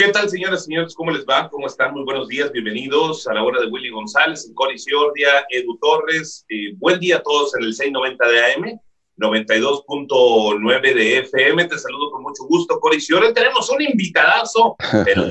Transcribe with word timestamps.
¿Qué 0.00 0.08
tal, 0.08 0.30
señoras 0.30 0.62
y 0.62 0.64
señores? 0.64 0.94
¿Cómo 0.94 1.10
les 1.10 1.26
va? 1.26 1.50
¿Cómo 1.50 1.66
están? 1.66 1.92
Muy 1.92 2.04
buenos 2.04 2.26
días. 2.26 2.50
Bienvenidos 2.50 3.26
a 3.26 3.34
la 3.34 3.44
hora 3.44 3.60
de 3.60 3.66
Willy 3.66 3.90
González, 3.90 4.50
Cori 4.54 4.78
Ciordia, 4.78 5.44
Edu 5.50 5.76
Torres. 5.76 6.46
Eh, 6.48 6.72
buen 6.78 6.98
día 6.98 7.18
a 7.18 7.22
todos 7.22 7.54
en 7.56 7.64
el 7.64 7.74
690 7.74 8.26
de 8.26 8.40
AM, 8.40 8.80
92.9 9.18 10.94
de 10.94 11.18
FM. 11.18 11.66
Te 11.66 11.78
saludo 11.78 12.12
con 12.12 12.22
mucho 12.22 12.44
gusto, 12.44 12.80
Cori 12.80 12.98
Ciordia. 12.98 13.34
Tenemos 13.34 13.68
un 13.68 13.82
invitadazo, 13.82 14.74
pero 15.04 15.24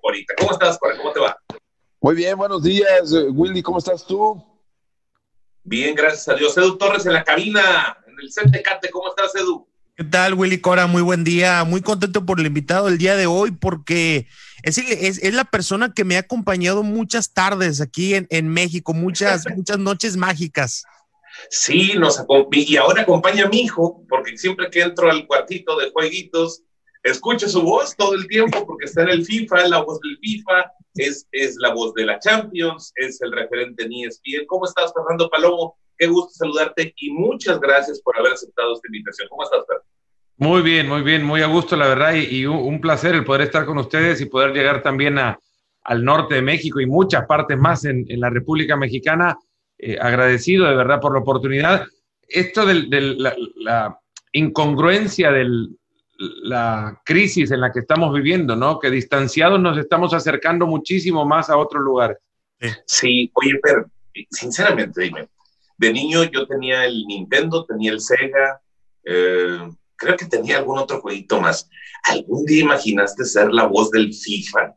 Corita. 0.00 0.32
¿Cómo 0.38 0.52
estás, 0.52 0.78
Cori? 0.78 0.96
¿Cómo 0.96 1.12
te 1.12 1.20
va? 1.20 1.38
Muy 2.00 2.14
bien, 2.14 2.38
buenos 2.38 2.62
días, 2.62 3.12
Willy. 3.32 3.60
¿Cómo 3.60 3.76
estás 3.76 4.06
tú? 4.06 4.42
Bien, 5.62 5.94
gracias 5.94 6.26
a 6.30 6.34
Dios. 6.34 6.56
Edu 6.56 6.78
Torres 6.78 7.04
en 7.04 7.12
la 7.12 7.22
cabina, 7.22 7.98
en 8.06 8.18
el 8.18 8.32
set 8.32 8.46
de 8.46 8.62
Cate. 8.62 8.88
¿Cómo 8.88 9.10
estás, 9.10 9.34
Edu? 9.34 9.68
¿Qué 9.96 10.04
tal, 10.04 10.34
Willy 10.34 10.60
Cora? 10.60 10.86
Muy 10.86 11.00
buen 11.00 11.24
día. 11.24 11.64
Muy 11.64 11.80
contento 11.80 12.26
por 12.26 12.38
el 12.38 12.44
invitado 12.44 12.84
del 12.84 12.98
día 12.98 13.16
de 13.16 13.24
hoy 13.24 13.50
porque 13.52 14.26
es, 14.62 14.76
es, 14.76 15.32
la 15.32 15.44
persona 15.44 15.94
que 15.94 16.04
me 16.04 16.16
ha 16.16 16.20
acompañado 16.20 16.82
muchas 16.82 17.32
tardes 17.32 17.80
aquí 17.80 18.14
en, 18.14 18.26
en 18.28 18.46
México, 18.48 18.92
muchas, 18.92 19.44
muchas 19.56 19.78
noches 19.78 20.18
mágicas. 20.18 20.84
Sí, 21.48 21.94
nos 21.96 22.22
y 22.52 22.76
ahora 22.76 23.02
acompaña 23.02 23.46
a 23.46 23.48
mi 23.48 23.60
hijo, 23.62 24.04
porque 24.06 24.36
siempre 24.36 24.68
que 24.70 24.82
entro 24.82 25.10
al 25.10 25.26
cuartito 25.26 25.78
de 25.78 25.90
jueguitos, 25.90 26.62
escucho 27.02 27.48
su 27.48 27.62
voz 27.62 27.96
todo 27.96 28.14
el 28.16 28.26
tiempo, 28.26 28.66
porque 28.66 28.84
está 28.84 29.02
en 29.02 29.08
el 29.08 29.24
FIFA, 29.24 29.62
es 29.62 29.70
la 29.70 29.82
voz 29.82 29.98
del 30.00 30.18
FIFA, 30.18 30.72
es, 30.96 31.26
es 31.32 31.56
la 31.56 31.72
voz 31.72 31.94
de 31.94 32.04
la 32.04 32.18
Champions, 32.18 32.92
es 32.96 33.22
el 33.22 33.32
referente 33.32 33.84
en 33.84 33.92
ESPN. 33.94 34.44
¿Cómo 34.46 34.66
estás, 34.66 34.92
Fernando 34.92 35.30
Palomo? 35.30 35.78
Qué 35.98 36.06
gusto 36.06 36.30
saludarte 36.32 36.94
y 36.96 37.10
muchas 37.10 37.60
gracias 37.60 38.00
por 38.00 38.18
haber 38.18 38.32
aceptado 38.32 38.74
esta 38.74 38.88
invitación. 38.88 39.28
¿Cómo 39.28 39.44
estás, 39.44 39.64
Fernando? 39.66 39.96
Muy 40.38 40.60
bien, 40.60 40.86
muy 40.86 41.00
bien, 41.00 41.24
muy 41.24 41.40
a 41.40 41.46
gusto, 41.46 41.76
la 41.76 41.88
verdad, 41.88 42.12
y, 42.12 42.44
un, 42.44 42.78
placer 42.78 43.14
el 43.14 43.24
poder 43.24 43.42
estar 43.42 43.64
con 43.64 43.78
ustedes 43.78 44.20
y 44.20 44.26
poder 44.26 44.52
llegar 44.52 44.82
también 44.82 45.18
a, 45.18 45.38
al 45.84 46.04
norte 46.04 46.34
de 46.34 46.42
México 46.42 46.78
y 46.78 46.86
muchas 46.86 47.24
partes 47.26 47.56
más 47.56 47.86
en, 47.86 48.04
la 48.08 48.28
República 48.28 48.76
Mexicana. 48.76 49.38
Eh, 49.78 49.98
agradecido 50.00 50.66
de 50.66 50.74
verdad 50.74 51.00
por 51.00 51.12
la 51.12 51.20
oportunidad. 51.20 51.86
Esto 52.28 52.66
de, 52.66 52.74
la, 53.56 53.98
incongruencia 54.32 55.30
de 55.30 55.46
la 56.18 57.00
crisis 57.04 57.50
en 57.50 57.60
la 57.62 57.72
que 57.72 57.80
estamos 57.80 58.12
viviendo, 58.12 58.56
¿no? 58.56 58.78
Que 58.78 58.90
distanciados 58.90 59.58
nos 59.58 59.78
estamos 59.78 60.12
acercando 60.12 60.66
muchísimo 60.66 61.24
más 61.24 61.48
a 61.48 61.56
otro 61.56 61.80
lugar. 61.80 62.18
Sí, 62.84 63.30
oye, 63.34 63.58
pero 63.62 63.86
sinceramente, 64.30 65.02
dime, 65.02 65.28
de 65.78 65.92
niño 65.92 66.24
yo 66.24 66.46
tenía 66.46 66.84
el 66.84 67.04
Nintendo, 67.06 67.64
tenía 67.64 67.92
el 67.92 68.00
Sega, 68.00 68.60
eh, 69.04 69.58
creo 69.96 70.16
que 70.16 70.26
tenía 70.26 70.58
algún 70.58 70.78
otro 70.78 71.00
jueguito 71.00 71.40
más. 71.40 71.68
¿Algún 72.04 72.44
día 72.44 72.64
imaginaste 72.64 73.24
ser 73.24 73.52
la 73.52 73.66
voz 73.66 73.90
del 73.90 74.12
FIFA? 74.12 74.74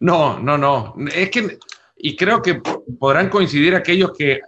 No, 0.00 0.38
no, 0.38 0.56
no. 0.56 0.94
Es 1.12 1.30
que, 1.30 1.58
y 1.96 2.16
creo 2.16 2.40
que 2.40 2.60
podrán 2.98 3.28
coincidir 3.28 3.74
aquellos 3.74 4.12
que 4.16 4.40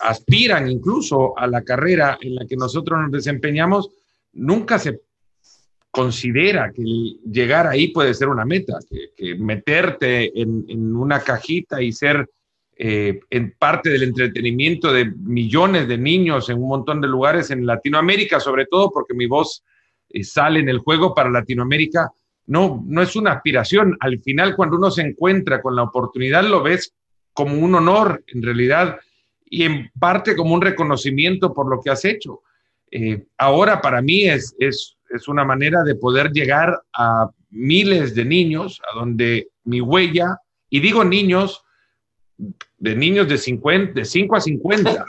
aspiran 0.00 0.70
incluso 0.70 1.38
a 1.38 1.46
la 1.46 1.62
carrera 1.62 2.18
en 2.20 2.34
la 2.34 2.46
que 2.46 2.56
nosotros 2.56 3.00
nos 3.00 3.12
desempeñamos, 3.12 3.90
nunca 4.32 4.78
se 4.78 5.00
considera 5.90 6.72
que 6.72 6.82
llegar 7.30 7.66
ahí 7.66 7.88
puede 7.88 8.14
ser 8.14 8.28
una 8.28 8.44
meta, 8.44 8.78
que, 9.16 9.34
meterte 9.36 10.40
en, 10.40 10.64
en, 10.68 10.96
una 10.96 11.20
cajita 11.20 11.82
y 11.82 11.92
ser 11.92 12.28
eh, 12.84 13.20
en 13.30 13.54
parte 13.56 13.90
del 13.90 14.02
entretenimiento 14.02 14.92
de 14.92 15.04
millones 15.04 15.86
de 15.86 15.96
niños 15.96 16.48
en 16.48 16.60
un 16.60 16.68
montón 16.68 17.00
de 17.00 17.06
lugares 17.06 17.52
en 17.52 17.64
Latinoamérica, 17.64 18.40
sobre 18.40 18.66
todo 18.66 18.90
porque 18.90 19.14
mi 19.14 19.26
voz 19.26 19.62
eh, 20.08 20.24
sale 20.24 20.58
en 20.58 20.68
el 20.68 20.78
juego 20.78 21.14
para 21.14 21.30
Latinoamérica. 21.30 22.10
No, 22.46 22.82
no 22.84 23.00
es 23.00 23.14
una 23.14 23.34
aspiración. 23.34 23.96
Al 24.00 24.18
final, 24.18 24.56
cuando 24.56 24.78
uno 24.78 24.90
se 24.90 25.02
encuentra 25.02 25.62
con 25.62 25.76
la 25.76 25.84
oportunidad, 25.84 26.42
lo 26.42 26.60
ves 26.60 26.92
como 27.32 27.56
un 27.56 27.72
honor, 27.76 28.24
en 28.26 28.42
realidad, 28.42 28.98
y 29.44 29.62
en 29.62 29.92
parte 30.00 30.34
como 30.34 30.52
un 30.52 30.60
reconocimiento 30.60 31.54
por 31.54 31.70
lo 31.70 31.80
que 31.80 31.90
has 31.90 32.04
hecho. 32.04 32.40
Eh, 32.90 33.26
ahora 33.38 33.80
para 33.80 34.02
mí 34.02 34.24
es, 34.24 34.56
es, 34.58 34.96
es 35.08 35.28
una 35.28 35.44
manera 35.44 35.84
de 35.84 35.94
poder 35.94 36.32
llegar 36.32 36.82
a 36.92 37.30
miles 37.48 38.16
de 38.16 38.24
niños, 38.24 38.82
a 38.92 38.98
donde 38.98 39.50
mi 39.62 39.80
huella, 39.80 40.36
y 40.68 40.80
digo 40.80 41.04
niños, 41.04 41.62
de 42.78 42.96
niños 42.96 43.28
de, 43.28 43.38
50, 43.38 43.92
de 43.92 44.04
5 44.04 44.36
a 44.36 44.40
50, 44.40 45.06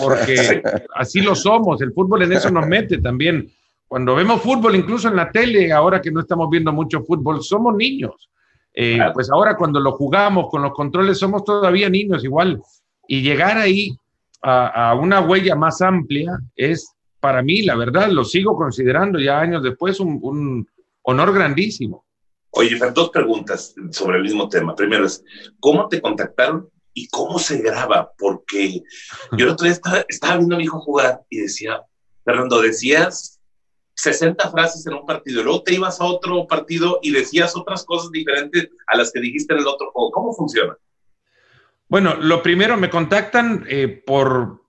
porque 0.00 0.62
así 0.94 1.20
lo 1.20 1.34
somos, 1.34 1.82
el 1.82 1.92
fútbol 1.92 2.22
en 2.22 2.32
eso 2.32 2.50
nos 2.50 2.66
mete 2.66 2.98
también. 2.98 3.50
Cuando 3.86 4.14
vemos 4.14 4.42
fútbol, 4.42 4.74
incluso 4.76 5.08
en 5.08 5.16
la 5.16 5.30
tele, 5.30 5.72
ahora 5.72 6.00
que 6.00 6.10
no 6.10 6.20
estamos 6.20 6.48
viendo 6.50 6.72
mucho 6.72 7.02
fútbol, 7.02 7.42
somos 7.42 7.74
niños. 7.74 8.30
Eh, 8.74 9.00
pues 9.12 9.30
ahora 9.30 9.56
cuando 9.56 9.80
lo 9.80 9.92
jugamos 9.92 10.48
con 10.50 10.62
los 10.62 10.72
controles, 10.72 11.18
somos 11.18 11.44
todavía 11.44 11.88
niños 11.88 12.24
igual. 12.24 12.62
Y 13.06 13.22
llegar 13.22 13.56
ahí 13.58 13.96
a, 14.42 14.94
una 14.94 15.20
huella 15.20 15.54
más 15.56 15.80
amplia 15.82 16.38
es, 16.54 16.94
para 17.20 17.42
mí, 17.42 17.62
la 17.62 17.74
verdad, 17.74 18.08
lo 18.10 18.24
sigo 18.24 18.56
considerando 18.56 19.18
ya 19.18 19.40
años 19.40 19.62
después, 19.62 19.98
un 20.00 20.66
honor 21.02 21.32
grandísimo. 21.32 22.04
Oye, 22.58 22.76
dos 22.92 23.10
preguntas 23.10 23.72
sobre 23.92 24.16
el 24.16 24.24
mismo 24.24 24.48
tema. 24.48 24.74
Primero 24.74 25.06
es, 25.06 25.22
¿cómo 25.60 25.86
te 25.86 26.00
contactaron 26.00 26.68
y 26.92 27.06
cómo 27.06 27.38
se 27.38 27.58
graba? 27.62 28.10
Porque 28.18 28.82
yo 29.36 29.46
el 29.46 29.52
otro 29.52 29.64
día 29.64 29.78
estaba, 30.08 30.36
viendo 30.36 30.56
a 30.56 30.58
mi 30.58 30.64
hijo 30.64 30.80
jugar 30.80 31.20
y 31.30 31.38
decía, 31.38 31.82
Fernando, 32.24 32.60
decías 32.60 33.38
60 33.94 34.50
frases 34.50 34.84
en 34.88 34.94
un 34.94 35.06
partido, 35.06 35.44
luego 35.44 35.62
te 35.62 35.74
ibas 35.74 36.00
a 36.00 36.04
otro 36.06 36.48
partido 36.48 36.98
y 37.00 37.12
decías 37.12 37.54
otras 37.54 37.84
cosas 37.84 38.10
diferentes 38.10 38.70
a 38.88 38.96
las 38.96 39.12
que 39.12 39.20
dijiste 39.20 39.54
en 39.54 39.60
el 39.60 39.66
otro 39.68 39.92
juego. 39.92 40.10
¿Cómo 40.10 40.34
funciona? 40.34 40.76
Bueno, 41.86 42.16
lo 42.16 42.42
primero, 42.42 42.76
me 42.76 42.90
contactan 42.90 43.66
eh, 43.68 44.02
por 44.04 44.64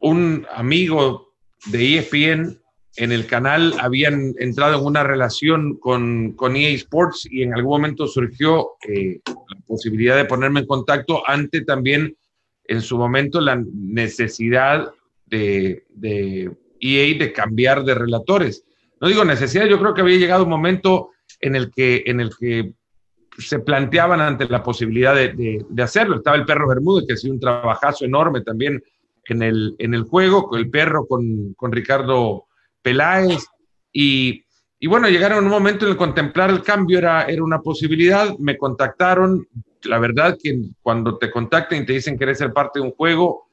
un 0.00 0.48
amigo 0.52 1.32
de 1.66 1.98
ESPN 1.98 2.59
en 3.00 3.12
el 3.12 3.26
canal 3.26 3.74
habían 3.80 4.34
entrado 4.38 4.78
en 4.78 4.84
una 4.84 5.02
relación 5.02 5.78
con, 5.78 6.32
con 6.32 6.54
EA 6.54 6.68
Sports 6.74 7.26
y 7.30 7.42
en 7.42 7.54
algún 7.54 7.70
momento 7.70 8.06
surgió 8.06 8.72
eh, 8.86 9.20
la 9.26 9.58
posibilidad 9.66 10.16
de 10.16 10.26
ponerme 10.26 10.60
en 10.60 10.66
contacto 10.66 11.22
ante 11.26 11.62
también 11.62 12.14
en 12.64 12.82
su 12.82 12.98
momento 12.98 13.40
la 13.40 13.56
necesidad 13.56 14.92
de, 15.24 15.84
de 15.94 16.50
EA 16.78 17.18
de 17.18 17.32
cambiar 17.32 17.84
de 17.84 17.94
relatores. 17.94 18.66
No 19.00 19.08
digo 19.08 19.24
necesidad, 19.24 19.64
yo 19.64 19.78
creo 19.78 19.94
que 19.94 20.02
había 20.02 20.18
llegado 20.18 20.44
un 20.44 20.50
momento 20.50 21.12
en 21.40 21.56
el 21.56 21.70
que, 21.70 22.02
en 22.04 22.20
el 22.20 22.32
que 22.38 22.74
se 23.38 23.60
planteaban 23.60 24.20
ante 24.20 24.46
la 24.46 24.62
posibilidad 24.62 25.14
de, 25.14 25.64
de, 25.66 25.82
hacerlo. 25.82 26.16
Estaba 26.16 26.36
el 26.36 26.44
perro 26.44 26.68
Bermúdez, 26.68 27.06
que 27.06 27.14
hacía 27.14 27.32
un 27.32 27.40
trabajazo 27.40 28.04
enorme 28.04 28.42
también 28.42 28.82
en 29.24 29.42
el, 29.42 29.74
en 29.78 29.94
el 29.94 30.02
juego, 30.02 30.54
el 30.54 30.68
perro, 30.68 31.06
con, 31.06 31.54
con 31.54 31.72
Ricardo 31.72 32.44
Peláez, 32.82 33.46
y, 33.92 34.44
y, 34.78 34.86
bueno, 34.86 35.08
llegaron 35.08 35.44
un 35.44 35.50
momento 35.50 35.84
en 35.84 35.92
el 35.92 35.96
contemplar 35.96 36.50
el 36.50 36.62
cambio 36.62 36.98
era, 36.98 37.24
era 37.24 37.42
una 37.42 37.60
posibilidad, 37.60 38.36
me 38.38 38.56
contactaron, 38.56 39.46
la 39.84 39.98
verdad 39.98 40.38
que 40.42 40.60
cuando 40.82 41.18
te 41.18 41.30
contactan 41.30 41.82
y 41.82 41.86
te 41.86 41.94
dicen 41.94 42.16
que 42.16 42.24
eres 42.24 42.38
ser 42.38 42.52
parte 42.52 42.78
de 42.78 42.86
un 42.86 42.92
juego, 42.92 43.48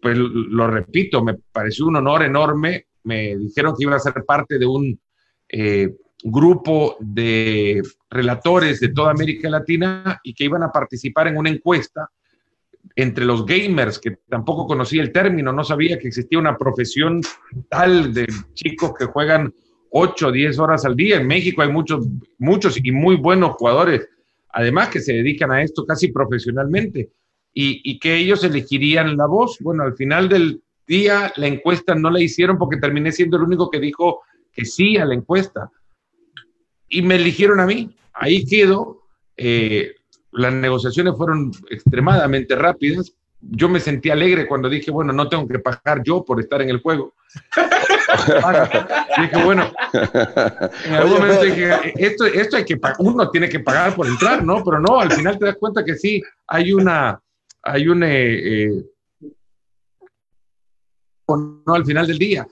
pues 0.00 0.18
lo 0.18 0.66
repito, 0.66 1.24
me 1.24 1.34
pareció 1.34 1.86
un 1.86 1.96
honor 1.96 2.22
enorme, 2.24 2.88
me 3.04 3.36
dijeron 3.36 3.74
que 3.76 3.84
iba 3.84 3.96
a 3.96 4.00
ser 4.00 4.24
parte 4.26 4.58
de 4.58 4.66
un 4.66 5.00
eh, 5.48 5.94
grupo 6.24 6.96
de 7.00 7.82
relatores 8.10 8.80
de 8.80 8.88
toda 8.88 9.10
América 9.10 9.48
Latina 9.48 10.20
y 10.22 10.34
que 10.34 10.44
iban 10.44 10.62
a 10.62 10.70
participar 10.70 11.28
en 11.28 11.36
una 11.36 11.50
encuesta 11.50 12.08
entre 12.96 13.24
los 13.24 13.44
gamers, 13.44 13.98
que 13.98 14.18
tampoco 14.28 14.66
conocía 14.66 15.02
el 15.02 15.12
término, 15.12 15.52
no 15.52 15.64
sabía 15.64 15.98
que 15.98 16.08
existía 16.08 16.38
una 16.38 16.56
profesión 16.56 17.20
tal 17.68 18.14
de 18.14 18.26
chicos 18.54 18.92
que 18.98 19.06
juegan 19.06 19.52
8 19.90 20.28
o 20.28 20.32
10 20.32 20.58
horas 20.58 20.84
al 20.84 20.96
día. 20.96 21.16
En 21.16 21.26
México 21.26 21.62
hay 21.62 21.70
muchos, 21.70 22.06
muchos 22.38 22.78
y 22.82 22.92
muy 22.92 23.16
buenos 23.16 23.52
jugadores, 23.52 24.08
además 24.50 24.88
que 24.88 25.00
se 25.00 25.12
dedican 25.12 25.50
a 25.50 25.62
esto 25.62 25.84
casi 25.84 26.08
profesionalmente, 26.08 27.10
y, 27.56 27.98
que 28.00 28.16
ellos 28.16 28.42
elegirían 28.42 29.16
la 29.16 29.26
voz. 29.26 29.58
Bueno, 29.60 29.84
al 29.84 29.94
final 29.94 30.28
del 30.28 30.60
día 30.86 31.32
la 31.36 31.46
encuesta 31.46 31.94
no 31.94 32.10
la 32.10 32.20
hicieron 32.20 32.58
porque 32.58 32.78
terminé 32.78 33.12
siendo 33.12 33.36
el 33.36 33.44
único 33.44 33.70
que 33.70 33.78
dijo 33.78 34.22
que 34.52 34.64
sí 34.64 34.96
a 34.96 35.04
la 35.04 35.14
encuesta. 35.14 35.70
Y 36.88 37.02
me 37.02 37.14
eligieron 37.14 37.60
a 37.60 37.66
mí. 37.66 37.94
Ahí 38.12 38.44
quedo. 38.44 39.02
Eh, 39.36 39.94
las 40.34 40.52
negociaciones 40.52 41.14
fueron 41.16 41.52
extremadamente 41.70 42.54
rápidas. 42.54 43.12
Yo 43.40 43.68
me 43.68 43.80
sentí 43.80 44.10
alegre 44.10 44.46
cuando 44.46 44.68
dije, 44.68 44.90
bueno, 44.90 45.12
no 45.12 45.28
tengo 45.28 45.46
que 45.46 45.58
pagar 45.58 46.02
yo 46.02 46.24
por 46.24 46.40
estar 46.40 46.62
en 46.62 46.70
el 46.70 46.80
juego. 46.80 47.14
dije, 49.20 49.44
bueno, 49.44 49.70
en 50.86 50.94
algún 50.94 51.18
momento 51.18 51.42
dije, 51.42 51.92
esto, 51.96 52.24
esto 52.24 52.56
hay 52.56 52.64
que 52.64 52.80
uno 52.98 53.30
tiene 53.30 53.48
que 53.48 53.60
pagar 53.60 53.94
por 53.94 54.06
entrar, 54.06 54.42
¿no? 54.42 54.64
Pero 54.64 54.80
no, 54.80 55.00
al 55.00 55.12
final 55.12 55.38
te 55.38 55.46
das 55.46 55.56
cuenta 55.56 55.84
que 55.84 55.94
sí, 55.94 56.22
hay 56.46 56.72
una, 56.72 57.20
hay 57.62 57.88
un, 57.88 58.02
eh, 58.02 58.64
eh, 58.64 58.84
no 61.28 61.74
al 61.74 61.84
final 61.84 62.06
del 62.06 62.18
día. 62.18 62.46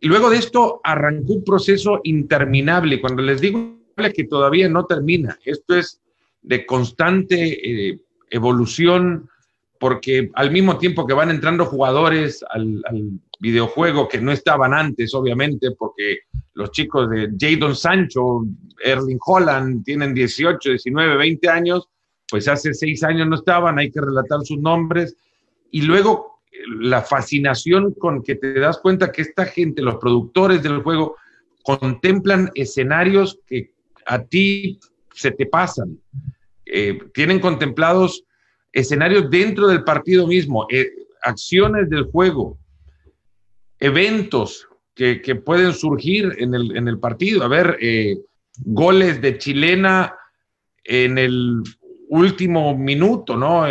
Y 0.00 0.08
luego 0.08 0.30
de 0.30 0.38
esto 0.38 0.80
arrancó 0.82 1.34
un 1.34 1.44
proceso 1.44 2.00
interminable. 2.04 3.00
Cuando 3.00 3.22
les 3.22 3.40
digo 3.40 3.78
que 4.14 4.24
todavía 4.24 4.68
no 4.68 4.86
termina. 4.86 5.36
Esto 5.44 5.76
es 5.76 6.00
de 6.42 6.66
constante 6.66 7.90
eh, 7.90 8.00
evolución, 8.30 9.28
porque 9.78 10.30
al 10.34 10.50
mismo 10.50 10.78
tiempo 10.78 11.06
que 11.06 11.14
van 11.14 11.30
entrando 11.30 11.64
jugadores 11.64 12.44
al, 12.50 12.82
videojuego 13.40 14.08
que 14.08 14.20
no 14.20 14.32
estaban 14.32 14.74
antes, 14.74 15.14
obviamente, 15.14 15.70
porque 15.70 16.22
los 16.54 16.72
chicos 16.72 17.08
de 17.08 17.30
Jadon 17.38 17.76
Sancho, 17.76 18.44
Erling 18.82 19.20
Holland, 19.24 19.84
tienen 19.84 20.12
18, 20.12 20.70
19, 20.70 21.16
20 21.16 21.48
años, 21.48 21.88
pues 22.28 22.48
hace 22.48 22.74
seis 22.74 23.04
años 23.04 23.28
no 23.28 23.36
estaban, 23.36 23.78
hay 23.78 23.92
que 23.92 24.00
relatar 24.00 24.40
sus 24.42 24.58
nombres. 24.58 25.16
Y 25.70 25.82
luego 25.82 26.40
la 26.80 27.02
fascinación 27.02 27.94
con 27.94 28.22
que 28.22 28.34
te 28.34 28.58
das 28.58 28.78
cuenta 28.78 29.12
que 29.12 29.22
esta 29.22 29.46
gente, 29.46 29.82
los 29.82 29.96
productores 29.96 30.62
del 30.62 30.82
juego, 30.82 31.16
contemplan 31.62 32.50
escenarios 32.54 33.38
que 33.46 33.72
a 34.06 34.24
ti 34.24 34.80
se 35.18 35.32
te 35.32 35.46
pasan. 35.46 35.98
Eh, 36.64 36.98
tienen 37.12 37.40
contemplados 37.40 38.24
escenarios 38.72 39.30
dentro 39.30 39.66
del 39.66 39.84
partido 39.84 40.26
mismo, 40.26 40.66
eh, 40.70 40.90
acciones 41.22 41.90
del 41.90 42.04
juego, 42.04 42.58
eventos 43.80 44.68
que, 44.94 45.20
pueden 45.44 45.72
surgir 45.72 46.34
en 46.38 46.54
el, 46.54 46.98
partido. 46.98 47.44
A 47.44 47.48
ver, 47.48 47.78
eh, 47.80 48.18
goles 48.64 49.20
de 49.20 49.38
chilena 49.38 50.14
en 50.82 51.18
el 51.18 51.62
último 52.08 52.76
minuto, 52.76 53.36
¿no? 53.36 53.64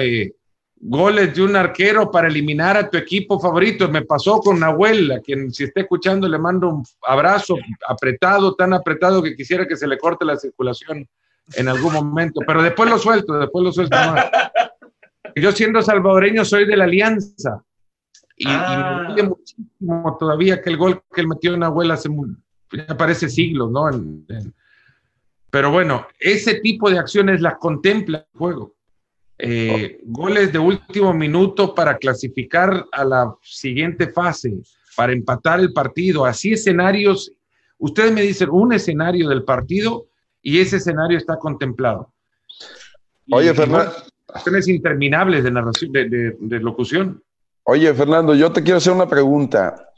goles 0.80 1.36
de 1.36 1.42
un 1.42 1.56
arquero 1.56 2.12
para 2.12 2.28
eliminar 2.28 2.78
a 2.78 2.90
tu 2.90 2.98
equipo 2.98 3.40
favorito. 3.40 3.90
Me 3.90 4.04
pasó 4.04 4.40
con 4.40 4.60
Nahuel, 4.60 5.12
a 5.12 5.20
quien 5.20 5.52
si 5.52 5.66
está 5.66 5.82
escuchando 5.82 6.28
le 6.28 6.38
mando 6.38 6.70
un 6.70 6.84
abrazo 7.06 7.56
apretado, 7.88 8.56
tan 8.56 8.74
apretado 8.74 9.22
que 9.22 9.36
quisiera 9.36 9.68
que 9.68 9.76
se 9.76 9.88
le 9.88 9.98
corte 9.98 10.26
la 10.26 10.38
circulación 10.38 11.08
en 11.56 11.68
algún 11.68 11.94
momento, 11.94 12.42
pero 12.46 12.62
después 12.62 12.90
lo 12.90 12.98
suelto, 12.98 13.34
después 13.34 13.64
lo 13.64 13.72
suelto 13.72 13.96
Yo 15.36 15.52
siendo 15.52 15.82
salvadoreño 15.82 16.44
soy 16.44 16.66
de 16.66 16.78
la 16.78 16.86
Alianza 16.86 17.64
y, 18.36 18.48
me 18.48 18.54
ah. 18.54 19.16
muchísimo 19.24 20.18
todavía 20.20 20.62
que 20.62 20.70
el 20.70 20.78
gol 20.78 21.02
que 21.14 21.22
él 21.22 21.28
metió 21.28 21.54
en 21.54 21.62
Nahuel 21.62 21.92
hace 21.92 22.10
ya 22.72 22.98
parece 22.98 23.30
siglos, 23.30 23.72
¿no? 23.72 23.90
pero 25.50 25.72
bueno, 25.72 26.06
ese 26.20 26.56
tipo 26.56 26.90
de 26.90 27.00
acciones 27.00 27.42
las 27.42 27.56
contempla 27.58 28.20
el 28.20 28.38
juego 28.38 28.78
eh, 29.40 30.00
goles 30.06 30.52
de 30.52 30.58
último 30.60 31.14
minuto 31.14 31.76
para 31.76 31.98
clasificar 31.98 32.88
a 32.92 33.04
la 33.04 33.36
siguiente 33.42 34.08
fase, 34.08 34.54
para 34.96 35.14
empatar 35.14 35.60
el 35.60 35.74
partido, 35.74 36.26
así 36.26 36.54
escenarios. 36.54 37.32
Ustedes 37.78 38.12
me 38.12 38.24
dicen 38.24 38.50
un 38.52 38.74
escenario 38.74 39.30
del 39.30 39.44
partido 39.44 40.08
y 40.48 40.62
ese 40.62 40.78
escenario 40.78 41.18
está 41.18 41.38
contemplado. 41.38 42.14
Oye, 43.30 43.54
Fernando. 43.54 43.92
Interminables 44.66 45.44
de 45.44 45.52
narración, 45.52 45.92
de, 45.92 46.38
de 46.40 46.60
locución. 46.62 47.22
Oye, 47.64 47.94
Fernando, 47.94 48.34
yo 48.34 48.54
te 48.54 48.64
quiero 48.64 48.78
hacer 48.78 48.94
una 48.94 49.10
pregunta. 49.10 49.92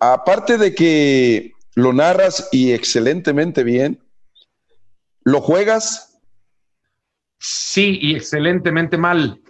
Aparte 0.00 0.58
de 0.58 0.74
que 0.74 1.52
lo 1.76 1.92
narras 1.92 2.48
y 2.50 2.72
excelentemente 2.72 3.62
bien, 3.62 4.02
¿lo 5.22 5.40
juegas? 5.40 6.18
Sí, 7.38 8.00
y 8.02 8.16
excelentemente 8.16 8.98
mal. 8.98 9.40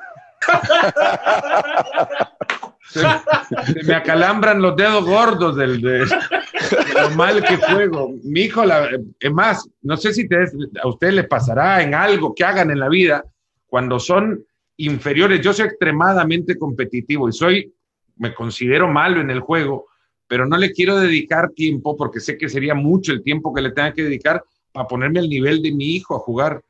me 3.86 3.94
acalambran 3.94 4.60
los 4.60 4.76
dedos 4.76 5.04
gordos 5.04 5.56
del, 5.56 5.80
de, 5.80 6.00
lo 6.00 7.10
mal 7.16 7.42
que 7.42 7.56
juego. 7.56 8.14
Mi 8.22 8.42
hijo, 8.42 8.62
más, 9.32 9.68
no 9.82 9.96
sé 9.96 10.12
si 10.12 10.28
a 10.82 10.88
ustedes 10.88 11.14
les 11.14 11.26
pasará 11.26 11.82
en 11.82 11.94
algo 11.94 12.34
que 12.34 12.44
hagan 12.44 12.70
en 12.70 12.80
la 12.80 12.88
vida 12.88 13.24
cuando 13.66 13.98
son 13.98 14.44
inferiores. 14.76 15.40
Yo 15.40 15.52
soy 15.52 15.66
extremadamente 15.66 16.56
competitivo 16.56 17.28
y 17.28 17.32
soy, 17.32 17.72
me 18.16 18.34
considero 18.34 18.88
malo 18.88 19.20
en 19.20 19.30
el 19.30 19.40
juego, 19.40 19.86
pero 20.26 20.46
no 20.46 20.56
le 20.56 20.72
quiero 20.72 20.98
dedicar 20.98 21.50
tiempo 21.50 21.96
porque 21.96 22.20
sé 22.20 22.36
que 22.36 22.48
sería 22.48 22.74
mucho 22.74 23.12
el 23.12 23.22
tiempo 23.22 23.52
que 23.52 23.62
le 23.62 23.72
tenga 23.72 23.92
que 23.92 24.04
dedicar 24.04 24.42
para 24.72 24.86
ponerme 24.86 25.20
al 25.20 25.28
nivel 25.28 25.62
de 25.62 25.72
mi 25.72 25.94
hijo 25.94 26.16
a 26.16 26.20
jugar 26.20 26.62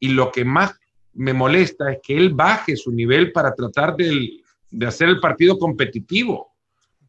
y 0.00 0.08
lo 0.08 0.30
que 0.30 0.44
más 0.44 0.78
me 1.14 1.32
molesta 1.32 1.92
es 1.92 1.98
que 2.02 2.16
él 2.16 2.32
baje 2.32 2.76
su 2.76 2.92
nivel 2.92 3.32
para 3.32 3.52
tratar 3.52 3.96
de, 3.96 4.40
hacer 4.86 5.08
el 5.08 5.20
partido 5.20 5.58
competitivo. 5.58 6.52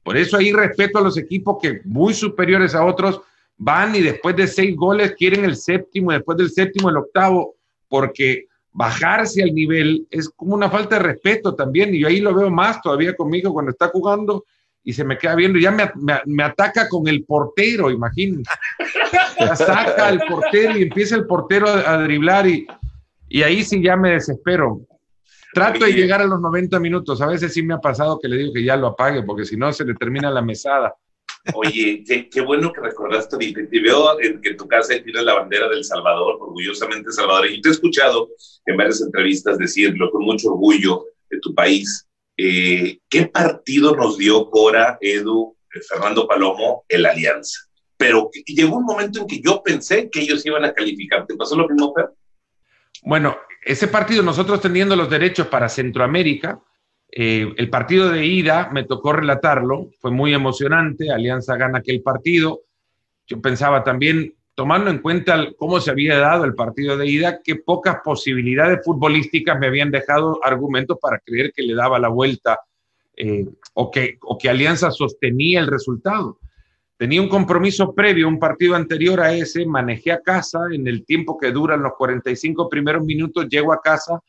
Por 0.04 0.18
eso 0.18 0.38
ahí 0.38 0.52
respeto 0.52 1.00
a 1.00 1.02
los 1.02 1.18
equipos 1.18 1.58
que 1.62 1.82
muy 1.86 2.14
superiores 2.14 2.74
a 2.74 2.86
otros 2.86 3.22
van 3.58 3.96
y 3.96 4.02
después 4.02 4.36
de 4.36 4.48
seis 4.48 4.76
goles 4.76 5.14
quieren 5.18 5.44
el 5.44 5.56
séptimo, 5.56 6.12
después 6.12 6.38
del 6.38 6.50
séptimo 6.50 6.90
el 6.90 6.98
octavo, 6.98 7.56
porque 7.88 8.46
bajarse 8.72 9.44
al 9.44 9.54
nivel 9.54 10.08
es 10.10 10.30
como 10.30 10.56
una 10.56 10.70
falta 10.70 10.98
de 10.98 11.04
respeto 11.04 11.54
también, 11.56 11.94
y 11.94 12.06
ahí 12.06 12.22
lo 12.22 12.34
veo 12.34 12.50
más 12.50 12.82
todavía 12.82 13.16
conmigo 13.16 13.52
cuando 13.52 13.72
está 13.72 13.90
jugando 13.90 14.46
y 14.84 14.94
se 14.94 15.04
me 15.04 15.18
queda 15.18 15.36
viendo 15.36 15.60
ya 15.60 15.72
me, 15.72 15.92
me, 16.26 16.44
ataca 16.44 16.88
con 16.88 17.08
el 17.08 17.24
portero, 17.26 17.92
imagínense. 17.92 18.50
saca 19.56 20.08
al 20.08 20.20
portero 20.22 20.78
y 20.78 20.84
empieza 20.84 21.16
el 21.16 21.28
portero 21.28 21.68
a, 21.68 21.94
a 21.94 22.02
driblar 22.04 22.48
y, 22.48 22.66
y 23.28 23.44
ahí 23.44 23.64
sí 23.64 23.84
ya 23.84 23.96
me 23.96 24.12
desespero. 24.12 24.82
Trato 25.54 25.86
de 25.86 25.94
llegar 25.94 26.22
a 26.22 26.26
los 26.26 26.40
90 26.40 26.80
minutos. 26.80 27.22
A 27.22 27.28
veces 27.28 27.54
sí 27.54 27.64
me 27.64 27.74
ha 27.74 27.80
pasado 27.80 28.20
que 28.20 28.28
le 28.28 28.38
digo 28.38 28.54
que 28.54 28.64
ya 28.64 28.76
lo 28.76 28.88
apague, 28.88 29.24
porque 29.24 29.46
si 29.46 29.58
no 29.58 29.72
se 29.74 29.86
le 29.86 29.96
termina 29.96 30.30
la 30.30 30.42
mesada. 30.42 30.96
Oye, 31.54 32.04
qué, 32.32 32.42
bueno 32.42 32.72
que 32.72 32.82
recordaste. 32.82 33.38
Te, 33.38 33.80
veo 33.80 34.20
en 34.20 34.42
que 34.42 34.50
en 34.50 34.58
tu 34.58 34.68
casa 34.68 34.94
tienes 35.02 35.24
la 35.24 35.34
bandera 35.34 35.68
del 35.70 35.84
Salvador, 35.84 36.38
orgullosamente 36.40 37.12
Salvador. 37.12 37.50
Y 37.50 37.62
te 37.62 37.70
he 37.70 37.72
escuchado 37.72 38.30
en 38.66 38.78
varias 38.78 39.02
entrevistas 39.02 39.58
decirlo 39.58 40.12
con 40.12 40.24
mucho 40.24 40.50
orgullo 40.50 41.06
de 41.30 41.40
tu 41.40 41.56
país. 41.56 42.08
Eh, 42.38 43.00
¿Qué 43.10 43.26
partido 43.28 43.96
nos 43.96 44.18
dio 44.18 44.50
Cora, 44.50 44.98
Edu, 45.02 45.56
eh, 45.74 45.80
Fernando 45.82 46.28
Palomo, 46.28 46.86
el 46.88 47.06
Alianza? 47.06 47.60
Pero 47.98 48.30
llegó 48.46 48.78
un 48.78 48.86
momento 48.86 49.22
en 49.22 49.28
que 49.28 49.42
yo 49.42 49.62
pensé 49.64 50.10
que 50.10 50.22
ellos 50.22 50.46
iban 50.46 50.64
a 50.64 50.74
calificar. 50.74 51.26
¿Te 51.26 51.36
pasó 51.36 51.56
lo 51.58 51.68
mismo, 51.68 51.94
Fer? 51.94 52.10
Bueno, 53.04 53.36
ese 53.64 53.88
partido, 53.88 54.24
nosotros 54.24 54.62
teniendo 54.62 54.96
los 54.96 55.10
derechos 55.10 55.48
para 55.48 55.70
Centroamérica, 55.70 56.62
eh, 57.12 57.52
el 57.58 57.70
partido 57.70 58.10
de 58.10 58.26
ida 58.26 58.70
me 58.72 58.84
tocó 58.84 59.14
relatarlo, 59.14 59.90
fue 60.00 60.12
muy 60.12 60.34
emocionante, 60.34 61.12
Alianza 61.12 61.58
gana 61.58 61.80
aquel 61.80 62.02
partido. 62.02 62.62
Yo 63.28 63.42
pensaba 63.42 63.84
también, 63.84 64.36
tomando 64.56 64.92
en 64.92 65.00
cuenta 65.00 65.48
cómo 65.58 65.80
se 65.80 65.92
había 65.92 66.18
dado 66.20 66.46
el 66.46 66.54
partido 66.54 66.98
de 66.98 67.08
ida, 67.08 67.42
que 67.44 67.56
pocas 67.56 67.98
posibilidades 68.04 68.80
futbolísticas 68.84 69.60
me 69.60 69.68
habían 69.68 69.92
dejado 69.92 70.40
argumentos 70.44 70.98
para 71.02 71.20
creer 71.20 71.52
que 71.54 71.64
le 71.64 71.74
daba 71.74 72.00
la 72.00 72.10
vuelta 72.10 72.60
eh, 73.16 73.46
o, 73.74 73.90
que, 73.90 74.18
o 74.22 74.38
que 74.38 74.50
Alianza 74.50 74.92
sostenía 74.92 75.60
el 75.60 75.68
resultado. 75.68 76.40
Tenía 77.00 77.22
un 77.22 77.30
compromiso 77.30 77.94
previo, 77.94 78.28
un 78.28 78.38
partido 78.38 78.76
anterior 78.76 79.22
a 79.22 79.34
ese, 79.34 79.66
manejé 79.66 80.12
a 80.12 80.20
casa 80.20 80.60
en 80.70 80.86
el 80.86 81.06
tiempo 81.06 81.38
que 81.38 81.50
duran 81.50 81.82
los 81.82 81.94
45 81.98 82.68
primeros 82.68 83.06
minutos, 83.06 83.48
llego 83.48 83.72
a 83.72 83.80
casa, 83.80 84.20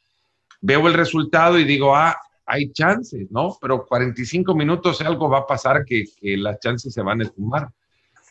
veo 0.60 0.86
el 0.86 0.94
resultado 0.94 1.58
y 1.58 1.64
digo, 1.64 1.96
ah, 1.96 2.16
hay 2.46 2.70
chances, 2.70 3.28
¿no? 3.28 3.56
Pero 3.60 3.84
45 3.84 4.54
minutos 4.54 5.00
algo 5.00 5.28
va 5.28 5.38
a 5.38 5.46
pasar 5.48 5.84
que, 5.84 6.04
las 6.22 6.60
chances 6.60 6.94
se 6.94 7.02
van 7.02 7.20
a 7.20 7.24
esfumar. 7.24 7.70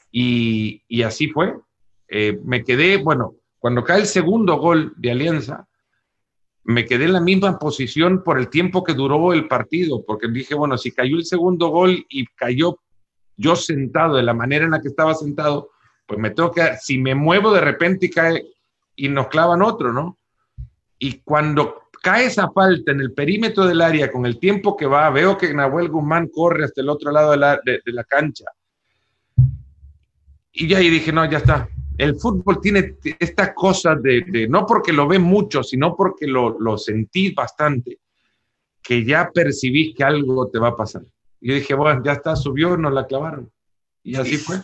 Y, 0.10 0.84
y 0.88 1.01
así 1.01 1.27
fue. 1.27 1.55
Eh, 2.08 2.39
me 2.46 2.63
quedé, 2.63 2.96
bueno, 2.96 3.36
cuando 3.58 3.84
cae 3.84 4.00
el 4.00 4.08
segundo 4.08 4.55
gol 4.55 4.93
de 4.96 5.12
Alianza, 5.12 5.67
me 6.63 6.86
quedé 6.86 7.03
en 7.05 7.13
la 7.13 7.19
misma 7.19 7.60
posición 7.60 8.24
por 8.24 8.39
el 8.39 8.48
tiempo 8.48 8.86
que 8.86 8.93
duró 8.93 9.34
el 9.34 9.50
partido, 9.50 10.01
porque 10.08 10.29
dije, 10.29 10.55
bueno, 10.55 10.77
si 10.77 10.93
cayó 10.93 11.17
el 11.17 11.25
segundo 11.25 11.67
gol 11.67 12.05
y 12.08 12.25
cayó 12.27 12.79
yo 13.39 13.55
sentado 13.55 14.17
de 14.17 14.24
la 14.24 14.34
manera 14.34 14.65
en 14.65 14.72
la 14.72 14.81
que 14.81 14.89
estaba 14.89 15.15
sentado, 15.15 15.69
pues 16.05 16.19
me 16.19 16.31
toca, 16.31 16.77
si 16.77 16.98
me 16.98 17.15
muevo 17.15 17.53
de 17.53 17.62
repente 17.62 18.08
y 18.08 18.10
cae 18.10 18.46
y 18.98 19.08
nos 19.08 19.29
clavan 19.29 19.62
otro, 19.62 19.93
¿no? 19.93 20.17
Y 21.00 21.22
cuando 21.22 21.84
cae 22.03 22.25
esa 22.25 22.51
falta 22.51 22.91
en 22.91 23.00
el 23.00 23.13
perímetro 23.13 23.65
del 23.65 23.79
área 23.79 24.12
con 24.12 24.25
el 24.25 24.39
tiempo 24.39 24.75
que 24.75 24.86
va, 24.86 25.10
veo 25.10 25.38
que 25.38 25.53
Nahuel 25.53 25.88
Guzmán 25.88 26.27
corre 26.27 26.65
hasta 26.65 26.81
el 26.81 26.89
otro 26.89 27.12
lado 27.12 27.31
de 27.31 27.38
la, 27.38 28.03
cancha. 28.03 28.43
Y 30.51 30.67
ya 30.67 30.79
ahí 30.79 30.89
dije, 30.89 31.13
no, 31.13 31.24
ya 31.29 31.38
está. 31.38 31.69
El 31.98 32.17
fútbol 32.17 32.60
tiene 32.60 32.98
esta 33.19 33.53
cosa 33.53 33.96
de, 33.96 34.48
no 34.50 34.65
porque 34.65 34.91
lo 34.91 35.08
ve 35.08 35.17
mucho, 35.17 35.63
sino 35.63 35.96
porque 35.96 36.27
lo, 36.27 36.60
lo 36.60 36.77
sentí 36.77 37.31
bastante, 37.34 38.00
que 38.81 39.05
ya 39.05 39.29
percibís 39.34 39.96
que 39.96 40.03
algo 40.03 40.50
te 40.50 40.60
va 40.60 40.69
a 40.69 40.75
pasar. 40.75 41.03
Y 41.41 41.50
yo 41.50 41.55
dije, 41.55 41.74
bueno, 41.74 42.01
ya 42.03 42.13
está, 42.13 42.36
subió, 42.36 42.75
nos 42.77 42.93
la 42.93 43.05
clavaron. 43.05 43.51
Y 44.03 44.15
así 44.15 44.38
fue. 44.38 44.58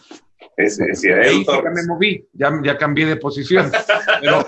Es, 0.58 0.77
ya 0.77 1.62
me 1.74 1.86
moví, 1.88 2.25
ya, 2.34 2.51
ya 2.63 2.77
cambié 2.77 3.05
de 3.05 3.17
posición. 3.17 3.72
Pero 4.22 4.46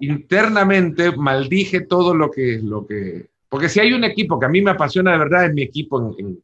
internamente 0.00 1.16
maldije 1.16 1.82
todo 1.82 2.14
lo 2.14 2.30
que, 2.30 2.60
lo 2.62 2.86
que... 2.86 3.30
Porque 3.48 3.68
si 3.68 3.80
hay 3.80 3.92
un 3.92 4.04
equipo 4.04 4.38
que 4.38 4.46
a 4.46 4.50
mí 4.50 4.60
me 4.60 4.70
apasiona 4.70 5.12
de 5.12 5.18
verdad, 5.18 5.46
es 5.46 5.54
mi 5.54 5.62
equipo 5.62 6.14
en, 6.18 6.38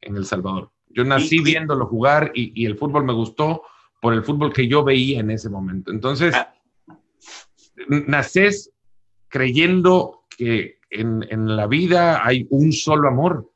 en, 0.00 0.16
El 0.16 0.24
Salvador. 0.24 0.70
Yo 0.88 1.04
nací 1.04 1.40
viéndolo 1.40 1.86
jugar 1.86 2.32
y, 2.34 2.52
y, 2.60 2.66
el 2.66 2.76
fútbol 2.76 3.04
me 3.04 3.12
gustó 3.12 3.62
por 4.00 4.14
el 4.14 4.24
fútbol 4.24 4.52
que 4.52 4.66
yo 4.66 4.82
veía 4.82 5.20
en 5.20 5.30
ese 5.30 5.48
momento. 5.48 5.92
Entonces, 5.92 6.34
ah. 6.34 6.52
naces 7.88 8.72
creyendo 9.28 10.22
que 10.36 10.78
en, 10.90 11.24
en, 11.30 11.56
la 11.56 11.66
vida 11.68 12.26
hay 12.26 12.46
un 12.50 12.72
solo 12.72 13.08
amor. 13.08 13.48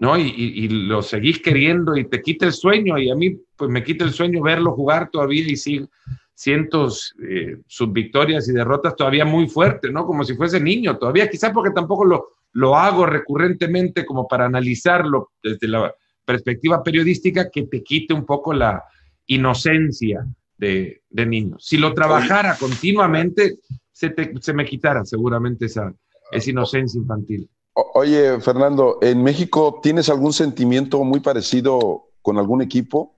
¿No? 0.00 0.16
Y, 0.18 0.68
lo 0.68 1.02
seguís 1.02 1.40
queriendo 1.40 1.96
y 1.96 2.04
te 2.04 2.22
quita 2.22 2.46
el 2.46 2.52
sueño 2.52 2.98
y 2.98 3.10
a 3.10 3.14
mí 3.14 3.36
pues 3.56 3.70
me 3.70 3.82
quita 3.82 4.04
el 4.04 4.12
sueño 4.12 4.42
verlo 4.42 4.72
jugar 4.72 5.10
todavía 5.10 5.44
y 5.46 5.56
sí, 5.56 5.86
cientos 6.34 7.14
eh, 7.28 7.58
subvictorias 7.66 8.48
y 8.48 8.52
derrotas 8.52 8.94
todavía 8.94 9.24
muy 9.24 9.48
fuertes, 9.48 9.90
¿no? 9.90 10.06
Como 10.06 10.24
si 10.24 10.34
fuese 10.34 10.60
niño 10.60 10.96
todavía, 10.96 11.28
quizás 11.28 11.52
porque 11.52 11.72
tampoco 11.72 12.04
lo, 12.04 12.28
lo 12.52 12.76
hago 12.76 13.06
recurrentemente 13.06 14.06
como 14.06 14.28
para 14.28 14.46
analizarlo 14.46 15.32
desde 15.42 15.66
la 15.66 15.92
perspectiva 16.24 16.82
periodística 16.82 17.50
que 17.50 17.64
te 17.64 17.82
quite 17.82 18.14
un 18.14 18.24
poco 18.24 18.52
la 18.52 18.84
inocencia 19.26 20.24
de, 20.56 21.02
de 21.10 21.26
niños. 21.26 21.64
Si 21.66 21.76
lo 21.76 21.92
trabajara 21.92 22.56
continuamente, 22.56 23.58
se, 23.90 24.14
se 24.40 24.52
me 24.52 24.64
quitara 24.64 25.04
seguramente 25.04 25.66
esa, 25.66 25.92
esa 26.30 26.50
inocencia 26.50 27.00
infantil. 27.00 27.48
Oye, 27.94 28.40
Fernando, 28.40 28.98
¿en 29.00 29.22
México 29.22 29.78
tienes 29.82 30.08
algún 30.08 30.32
sentimiento 30.32 31.04
muy 31.04 31.20
parecido 31.20 32.08
con 32.22 32.36
algún 32.38 32.60
equipo? 32.60 33.16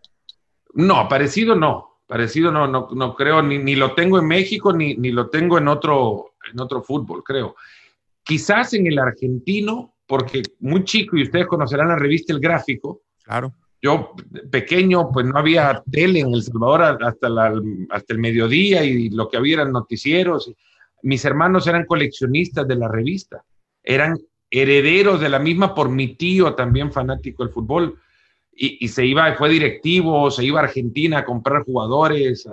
No, 0.74 1.08
parecido 1.08 1.54
no. 1.56 2.02
Parecido 2.06 2.50
no, 2.50 2.66
no, 2.66 2.88
no 2.92 3.14
creo, 3.14 3.40
ni, 3.40 3.58
ni, 3.58 3.76
lo 3.76 3.94
tengo 3.94 4.18
en 4.18 4.26
México, 4.26 4.72
ni, 4.72 4.96
ni 4.96 5.12
lo 5.12 5.30
tengo 5.30 5.58
en 5.58 5.68
otro, 5.68 6.32
en 6.52 6.60
otro 6.60 6.82
fútbol, 6.82 7.22
creo. 7.22 7.54
Quizás 8.24 8.74
en 8.74 8.86
el 8.88 8.98
argentino, 8.98 9.94
porque 10.06 10.42
muy 10.58 10.82
chico, 10.82 11.16
y 11.16 11.22
ustedes 11.22 11.46
conocerán 11.46 11.88
la 11.88 11.96
revista 11.96 12.32
El 12.32 12.40
Gráfico. 12.40 13.02
Claro. 13.22 13.54
Yo, 13.80 14.12
pequeño, 14.50 15.10
pues 15.12 15.24
no 15.24 15.38
había 15.38 15.82
tele 15.90 16.20
en 16.20 16.34
El 16.34 16.42
Salvador 16.42 16.98
hasta, 17.00 17.28
la, 17.28 17.54
hasta 17.90 18.12
el 18.12 18.18
mediodía 18.18 18.84
y 18.84 19.08
lo 19.10 19.28
que 19.28 19.36
había 19.36 19.54
eran 19.54 19.72
noticieros. 19.72 20.52
Mis 21.02 21.24
hermanos 21.24 21.66
eran 21.66 21.86
coleccionistas 21.86 22.66
de 22.66 22.74
la 22.74 22.88
revista, 22.88 23.42
eran 23.82 24.18
herederos 24.50 25.20
de 25.20 25.28
la 25.28 25.38
misma 25.38 25.74
por 25.74 25.88
mi 25.88 26.14
tío, 26.14 26.54
también 26.54 26.92
fanático 26.92 27.44
del 27.44 27.52
fútbol 27.52 27.98
y, 28.62 28.88
se 28.88 29.06
iba, 29.06 29.34
fue 29.36 29.48
directivo, 29.48 30.30
se 30.30 30.44
iba 30.44 30.60
a 30.60 30.64
Argentina 30.64 31.18
a 31.18 31.24
comprar 31.24 31.64
jugadores, 31.64 32.46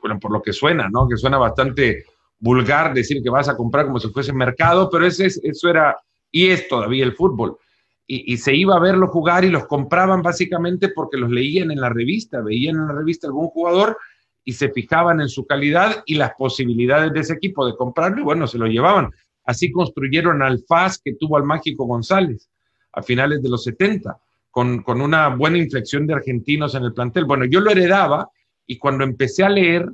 bueno, 0.00 0.18
por 0.18 0.32
lo 0.32 0.40
que 0.40 0.54
suena, 0.54 0.88
¿no? 0.88 1.06
Que 1.06 1.18
suena 1.18 1.36
bastante 1.36 2.06
vulgar 2.38 2.94
decir 2.94 3.22
que 3.22 3.28
vas 3.28 3.50
a 3.50 3.56
comprar 3.56 3.84
como 3.84 4.00
si 4.00 4.08
fuese 4.08 4.32
mercado, 4.32 4.88
pero 4.90 5.04
ese, 5.04 5.26
eso 5.26 5.68
era, 5.68 5.96
y 6.30 6.48
es 6.48 6.68
todavía 6.68 7.04
el 7.04 7.12
fútbol. 7.12 7.58
Y, 8.06 8.32
y, 8.32 8.38
se 8.38 8.54
iba 8.54 8.76
a 8.76 8.80
verlo 8.80 9.08
jugar 9.08 9.44
y 9.44 9.50
los 9.50 9.66
compraban 9.66 10.22
básicamente 10.22 10.88
porque 10.88 11.18
los 11.18 11.30
leían 11.30 11.70
en 11.70 11.80
la 11.82 11.90
revista, 11.90 12.40
veían 12.40 12.76
en 12.76 12.86
la 12.86 12.94
revista 12.94 13.26
algún 13.26 13.48
jugador 13.48 13.98
y 14.44 14.54
se 14.54 14.70
fijaban 14.70 15.20
en 15.20 15.28
su 15.28 15.46
calidad 15.46 16.02
y 16.06 16.14
las 16.14 16.32
posibilidades 16.36 17.12
de 17.12 17.20
ese 17.20 17.34
equipo 17.34 17.66
de 17.66 17.76
comprarlo 17.76 18.20
y 18.20 18.24
bueno, 18.24 18.46
se 18.46 18.58
lo 18.58 18.66
llevaban. 18.66 19.10
Así 19.44 19.70
construyeron 19.72 20.42
al 20.42 20.60
FAS 20.66 21.00
que 21.02 21.14
tuvo 21.14 21.36
al 21.36 21.44
Mágico 21.44 21.84
González 21.84 22.48
a 22.92 23.02
finales 23.02 23.42
de 23.42 23.48
los 23.48 23.64
70 23.64 24.18
con, 24.50 24.82
con, 24.82 25.00
una 25.00 25.28
buena 25.28 25.58
inflexión 25.58 26.06
de 26.06 26.14
argentinos 26.14 26.74
en 26.74 26.84
el 26.84 26.92
plantel. 26.92 27.24
Bueno, 27.24 27.46
yo 27.46 27.60
lo 27.60 27.70
heredaba 27.70 28.30
y 28.66 28.78
cuando 28.78 29.04
empecé 29.04 29.44
a 29.44 29.48
leer, 29.48 29.90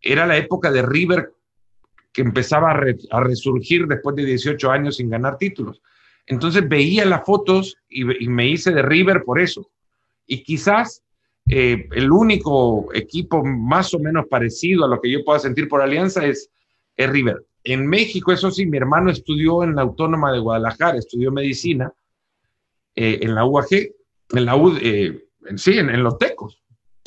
era 0.00 0.26
la 0.26 0.36
época 0.36 0.70
de 0.70 0.82
River 0.82 1.32
que 2.12 2.22
empezaba 2.22 2.72
a, 2.72 3.20
resurgir 3.20 3.86
después 3.86 4.16
de 4.16 4.24
18 4.24 4.70
años 4.70 4.96
sin 4.96 5.10
ganar 5.10 5.38
títulos. 5.38 5.80
Entonces 6.26 6.68
veía 6.68 7.04
las 7.04 7.24
fotos 7.24 7.76
y, 7.88 8.04
me 8.28 8.48
hice 8.48 8.72
de 8.72 8.82
River 8.82 9.22
por 9.24 9.40
eso. 9.40 9.70
Y 10.26 10.42
quizás 10.42 11.02
eh, 11.48 11.88
el 11.92 12.10
único 12.10 12.92
equipo 12.92 13.44
más 13.44 13.94
o 13.94 13.98
menos 13.98 14.26
parecido 14.26 14.84
a 14.84 14.88
lo 14.88 15.00
que 15.00 15.10
yo 15.10 15.24
pueda 15.24 15.38
sentir 15.38 15.68
por 15.68 15.80
Alianza 15.80 16.26
es 16.26 16.50
River. 16.96 17.47
En 17.72 17.86
México, 17.86 18.32
eso 18.32 18.50
sí, 18.50 18.64
mi 18.64 18.78
hermano 18.78 19.10
estudió 19.10 19.62
en 19.62 19.76
la 19.76 19.82
Autónoma 19.82 20.32
de 20.32 20.38
Guadalajara, 20.38 20.96
estudió 20.96 21.30
medicina 21.30 21.92
eh, 22.94 23.18
en 23.20 23.34
la 23.34 23.44
UAG, 23.44 23.68
en 23.70 24.44
la 24.46 24.56
U, 24.56 24.74
eh, 24.80 25.28
sí, 25.56 25.78
en, 25.78 26.02
los 26.02 26.16
Tecos. 26.16 26.62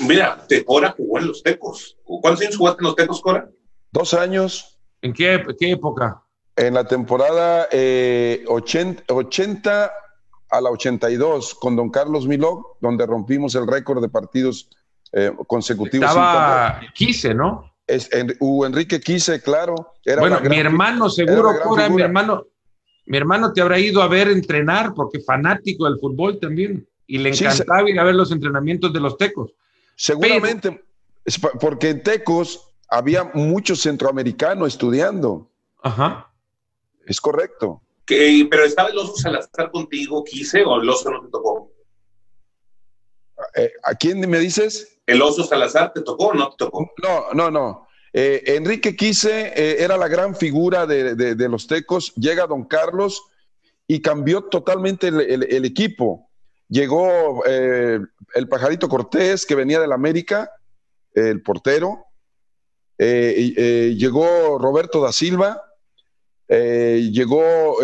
Mira, 0.08 0.46
Cora 0.68 0.94
jugó 0.96 1.18
en 1.18 1.30
los 1.30 1.42
Tecos. 1.42 1.98
¿Cuántos 2.04 2.42
años 2.42 2.58
jugaste 2.58 2.82
en 2.82 2.86
los 2.86 2.96
Tecos, 2.96 3.22
Cora? 3.22 3.50
Dos 3.92 4.14
años. 4.14 4.78
¿En 5.02 5.14
qué, 5.14 5.44
qué 5.60 5.72
época? 5.72 6.22
En 6.56 6.76
la 6.76 6.84
temporada 6.84 7.64
80, 7.64 7.72
eh, 7.72 8.46
80, 9.08 9.92
a 10.52 10.62
la 10.62 10.70
82 10.70 11.56
con 11.56 11.76
don 11.76 11.90
Carlos 11.90 12.28
Miló, 12.28 12.78
donde 12.80 13.08
rompimos 13.08 13.56
el 13.56 13.66
récord 13.66 14.00
de 14.00 14.10
partidos 14.10 14.70
consecutivos. 15.48 16.08
Estaba 16.08 16.82
Quise, 16.94 17.34
¿no? 17.34 17.71
Es, 17.92 18.10
en, 18.14 18.38
Enrique 18.66 19.00
Quise, 19.00 19.42
claro. 19.42 19.76
Era 20.06 20.22
bueno, 20.22 20.40
mi 20.42 20.58
hermano, 20.58 21.10
seguro, 21.10 21.52
mi 21.90 22.02
hermano, 22.02 22.46
mi 23.06 23.18
hermano 23.18 23.52
te 23.52 23.62
habrá 23.62 23.80
ido 23.80 24.02
a 24.02 24.08
ver 24.08 24.30
entrenar 24.30 24.94
porque 24.94 25.20
fanático 25.20 25.86
del 25.86 26.00
fútbol 26.00 26.40
también 26.40 26.88
y 27.06 27.18
le 27.18 27.30
encantaba 27.30 27.90
ir 27.90 28.00
a 28.00 28.06
ver 28.06 28.16
los 28.16 28.32
entrenamientos 28.32 28.94
de 28.94 29.02
los 29.02 29.18
tecos. 29.18 29.52
Seguramente, 29.96 30.82
porque 31.60 31.90
en 31.90 32.04
Tecos 32.04 32.74
había 32.88 33.26
muchos 33.34 33.82
centroamericanos 33.82 34.70
estudiando. 34.70 35.52
Ajá. 35.84 36.32
Es 37.06 37.20
correcto. 37.20 37.82
pero 38.06 38.64
estaba 38.64 38.90
el 38.90 38.98
oso 38.98 39.16
Salazar 39.18 39.72
contigo, 39.72 40.24
quise, 40.24 40.64
o 40.64 40.82
el 40.82 40.90
oso 40.90 41.12
no 41.12 41.22
te 41.22 41.30
tocó. 41.30 41.72
Eh, 43.56 43.72
¿A 43.84 43.96
quién 43.96 44.20
me 44.30 44.40
dices? 44.40 45.01
¿El 45.12 45.22
oso 45.22 45.44
Salazar 45.44 45.92
te 45.92 46.02
tocó 46.02 46.28
o 46.28 46.34
no 46.34 46.50
te 46.52 46.58
tocó? 46.58 46.90
No, 47.04 47.34
no, 47.34 47.52
no. 47.52 47.88
Eh, 48.14 48.44
Enrique 48.46 48.96
Quise 48.96 49.54
eh, 49.56 49.84
era 49.84 49.98
la 49.98 50.08
gran 50.08 50.36
figura 50.36 50.86
de, 50.86 51.36
los 51.50 51.68
tecos, 51.68 52.14
llega 52.16 52.48
don 52.48 52.66
Carlos 52.66 53.24
y 53.88 54.02
cambió 54.02 54.44
totalmente 54.46 55.08
el, 55.08 55.66
equipo. 55.66 56.30
Llegó 56.68 57.44
eh, 57.46 58.00
el 58.34 58.48
pajarito 58.48 58.88
Cortés, 58.88 59.46
que 59.46 59.56
venía 59.56 59.80
del 59.80 59.92
América, 59.92 60.52
el 61.14 61.42
portero. 61.42 62.06
llegó 62.98 64.58
Roberto 64.60 65.02
da 65.02 65.12
Silva. 65.12 65.62
llegó 66.48 67.78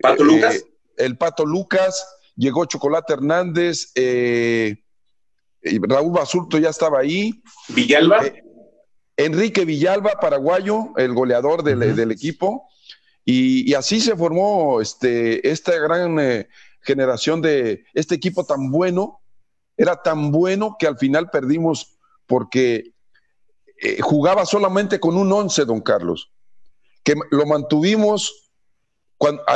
Pato 0.00 0.24
Lucas. 0.24 0.64
el 0.96 1.16
Pato 1.16 1.44
Lucas. 1.44 2.16
Llegó 2.36 2.64
Chocolate 2.64 3.12
Hernández. 3.12 3.92
Raúl 5.62 6.12
Basulto 6.12 6.58
ya 6.58 6.70
estaba 6.70 7.00
ahí. 7.00 7.42
Villalba. 7.68 8.22
Enrique 9.16 9.64
Villalba, 9.64 10.12
paraguayo, 10.20 10.92
el 10.96 11.12
goleador 11.12 11.62
del, 11.62 12.10
equipo. 12.10 12.68
Y, 13.24 13.74
así 13.74 14.00
se 14.00 14.16
formó 14.16 14.80
este, 14.80 15.48
esta 15.50 15.78
gran 15.78 16.18
eh, 16.18 16.48
generación 16.80 17.42
de 17.42 17.84
este 17.92 18.14
equipo 18.14 18.44
tan 18.44 18.70
bueno. 18.70 19.20
Era 19.76 20.02
tan 20.02 20.30
bueno 20.30 20.76
que 20.78 20.86
al 20.86 20.98
final 20.98 21.30
perdimos 21.30 21.98
porque 22.26 22.94
eh, 23.82 24.00
jugaba 24.00 24.46
solamente 24.46 25.00
con 25.00 25.16
un 25.16 25.32
once, 25.32 25.64
don 25.64 25.80
Carlos, 25.80 26.32
que 27.02 27.14
lo 27.30 27.46
mantuvimos 27.46 28.50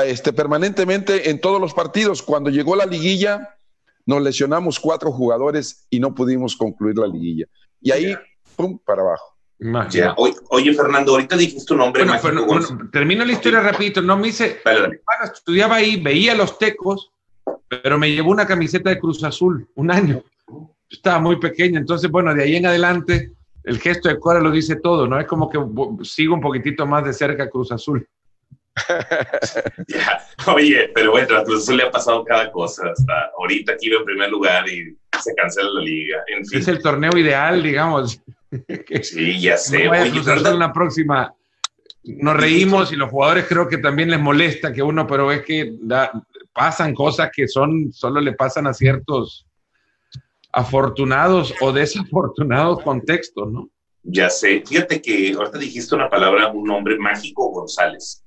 este, 0.04 0.32
permanentemente 0.32 1.30
en 1.30 1.40
todos 1.40 1.60
los 1.60 1.74
partidos. 1.74 2.22
Cuando 2.22 2.50
llegó 2.50 2.76
la 2.76 2.86
liguilla, 2.86 3.53
nos 4.06 4.22
lesionamos 4.22 4.78
cuatro 4.78 5.10
jugadores 5.12 5.86
y 5.90 6.00
no 6.00 6.14
pudimos 6.14 6.56
concluir 6.56 6.96
la 6.98 7.06
liguilla. 7.06 7.46
Y 7.80 7.90
ahí, 7.90 8.14
pum, 8.56 8.78
para 8.84 9.02
abajo. 9.02 9.34
Oye, 10.48 10.74
Fernando, 10.74 11.12
ahorita 11.12 11.36
dijiste 11.36 11.64
tu 11.66 11.76
nombre. 11.76 12.04
termino 12.92 13.24
la 13.24 13.32
historia 13.32 13.60
rapidito. 13.60 14.02
No 14.02 14.16
me 14.16 14.28
hice. 14.28 14.60
estudiaba 15.32 15.76
ahí, 15.76 16.00
veía 16.00 16.34
los 16.34 16.58
tecos, 16.58 17.12
pero 17.68 17.98
me 17.98 18.10
llevó 18.10 18.30
una 18.30 18.46
camiseta 18.46 18.90
de 18.90 18.98
Cruz 18.98 19.22
Azul 19.24 19.68
un 19.74 19.90
año. 19.90 20.22
Estaba 20.90 21.18
muy 21.18 21.36
pequeña, 21.40 21.78
entonces, 21.78 22.10
bueno, 22.10 22.34
de 22.34 22.42
ahí 22.42 22.56
en 22.56 22.66
adelante, 22.66 23.32
el 23.64 23.78
gesto 23.80 24.08
de 24.08 24.18
Cora 24.18 24.40
lo 24.40 24.50
dice 24.50 24.76
todo, 24.76 25.06
¿no? 25.06 25.18
Es 25.18 25.26
como 25.26 25.48
que 25.48 25.58
sigo 26.04 26.34
un 26.34 26.40
poquitito 26.40 26.86
más 26.86 27.04
de 27.04 27.12
cerca 27.12 27.48
Cruz 27.48 27.72
Azul. 27.72 28.06
Oye, 30.54 30.90
pero 30.94 31.12
bueno, 31.12 31.36
a 31.36 31.44
Cruz 31.44 31.62
Azul 31.62 31.76
le 31.76 31.84
ha 31.84 31.90
pasado 31.90 32.24
cada 32.24 32.50
cosa. 32.50 32.90
Hasta 32.90 33.30
ahorita 33.38 33.72
aquí 33.72 33.92
en 33.92 34.04
primer 34.04 34.30
lugar 34.30 34.68
y 34.68 34.96
se 35.22 35.34
cancela 35.34 35.70
la 35.70 35.80
liga. 35.80 36.24
Es 36.52 36.68
el 36.68 36.80
torneo 36.80 37.16
ideal, 37.16 37.62
digamos. 37.62 38.20
Sí, 39.02 39.40
ya 39.40 39.56
sé. 39.56 39.84
No 39.84 40.52
la 40.54 40.72
próxima. 40.72 41.34
Nos 42.04 42.36
reímos 42.36 42.92
y 42.92 42.96
los 42.96 43.10
jugadores 43.10 43.46
creo 43.48 43.68
que 43.68 43.78
también 43.78 44.10
les 44.10 44.20
molesta 44.20 44.72
que 44.72 44.82
uno, 44.82 45.06
pero 45.06 45.32
es 45.32 45.42
que 45.42 45.72
pasan 46.52 46.94
cosas 46.94 47.30
que 47.34 47.48
son, 47.48 47.92
solo 47.92 48.20
le 48.20 48.32
pasan 48.32 48.66
a 48.66 48.74
ciertos 48.74 49.46
afortunados 50.52 51.54
o 51.60 51.72
desafortunados 51.72 52.82
contextos, 52.82 53.50
¿no? 53.50 53.70
Ya 54.02 54.28
sé. 54.28 54.62
Fíjate 54.66 55.00
que 55.00 55.32
ahorita 55.32 55.58
dijiste 55.58 55.94
una 55.94 56.10
palabra, 56.10 56.48
un 56.52 56.64
nombre 56.64 56.98
mágico, 56.98 57.50
González. 57.50 58.23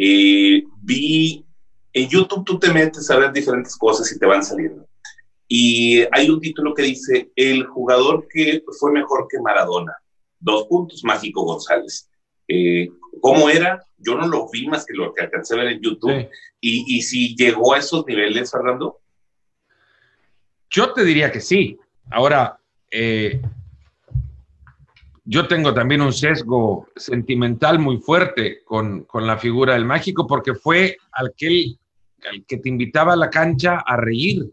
Eh, 0.00 0.62
vi 0.80 1.44
en 1.92 2.08
YouTube, 2.08 2.44
tú 2.44 2.58
te 2.58 2.72
metes 2.72 3.10
a 3.10 3.18
ver 3.18 3.32
diferentes 3.32 3.76
cosas 3.76 4.10
y 4.12 4.18
te 4.18 4.26
van 4.26 4.44
saliendo. 4.44 4.86
y 5.48 6.04
hay 6.12 6.28
un 6.30 6.40
título 6.40 6.74
que 6.74 6.82
dice, 6.82 7.30
el 7.34 7.64
jugador 7.66 8.28
que 8.28 8.62
fue 8.78 8.92
mejor 8.92 9.26
que 9.28 9.40
Maradona. 9.40 9.96
Dos 10.38 10.66
puntos, 10.68 11.02
Mágico 11.02 11.42
González. 11.42 12.08
Eh, 12.46 12.88
¿Cómo 13.20 13.48
era? 13.50 13.82
Yo 13.96 14.14
no 14.14 14.28
lo 14.28 14.48
vi 14.50 14.68
más 14.68 14.86
que 14.86 14.94
lo 14.94 15.12
que 15.12 15.24
alcancé 15.24 15.54
a 15.54 15.58
ver 15.58 15.68
en 15.68 15.80
YouTube. 15.80 16.28
Y, 16.60 16.96
y 16.96 17.02
si 17.02 17.34
llegó 17.34 17.74
a 17.74 17.78
esos 17.78 18.06
niveles, 18.06 18.50
Fernando. 18.50 19.00
Yo 20.70 20.92
te 20.92 21.02
diría 21.04 21.32
que 21.32 21.40
sí. 21.40 21.78
Ahora, 22.10 22.60
eh, 22.90 23.40
yo 25.30 25.46
tengo 25.46 25.74
también 25.74 26.00
un 26.00 26.14
sesgo 26.14 26.88
sentimental 26.96 27.78
muy 27.78 27.98
fuerte 27.98 28.62
con, 28.64 29.04
con, 29.04 29.26
la 29.26 29.36
figura 29.36 29.74
del 29.74 29.84
mágico 29.84 30.26
porque 30.26 30.54
fue 30.54 30.96
aquel 31.12 31.78
al 32.30 32.46
que 32.46 32.56
te 32.56 32.68
invitaba 32.70 33.12
a 33.12 33.16
la 33.16 33.28
cancha 33.28 33.80
a 33.86 33.98
reír. 33.98 34.50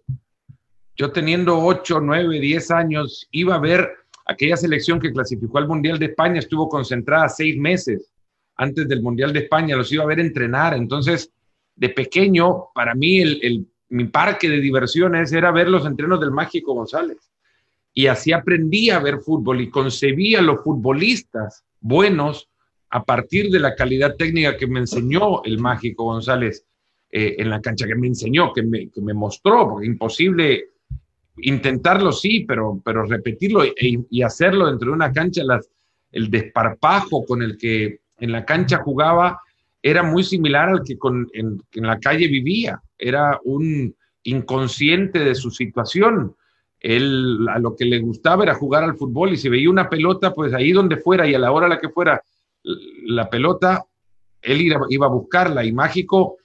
Yo 0.97 1.13
teniendo 1.13 1.57
8, 1.59 2.01
9, 2.01 2.41
10 2.41 2.71
años 2.71 3.25
iba 3.31 3.55
a 3.55 3.59
ver 3.59 3.89
aquella 4.25 4.57
selección 4.57 4.99
que 4.99 5.13
clasificó 5.13 5.59
al 5.59 5.67
Mundial 5.69 5.97
de 5.97 6.07
España, 6.07 6.39
estuvo 6.39 6.67
concentrada 6.67 7.29
seis 7.29 7.57
meses 7.57 8.11
antes 8.57 8.85
del 8.85 9.01
Mundial 9.01 9.31
de 9.31 9.39
España, 9.39 9.77
los 9.77 9.93
iba 9.93 10.03
a 10.03 10.07
ver 10.07 10.19
entrenar. 10.19 10.73
Entonces, 10.73 11.31
de 11.73 11.87
pequeño, 11.87 12.65
para 12.73 12.93
mí 12.95 13.21
el, 13.21 13.39
el, 13.43 13.67
mi 13.89 14.05
parque 14.05 14.49
de 14.49 14.59
diversiones 14.59 15.31
era 15.31 15.53
ver 15.53 15.69
los 15.69 15.85
entrenos 15.85 16.19
del 16.19 16.31
Mágico 16.31 16.73
González. 16.73 17.31
Y 17.95 18.07
así 18.07 18.31
aprendí 18.31 18.91
a 18.91 18.99
ver 18.99 19.19
fútbol 19.19 19.61
y 19.61 19.71
concebía 19.71 20.39
a 20.39 20.43
los 20.43 20.63
futbolistas 20.63 21.63
buenos 21.79 22.49
a 22.91 23.03
partir 23.03 23.49
de 23.49 23.59
la 23.59 23.73
calidad 23.73 24.15
técnica 24.15 24.57
que 24.57 24.67
me 24.67 24.81
enseñó 24.81 25.43
el 25.43 25.57
Mágico 25.57 26.03
González 26.03 26.65
eh, 27.09 27.35
en 27.39 27.49
la 27.49 27.61
cancha, 27.61 27.87
que 27.87 27.95
me 27.95 28.07
enseñó, 28.07 28.53
que 28.53 28.61
me, 28.61 28.89
que 28.89 29.01
me 29.01 29.13
mostró, 29.13 29.69
porque 29.69 29.87
imposible 29.87 30.65
intentarlo 31.37 32.11
sí, 32.11 32.45
pero, 32.47 32.79
pero 32.85 33.05
repetirlo 33.05 33.65
y, 33.65 34.05
y, 34.09 34.21
hacerlo 34.21 34.67
dentro 34.67 34.89
de 34.89 34.95
una 34.95 35.11
cancha, 35.11 35.41
el 36.11 36.29
desparpajo 36.29 37.25
con 37.25 37.41
el 37.41 37.57
que 37.57 37.99
en 38.19 38.31
la 38.31 38.45
cancha 38.45 38.77
jugaba 38.77 39.41
era 39.85 40.01
muy 40.01 40.23
similar 40.23 40.69
al 40.69 40.83
que 40.83 40.97
con, 40.97 41.27
en, 41.33 41.61
la 41.73 41.99
calle 41.99 42.27
vivía. 42.27 42.81
Era 42.97 43.39
un 43.43 43.95
inconsciente 44.23 45.19
de 45.19 45.35
su 45.35 45.51
situación. 45.51 46.35
Él 46.79 47.47
a 47.49 47.59
lo 47.59 47.75
que 47.75 47.85
le 47.85 47.99
gustaba 47.99 48.43
era 48.43 48.53
jugar 48.53 48.83
al 48.83 48.95
fútbol 48.95 49.33
y 49.33 49.37
si 49.37 49.49
veía 49.49 49.69
una 49.69 49.89
pelota, 49.89 50.33
pues 50.33 50.53
ahí 50.53 50.71
donde 50.71 50.97
fuera 50.97 51.27
y 51.27 51.33
a 51.33 51.39
la 51.39 51.51
hora 51.51 51.67
la 51.67 51.79
que 51.79 51.89
fuera 51.89 52.21
la 53.05 53.29
pelota, 53.29 53.85
él 54.41 54.61
iba, 54.61 55.05
a 55.05 55.09
buscarla. 55.09 55.63
Y 55.63 55.71
Mágico 55.71 56.37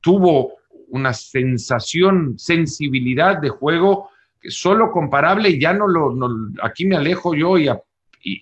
tuvo 0.00 0.54
una 0.88 1.12
sensación, 1.12 2.38
sensibilidad 2.38 3.38
de 3.38 3.50
juego 3.50 4.10
que 4.40 4.50
solo 4.50 4.90
comparable, 4.90 5.58
ya 5.58 5.72
no 5.72 5.88
lo, 5.88 6.14
aquí 6.62 6.86
me 6.86 6.96
alejo 6.96 7.34
yo 7.34 7.58
y, 7.58 7.68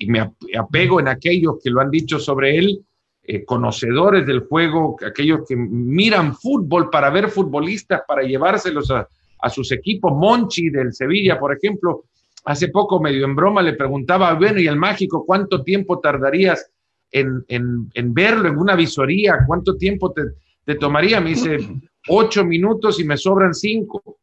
me 0.07 0.33
apego 0.57 1.01
en 1.01 1.09
aquellos 1.09 1.57
que 1.62 1.71
lo 1.71 1.81
han 1.81 1.91
dicho 1.91 2.21
sobre 2.21 2.57
él, 2.57 2.85
eh, 3.25 3.45
conocedores 3.45 4.25
del 4.27 4.41
juego, 4.41 4.97
aquellos 5.05 5.41
que 5.49 5.57
miran 5.57 6.37
fútbol 6.37 6.89
para 6.89 7.11
ver 7.11 7.29
futbolistas, 7.29 8.03
para 8.07 8.23
llevárselos 8.23 8.93
a, 8.93 9.09
a, 9.42 9.50
sus 9.50 9.72
equipos. 9.72 10.12
Monchi 10.12 10.70
del 10.70 10.92
Sevilla, 10.92 11.38
por 11.38 11.54
ejemplo, 11.54 12.04
hace 12.44 12.68
poco 12.68 13.00
medio 13.00 13.25
en 13.25 13.37
broma 13.37 13.62
le 13.62 13.75
preguntaba, 13.75 14.34
bueno, 14.34 14.61
y 14.61 14.66
el 14.66 14.76
mágico, 14.76 15.25
¿cuánto 15.26 15.62
tiempo 15.62 16.00
tardarías 16.00 16.70
en, 17.11 17.44
en, 17.49 17.90
en 17.94 18.14
verlo 18.14 18.49
en 18.49 18.58
una 18.58 18.75
visoría? 18.75 19.38
¿Cuánto 19.46 19.76
tiempo 19.76 20.12
te, 20.12 20.22
te, 20.64 20.76
tomaría? 20.76 21.20
Me 21.20 21.30
dice, 21.30 21.58
ocho 22.08 22.44
minutos 22.44 22.99
y 23.00 23.04
me 23.04 23.16
sobran 23.16 23.54
cinco. 23.54 24.18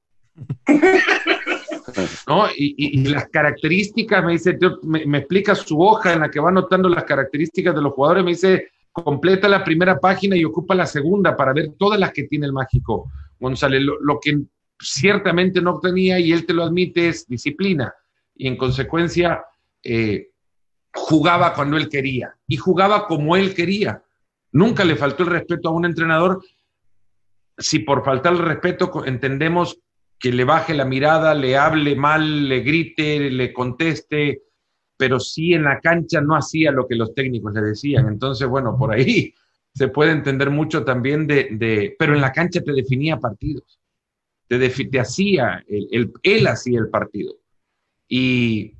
¿no? 2.27 2.47
Y, 2.55 2.75
y, 2.77 2.99
y, 3.01 3.05
las 3.05 3.27
características, 3.29 4.23
me 4.23 4.33
dice, 4.33 4.57
me, 4.83 5.05
me, 5.05 5.17
explica 5.19 5.55
su 5.55 5.81
hoja 5.81 6.13
en 6.13 6.21
la 6.21 6.31
que 6.31 6.39
va 6.39 6.49
anotando 6.49 6.87
las 6.89 7.03
características 7.03 7.75
de 7.75 7.81
los 7.81 7.93
jugadores, 7.93 8.23
me 8.23 8.31
dice, 8.31 8.69
completa 8.91 9.47
la 9.47 9.63
primera 9.63 9.99
página 9.99 10.35
y 10.35 10.45
ocupa 10.45 10.75
la 10.75 10.85
segunda 10.85 11.35
para 11.35 11.53
ver 11.53 11.73
todas 11.77 11.99
las 11.99 12.11
que 12.11 12.23
tiene 12.23 12.45
el 12.45 12.53
mágico 12.53 13.11
González. 13.39 13.81
Lo, 13.81 13.99
lo 14.01 14.19
que 14.19 14.39
ciertamente 14.79 15.61
no 15.61 15.79
tenía, 15.79 16.19
y 16.19 16.31
él 16.31 16.45
te 16.45 16.53
lo 16.53 16.63
admite, 16.63 17.09
es 17.09 17.27
disciplina. 17.27 17.93
Y 18.35 18.47
en 18.47 18.57
consecuencia, 18.57 19.43
eh, 19.83 20.29
jugaba 20.93 21.53
cuando 21.53 21.77
él 21.77 21.89
quería 21.89 22.35
y 22.47 22.57
jugaba 22.57 23.07
como 23.07 23.35
él 23.35 23.53
quería. 23.53 24.03
Nunca 24.51 24.83
le 24.83 24.95
faltó 24.95 25.23
el 25.23 25.29
respeto 25.29 25.69
a 25.69 25.73
un 25.73 25.85
entrenador. 25.85 26.43
Si 27.57 27.79
por 27.79 28.03
faltar 28.03 28.33
el 28.33 28.39
respeto 28.39 29.05
entendemos 29.05 29.79
que 30.17 30.31
le 30.33 30.43
baje 30.43 30.73
la 30.73 30.85
mirada, 30.85 31.33
le 31.33 31.57
hable 31.57 31.95
mal, 31.95 32.49
le 32.49 32.61
grite, 32.61 33.29
le 33.29 33.53
conteste, 33.53 34.41
pero 34.97 35.19
sí 35.19 35.53
en 35.53 35.63
la 35.63 35.79
cancha 35.79 36.19
no 36.19 36.35
hacía 36.35 36.71
lo 36.71 36.87
que 36.87 36.95
los 36.95 37.13
técnicos 37.13 37.53
le 37.53 37.61
decían. 37.61 38.07
Entonces, 38.07 38.47
bueno, 38.47 38.75
por 38.77 38.93
ahí 38.93 39.33
se 39.73 39.87
puede 39.87 40.11
entender 40.11 40.49
mucho 40.49 40.83
también 40.83 41.27
de, 41.27 41.49
de 41.51 41.95
pero 41.97 42.13
en 42.13 42.21
la 42.21 42.31
cancha 42.31 42.61
te 42.61 42.73
definía 42.73 43.17
partidos, 43.17 43.78
te, 44.49 44.69
te 44.69 44.99
hacía, 44.99 45.63
el, 45.67 45.87
el, 45.91 46.13
él 46.23 46.47
hacía 46.47 46.79
el 46.79 46.89
partido. 46.89 47.35
Y, 48.07 48.73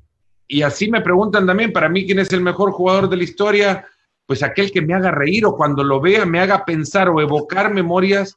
y 0.48 0.62
así 0.62 0.90
me 0.90 1.00
preguntan 1.00 1.46
también, 1.46 1.72
para 1.72 1.88
mí, 1.88 2.04
¿quién 2.04 2.18
es 2.18 2.32
el 2.32 2.40
mejor 2.40 2.72
jugador 2.72 3.08
de 3.08 3.16
la 3.16 3.24
historia? 3.24 3.86
Pues 4.26 4.42
aquel 4.42 4.72
que 4.72 4.82
me 4.82 4.94
haga 4.94 5.12
reír 5.12 5.46
o 5.46 5.56
cuando 5.56 5.84
lo 5.84 6.00
vea 6.00 6.26
me 6.26 6.40
haga 6.40 6.64
pensar 6.64 7.08
o 7.08 7.20
evocar 7.20 7.72
memorias 7.72 8.36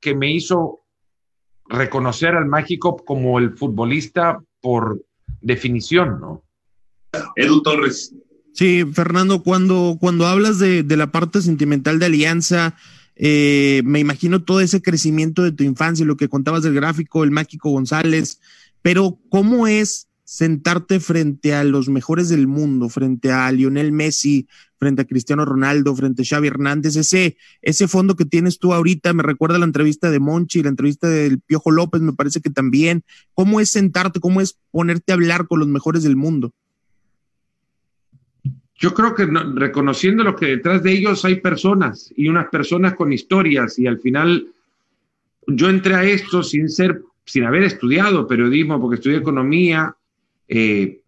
que 0.00 0.14
me 0.14 0.30
hizo 0.30 0.80
reconocer 1.66 2.34
al 2.34 2.44
mágico 2.44 2.96
como 2.96 3.38
el 3.38 3.56
futbolista 3.56 4.38
por 4.60 5.02
definición, 5.40 6.20
¿no? 6.20 6.42
Edu 7.36 7.62
Torres. 7.62 8.14
Sí, 8.52 8.84
Fernando, 8.92 9.42
cuando, 9.42 9.96
cuando 9.98 10.26
hablas 10.26 10.58
de, 10.58 10.82
de 10.82 10.96
la 10.96 11.10
parte 11.10 11.40
sentimental 11.40 11.98
de 11.98 12.06
Alianza, 12.06 12.76
eh, 13.16 13.82
me 13.84 14.00
imagino 14.00 14.42
todo 14.42 14.60
ese 14.60 14.82
crecimiento 14.82 15.42
de 15.42 15.52
tu 15.52 15.64
infancia, 15.64 16.04
lo 16.04 16.16
que 16.16 16.28
contabas 16.28 16.62
del 16.62 16.74
gráfico, 16.74 17.24
el 17.24 17.30
mágico 17.30 17.70
González, 17.70 18.40
pero 18.82 19.18
¿cómo 19.30 19.66
es 19.66 20.08
sentarte 20.24 21.00
frente 21.00 21.54
a 21.54 21.64
los 21.64 21.88
mejores 21.88 22.28
del 22.28 22.46
mundo, 22.46 22.88
frente 22.88 23.30
a 23.30 23.50
Lionel 23.52 23.92
Messi, 23.92 24.48
frente 24.78 25.02
a 25.02 25.04
Cristiano 25.04 25.44
Ronaldo, 25.44 25.94
frente 25.94 26.22
a 26.22 26.24
Xavi 26.24 26.48
Hernández, 26.48 26.96
ese, 26.96 27.36
ese 27.62 27.88
fondo 27.88 28.16
que 28.16 28.24
tienes 28.24 28.58
tú 28.58 28.72
ahorita, 28.72 29.12
me 29.12 29.22
recuerda 29.22 29.58
la 29.58 29.66
entrevista 29.66 30.10
de 30.10 30.20
Monchi, 30.20 30.62
la 30.62 30.70
entrevista 30.70 31.08
del 31.08 31.40
Piojo 31.40 31.70
López, 31.70 32.00
me 32.00 32.14
parece 32.14 32.40
que 32.40 32.50
también, 32.50 33.04
¿cómo 33.34 33.60
es 33.60 33.70
sentarte, 33.70 34.20
cómo 34.20 34.40
es 34.40 34.58
ponerte 34.70 35.12
a 35.12 35.14
hablar 35.14 35.46
con 35.46 35.60
los 35.60 35.68
mejores 35.68 36.02
del 36.02 36.16
mundo? 36.16 36.52
Yo 38.76 38.92
creo 38.92 39.14
que 39.14 39.26
no, 39.26 39.54
reconociendo 39.54 40.24
lo 40.24 40.34
que 40.34 40.46
detrás 40.46 40.82
de 40.82 40.92
ellos 40.92 41.24
hay 41.24 41.36
personas 41.36 42.12
y 42.16 42.28
unas 42.28 42.48
personas 42.48 42.94
con 42.94 43.12
historias 43.12 43.78
y 43.78 43.86
al 43.86 44.00
final 44.00 44.48
yo 45.46 45.68
entré 45.68 45.94
a 45.94 46.04
esto 46.04 46.42
sin 46.42 46.68
ser, 46.68 47.02
sin 47.24 47.44
haber 47.44 47.64
estudiado 47.64 48.26
periodismo, 48.26 48.80
porque 48.80 48.96
estudié 48.96 49.18
economía, 49.18 49.94
eh, 50.48 51.00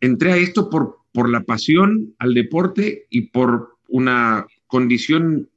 entré 0.00 0.32
a 0.32 0.36
esto 0.36 0.68
por, 0.68 0.98
por 1.12 1.28
la 1.28 1.42
pasión 1.42 2.14
al 2.18 2.34
deporte 2.34 3.06
y 3.10 3.22
por 3.22 3.76
una 3.88 4.46
condición 4.66 5.48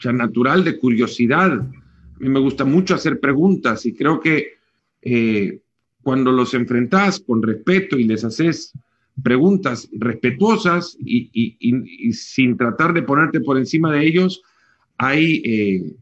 sea, 0.00 0.12
natural 0.12 0.64
de 0.64 0.78
curiosidad. 0.78 1.52
A 1.52 2.18
mí 2.18 2.28
me 2.28 2.40
gusta 2.40 2.64
mucho 2.64 2.94
hacer 2.94 3.20
preguntas 3.20 3.86
y 3.86 3.94
creo 3.94 4.20
que 4.20 4.54
eh, 5.02 5.60
cuando 6.02 6.32
los 6.32 6.54
enfrentas 6.54 7.20
con 7.20 7.42
respeto 7.42 7.96
y 7.96 8.04
les 8.04 8.24
haces 8.24 8.72
preguntas 9.22 9.88
respetuosas 9.92 10.96
y, 11.00 12.12
sin 12.12 12.56
tratar 12.56 12.92
de 12.92 13.02
ponerte 13.02 13.40
por 13.40 13.58
encima 13.58 13.92
de 13.92 14.06
ellos, 14.06 14.42
hay 14.98 15.42
eh, 15.44 15.92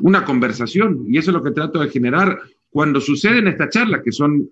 una 0.00 0.24
conversación. 0.24 1.06
Y 1.08 1.18
eso 1.18 1.30
es 1.30 1.34
lo 1.34 1.42
que 1.42 1.50
trato 1.50 1.80
de 1.80 1.90
generar 1.90 2.38
cuando 2.70 3.00
suceden 3.00 3.48
estas 3.48 3.70
charlas, 3.70 4.02
que 4.04 4.12
son, 4.12 4.50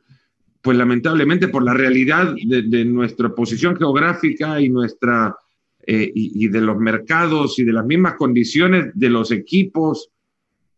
pues 0.63 0.77
lamentablemente, 0.77 1.49
por 1.49 1.65
la 1.65 1.75
realidad 1.75 2.35
de, 2.45 2.63
de 2.63 2.85
nuestra 2.85 3.35
posición 3.35 3.77
geográfica 3.77 4.61
y 4.61 4.69
nuestra 4.69 5.37
eh, 5.87 6.13
y, 6.15 6.47
de 6.49 6.61
los 6.61 6.77
mercados 6.77 7.59
y 7.59 7.65
de 7.65 7.73
las 7.73 7.87
mismas 7.87 8.15
condiciones 8.15 8.93
de 8.95 9.09
los 9.09 9.31
equipos 9.31 10.11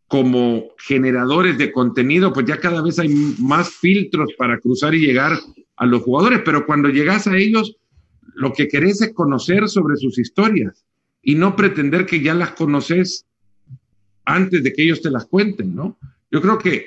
como 0.07 0.68
generadores 0.79 1.59
de 1.59 1.73
contenido, 1.73 2.33
pues 2.33 2.47
ya 2.47 2.61
cada 2.61 2.81
vez 2.83 3.01
hay 3.01 3.09
más 3.40 3.71
filtros 3.71 4.31
para 4.38 4.61
cruzar 4.61 4.95
y 4.95 5.01
llegar 5.01 5.33
a 5.83 5.87
los 5.87 6.03
jugadores, 6.03 6.42
pero 6.45 6.64
cuando 6.64 6.90
llegas 6.90 7.27
a 7.27 7.37
ellos, 7.37 7.77
lo 8.35 8.53
que 8.53 8.68
querés 8.68 9.03
es 9.03 9.12
conocer 9.12 9.68
sobre 9.68 9.97
sus 9.97 10.16
historias 10.16 10.85
y 11.21 11.35
no 11.35 11.57
pretender 11.57 12.07
que 12.07 12.21
ya 12.21 12.35
las 12.35 12.53
conoces 12.53 13.27
antes 14.25 14.62
de 14.62 14.73
que 14.73 14.85
ellos 14.85 15.03
te 15.03 15.11
las 15.11 15.27
cuenten, 15.27 15.75
¿no? 15.75 15.99
Yo 16.31 16.40
creo 16.40 16.57
que 16.57 16.87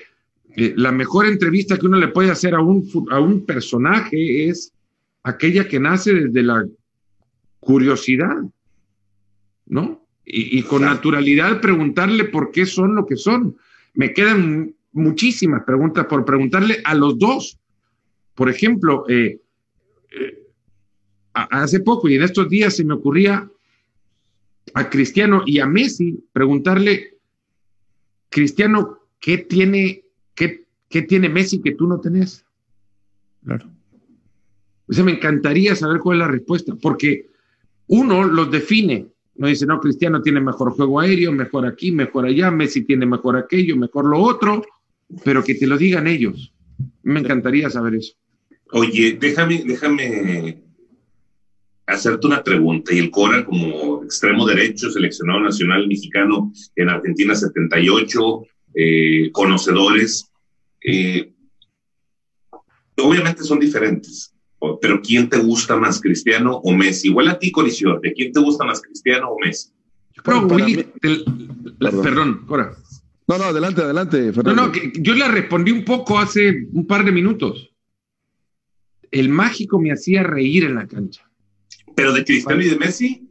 eh, 0.56 0.74
la 0.78 0.94
mejor 0.94 1.26
entrevista 1.26 1.78
que 1.78 1.88
uno 1.88 1.98
le 1.98 2.08
puede 2.08 2.32
hacer 2.32 2.56
a 2.56 2.62
un, 2.62 2.90
a 3.12 3.20
un 3.20 3.46
personaje 3.46 4.48
es 4.48 4.72
aquella 5.24 5.68
que 5.68 5.82
nace 5.82 6.14
desde 6.14 6.44
la 6.44 6.66
curiosidad, 7.60 8.38
¿no? 9.66 10.08
Y, 10.24 10.58
y 10.58 10.64
con 10.64 10.84
naturalidad 10.84 11.60
preguntarle 11.60 12.24
por 12.24 12.50
qué 12.50 12.66
son 12.66 12.96
lo 12.96 13.06
que 13.06 13.18
son. 13.18 13.58
Me 13.94 14.14
quedan 14.14 14.74
muchísimas 14.94 15.66
preguntas 15.66 16.06
por 16.06 16.24
preguntarle 16.24 16.80
a 16.86 16.96
los 16.96 17.20
dos. 17.20 17.60
Por 18.36 18.50
ejemplo, 18.50 19.06
eh, 19.10 19.40
eh, 20.12 20.48
hace 21.34 21.80
poco 21.80 22.08
y 22.08 22.16
en 22.16 22.24
estos 22.24 22.50
días 22.50 22.76
se 22.76 22.84
me 22.84 22.94
ocurría 22.94 23.50
a 24.74 24.90
Cristiano 24.90 25.44
y 25.46 25.60
a 25.60 25.66
Messi 25.66 26.24
preguntarle, 26.34 27.18
Cristiano, 28.30 29.00
¿qué 29.20 29.38
tiene, 29.38 30.04
qué, 30.34 30.66
qué 30.90 31.02
tiene 31.04 31.30
Messi 31.30 31.62
que 31.62 31.76
tú 31.76 31.88
no 31.88 32.00
tenés? 32.02 32.46
Claro. 33.46 33.70
O 34.88 34.94
sea, 34.94 35.04
me 35.04 35.14
encantaría 35.14 35.76
saber 35.76 36.00
cuál 36.00 36.18
es 36.18 36.26
la 36.26 36.32
respuesta, 36.32 36.76
porque 36.76 37.30
uno 37.88 38.24
los 38.24 38.52
define. 38.52 39.08
No 39.36 39.48
dice, 39.48 39.66
no, 39.66 39.80
Cristiano 39.80 40.22
tiene 40.22 40.40
mejor 40.42 40.72
juego 40.72 41.00
aéreo, 41.00 41.32
mejor 41.32 41.66
aquí, 41.66 41.92
mejor 41.92 42.26
allá, 42.26 42.52
Messi 42.52 42.84
tiene 42.84 43.06
mejor 43.06 43.38
aquello, 43.38 43.76
mejor 43.76 44.06
lo 44.06 44.20
otro, 44.20 44.64
pero 45.24 45.44
que 45.44 45.56
te 45.56 45.68
lo 45.68 45.78
digan 45.78 46.08
ellos. 46.08 46.54
Me 47.04 47.20
encantaría 47.20 47.70
saber 47.70 47.96
eso. 47.96 48.16
Oye, 48.78 49.18
déjame, 49.18 49.64
déjame 49.66 50.62
hacerte 51.86 52.28
una 52.28 52.44
pregunta. 52.44 52.94
Y 52.94 53.00
el 53.00 53.10
Cora, 53.10 53.46
como 53.46 54.04
extremo 54.04 54.46
derecho, 54.46 54.92
seleccionado 54.92 55.40
nacional 55.40 55.88
mexicano 55.88 56.52
en 56.76 56.90
Argentina 56.90 57.34
78, 57.34 58.44
eh, 58.74 59.32
conocedores, 59.32 60.30
eh, 60.86 61.32
obviamente 62.98 63.44
son 63.44 63.60
diferentes. 63.60 64.34
Pero 64.82 65.02
¿quién 65.02 65.30
te 65.30 65.38
gusta 65.38 65.78
más, 65.78 66.02
Cristiano 66.02 66.58
o 66.58 66.74
Messi? 66.74 67.08
Igual 67.08 67.30
a 67.30 67.40
ti, 67.40 67.54
Colisión, 67.54 68.02
¿de 68.02 68.12
quién 68.12 68.34
te 68.34 68.42
gusta 68.42 68.66
más, 68.66 68.82
Cristiano 68.82 69.30
o 69.30 69.40
Messi? 69.40 69.70
perdón, 72.04 72.46
Cora. 72.46 72.76
No, 73.26 73.38
no, 73.38 73.46
adelante, 73.46 73.82
adelante, 73.84 74.34
Fernando. 74.34 74.68
No, 74.68 74.68
no, 74.68 74.74
yo 75.00 75.14
le 75.14 75.30
respondí 75.30 75.72
un 75.72 75.86
poco 75.86 76.20
hace 76.20 76.68
un 76.74 76.86
par 76.86 77.06
de 77.06 77.14
minutos. 77.14 77.72
El 79.16 79.30
mágico 79.30 79.80
me 79.80 79.94
hacía 79.94 80.24
reír 80.24 80.66
en 80.66 80.76
la 80.76 80.88
cancha. 80.88 81.26
Pero 81.96 82.12
de 82.12 82.26
Cristiano 82.26 82.62
y 82.62 82.68
de 82.68 82.76
Messi, 82.76 83.26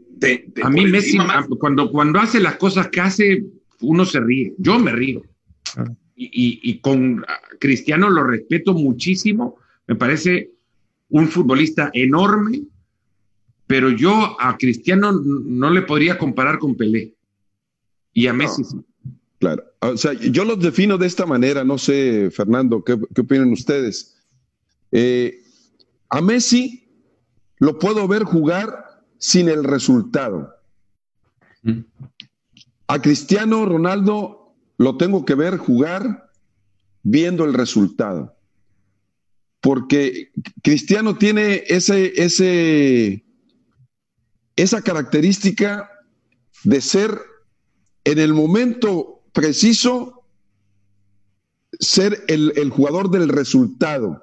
a 0.62 0.70
mí 0.70 0.86
Messi, 0.86 1.18
cuando, 1.60 1.90
cuando 1.90 2.20
hace 2.20 2.40
las 2.40 2.56
cosas 2.56 2.88
que 2.88 3.02
hace, 3.02 3.44
uno 3.82 4.06
se 4.06 4.18
ríe. 4.20 4.54
Yo 4.56 4.78
me 4.78 4.92
río. 4.92 5.20
Y, 6.16 6.58
y, 6.62 6.78
con 6.78 7.22
Cristiano 7.60 8.08
lo 8.08 8.24
respeto 8.24 8.72
muchísimo. 8.72 9.56
Me 9.86 9.94
parece 9.94 10.52
un 11.10 11.28
futbolista 11.28 11.90
enorme, 11.92 12.62
pero 13.66 13.90
yo 13.90 14.40
a 14.40 14.56
Cristiano 14.56 15.12
no 15.12 15.68
le 15.68 15.82
podría 15.82 16.16
comparar 16.16 16.58
con 16.60 16.76
Pelé. 16.76 17.12
Y 18.14 18.26
a 18.26 18.32
Messi 18.32 18.64
sí. 18.64 18.78
Claro. 19.38 19.62
O 19.80 19.98
sea, 19.98 20.14
yo 20.14 20.46
los 20.46 20.60
defino 20.60 20.96
de 20.96 21.08
esta 21.08 21.26
manera. 21.26 21.62
No 21.62 21.76
sé, 21.76 22.30
Fernando, 22.30 22.82
¿qué, 22.82 22.98
qué 23.14 23.20
opinan 23.20 23.52
ustedes? 23.52 24.16
Eh, 24.90 25.43
a 26.14 26.20
Messi 26.20 26.88
lo 27.58 27.80
puedo 27.80 28.06
ver 28.06 28.22
jugar 28.22 29.02
sin 29.18 29.48
el 29.48 29.64
resultado. 29.64 30.54
Mm. 31.64 31.80
A 32.86 33.02
Cristiano 33.02 33.66
Ronaldo 33.66 34.54
lo 34.78 34.96
tengo 34.96 35.24
que 35.24 35.34
ver 35.34 35.56
jugar 35.56 36.30
viendo 37.02 37.44
el 37.44 37.52
resultado. 37.52 38.36
Porque 39.60 40.30
Cristiano 40.62 41.18
tiene 41.18 41.64
ese, 41.66 42.12
ese, 42.14 43.24
esa 44.54 44.82
característica 44.82 45.90
de 46.62 46.80
ser 46.80 47.20
en 48.04 48.20
el 48.20 48.34
momento 48.34 49.24
preciso, 49.32 50.24
ser 51.80 52.22
el, 52.28 52.52
el 52.54 52.70
jugador 52.70 53.10
del 53.10 53.28
resultado. 53.28 54.22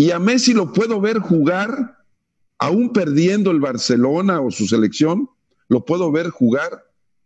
Y 0.00 0.12
a 0.12 0.20
Messi 0.20 0.54
lo 0.54 0.72
puedo 0.72 1.00
ver 1.00 1.18
jugar, 1.18 1.98
aún 2.56 2.92
perdiendo 2.92 3.50
el 3.50 3.58
Barcelona 3.58 4.40
o 4.40 4.52
su 4.52 4.68
selección, 4.68 5.28
lo 5.68 5.84
puedo 5.84 6.12
ver 6.12 6.30
jugar 6.30 6.84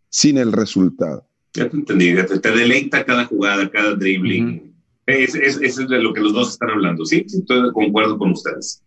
sin 0.09 0.39
el 0.39 0.51
resultado. 0.51 1.23
Ya 1.53 1.69
te 1.69 1.77
entendí, 1.77 2.15
te, 2.15 2.51
deleita 2.51 3.05
cada 3.05 3.25
jugada, 3.25 3.69
cada 3.69 3.93
dribbling. 3.93 4.73
es, 5.05 5.35
es, 5.35 5.75
de 5.77 6.01
lo 6.01 6.13
que 6.13 6.21
los 6.21 6.33
dos 6.33 6.49
están 6.49 6.71
hablando, 6.71 7.05
¿sí? 7.05 7.23
sí 7.27 7.45
concuerdo 7.73 8.17
con 8.17 8.31
ustedes. 8.31 8.81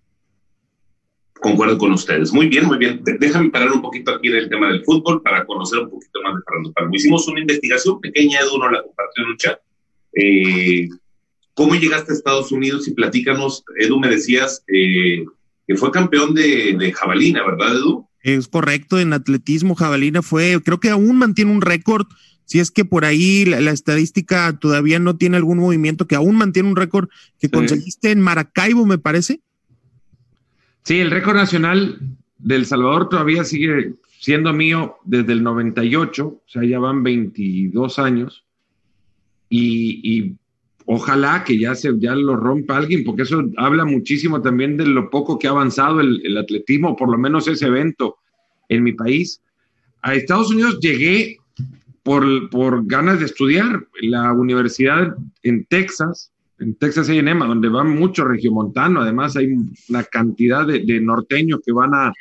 Concuerdo 1.34 1.78
con 1.78 1.92
ustedes. 1.92 2.32
Muy 2.32 2.48
bien, 2.48 2.66
muy 2.66 2.78
bien. 2.78 3.02
Déjame 3.04 3.50
parar 3.50 3.70
un 3.70 3.82
poquito 3.82 4.10
aquí 4.10 4.26
en 4.26 4.34
el 4.34 4.48
tema 4.48 4.66
del 4.66 4.84
fútbol 4.84 5.22
para 5.22 5.46
conocer 5.46 5.78
un 5.78 5.90
poquito 5.90 6.22
más 6.24 6.34
de 6.34 6.40
Fernando 6.44 6.72
Palmo. 6.72 6.90
Hicimos 6.92 7.28
una 7.28 7.40
investigación 7.40 8.00
pequeña, 8.00 8.40
Edu 8.40 8.58
no 8.58 8.68
la 8.68 8.82
compartió 8.82 9.22
en 9.22 9.30
un 9.30 9.36
chat. 9.36 9.60
Eh, 10.14 10.88
¿Cómo 11.56 11.74
llegaste 11.74 12.12
a 12.12 12.14
Estados 12.14 12.52
Unidos? 12.52 12.86
Y 12.86 12.90
platícanos, 12.90 13.64
Edu, 13.78 13.98
me 13.98 14.08
decías 14.08 14.62
eh, 14.68 15.24
que 15.66 15.74
fue 15.74 15.90
campeón 15.90 16.34
de, 16.34 16.92
jabalina, 16.94 17.42
¿verdad, 17.46 17.74
Edu? 17.74 18.06
Es 18.20 18.46
correcto, 18.46 18.98
en 19.00 19.14
atletismo 19.14 19.74
jabalina 19.74 20.20
fue, 20.20 20.60
creo 20.62 20.80
que 20.80 20.90
aún 20.90 21.16
mantiene 21.16 21.52
un 21.52 21.62
récord, 21.62 22.06
si 22.44 22.58
es 22.60 22.70
que 22.70 22.84
por 22.84 23.06
ahí 23.06 23.46
la, 23.46 23.70
estadística 23.70 24.54
todavía 24.58 24.98
no 24.98 25.16
tiene 25.16 25.38
algún 25.38 25.56
movimiento, 25.56 26.06
que 26.06 26.14
aún 26.14 26.36
mantiene 26.36 26.68
un 26.68 26.76
récord 26.76 27.08
que 27.40 27.48
conseguiste 27.48 28.10
en 28.10 28.20
Maracaibo, 28.20 28.84
me 28.84 28.98
parece. 28.98 29.40
Sí, 30.82 31.00
el 31.00 31.10
récord 31.10 31.36
nacional 31.36 31.98
del 32.36 32.66
Salvador 32.66 33.08
todavía 33.08 33.44
sigue 33.44 33.94
siendo 34.20 34.52
mío 34.52 34.96
desde 35.06 35.32
el 35.32 35.42
98, 35.42 36.26
o 36.26 36.42
sea, 36.46 36.64
ya 36.64 36.78
van 36.78 37.02
22 37.02 37.98
años. 37.98 38.44
y 39.48 40.36
ojalá 40.86 41.42
que 41.44 41.58
ya, 41.58 41.74
se, 41.74 41.92
ya 41.98 42.14
lo 42.14 42.36
rompa 42.36 42.76
alguien, 42.76 43.04
porque 43.04 43.22
eso 43.22 43.44
habla 43.56 43.84
muchísimo 43.84 44.40
también 44.40 44.76
de 44.76 44.86
lo 44.86 45.10
poco 45.10 45.38
que 45.38 45.48
ha 45.48 45.50
avanzado 45.50 46.00
el, 46.00 46.36
atletismo, 46.38 46.96
por 46.96 47.10
lo 47.10 47.18
menos 47.18 47.48
ese 47.48 47.66
evento 47.66 48.16
en 48.68 48.84
mi 48.84 48.92
país. 48.92 49.42
A 50.02 50.14
Estados 50.14 50.50
Unidos 50.50 50.78
llegué 50.80 51.38
por, 52.04 52.48
por 52.50 52.86
ganas 52.86 53.18
de 53.18 53.26
estudiar 53.26 53.84
la 54.00 54.32
universidad 54.32 55.16
en 55.42 55.64
Texas, 55.64 56.30
en 56.60 56.76
Texas 56.76 57.08
A&M, 57.08 57.44
donde 57.44 57.68
va 57.68 57.82
mucho 57.82 58.24
regiomontano, 58.24 59.00
además 59.00 59.36
hay 59.36 59.48
una 59.88 60.04
cantidad 60.04 60.66
de, 60.66 61.00
norteños 61.00 61.60
que 61.66 61.72
van 61.72 61.94
a, 61.94 62.12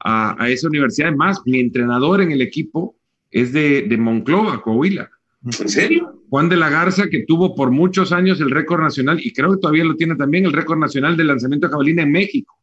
a, 0.00 0.48
esa 0.48 0.68
universidad. 0.68 1.08
Además, 1.08 1.42
mi 1.44 1.60
entrenador 1.60 2.22
en 2.22 2.32
el 2.32 2.40
equipo 2.40 2.96
es 3.30 3.52
de, 3.52 3.82
de 3.82 3.98
Monclova, 3.98 4.62
Coahuila. 4.62 5.10
¿En 5.60 5.68
serio? 5.68 6.22
Juan 6.28 6.48
de 6.48 6.56
la 6.56 6.68
Garza, 6.68 7.08
que 7.08 7.24
tuvo 7.24 7.54
por 7.54 7.70
muchos 7.70 8.12
años 8.12 8.40
el 8.40 8.50
récord 8.50 8.82
nacional, 8.82 9.18
y 9.22 9.32
creo 9.32 9.52
que 9.52 9.60
todavía 9.60 9.84
lo 9.84 9.96
tiene 9.96 10.14
también, 10.16 10.44
el 10.44 10.52
récord 10.52 10.78
nacional 10.78 11.16
de 11.16 11.24
lanzamiento 11.24 11.66
de 11.66 11.70
jabalina 11.70 12.02
en 12.02 12.12
México. 12.12 12.58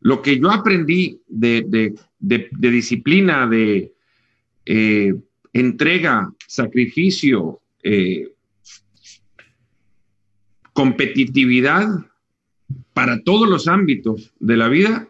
Lo 0.00 0.20
que 0.20 0.38
yo 0.38 0.50
aprendí 0.50 1.20
de, 1.28 1.94
disciplina, 2.18 3.46
de 3.46 3.92
eh, 4.66 5.14
entrega, 5.52 6.32
sacrificio, 6.46 7.60
eh, 7.82 8.32
competitividad 10.72 11.88
para 12.92 13.22
todos 13.22 13.48
los 13.48 13.68
ámbitos 13.68 14.32
de 14.40 14.56
la 14.56 14.68
vida, 14.68 15.08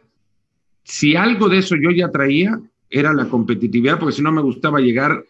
si 0.84 1.16
algo 1.16 1.48
de 1.48 1.58
eso 1.58 1.76
yo 1.76 1.90
ya 1.90 2.10
traía, 2.10 2.60
era 2.90 3.14
la 3.14 3.26
competitividad, 3.26 3.98
porque 3.98 4.16
si 4.16 4.22
no 4.22 4.32
me 4.32 4.42
gustaba 4.42 4.80
llegar 4.80 5.24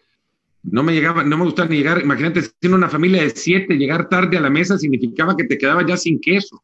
no 0.63 0.81
me 0.81 0.93
llegaba, 0.93 1.23
no 1.23 1.37
me 1.37 1.43
gustaba 1.43 1.69
ni 1.69 1.77
llegar, 1.77 2.01
imagínate, 2.01 2.41
siendo 2.59 2.77
una 2.77 2.89
familia 2.89 3.21
de 3.21 3.29
siete, 3.31 3.75
llegar 3.75 4.07
tarde 4.07 4.37
a 4.37 4.41
la 4.41 4.49
mesa 4.49 4.77
significaba 4.77 5.35
que 5.35 5.43
te 5.43 5.57
quedaba 5.57 5.85
ya 5.85 5.97
sin 5.97 6.19
queso. 6.19 6.63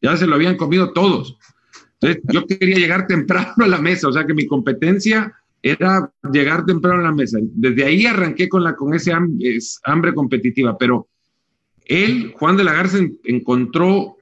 Ya 0.00 0.16
se 0.16 0.26
lo 0.26 0.34
habían 0.34 0.56
comido 0.56 0.92
todos. 0.92 1.38
Entonces, 2.00 2.22
yo 2.32 2.44
quería 2.44 2.76
llegar 2.76 3.06
temprano 3.06 3.64
a 3.64 3.68
la 3.68 3.78
mesa, 3.78 4.08
o 4.08 4.12
sea 4.12 4.26
que 4.26 4.34
mi 4.34 4.46
competencia 4.46 5.32
era 5.62 6.12
llegar 6.32 6.66
temprano 6.66 6.98
a 6.98 7.04
la 7.04 7.12
mesa. 7.12 7.38
Desde 7.40 7.84
ahí 7.84 8.04
arranqué 8.04 8.48
con, 8.48 8.64
la, 8.64 8.74
con 8.74 8.94
ese 8.94 9.12
hambre, 9.12 10.12
competitiva, 10.12 10.76
pero 10.76 11.06
él, 11.84 12.32
Juan 12.36 12.56
de 12.56 12.64
la 12.64 12.72
Garza, 12.72 12.98
encontró 13.22 14.16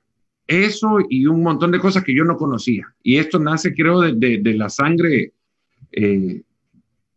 eso 0.46 0.99
y 1.09 1.25
un 1.27 1.42
montón 1.42 1.70
de 1.70 1.79
cosas 1.79 2.05
que 2.05 2.14
yo 2.14 2.25
no 2.25 2.37
conocía. 2.37 2.92
Y 3.03 3.16
esto 3.16 3.38
nace, 3.38 3.73
creo, 3.73 4.01
de, 4.01 4.55
la 4.55 4.68
sangre 4.68 5.33
eh, 5.92 6.42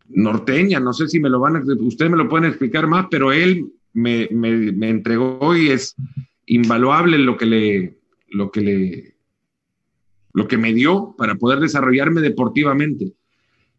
norteña, 0.09 0.79
no 0.79 0.93
sé 0.93 1.07
si 1.07 1.19
me 1.19 1.29
lo 1.29 1.39
van 1.39 1.55
a, 1.55 1.63
ustedes 1.79 2.11
me 2.11 2.17
lo 2.17 2.29
pueden 2.29 2.49
explicar 2.49 2.87
más, 2.87 3.07
pero 3.09 3.31
él 3.31 3.65
me, 3.93 4.27
me, 4.31 4.89
entregó 4.89 5.55
y 5.55 5.69
es 5.69 5.95
invaluable 6.45 7.17
lo 7.17 7.37
que 7.37 7.45
le, 7.45 7.97
lo 8.29 8.51
que 8.51 8.61
le, 8.61 9.15
lo 10.33 10.47
que 10.47 10.57
me 10.57 10.73
dio 10.73 11.15
para 11.17 11.35
poder 11.35 11.59
desarrollarme 11.59 12.21
deportivamente. 12.21 13.13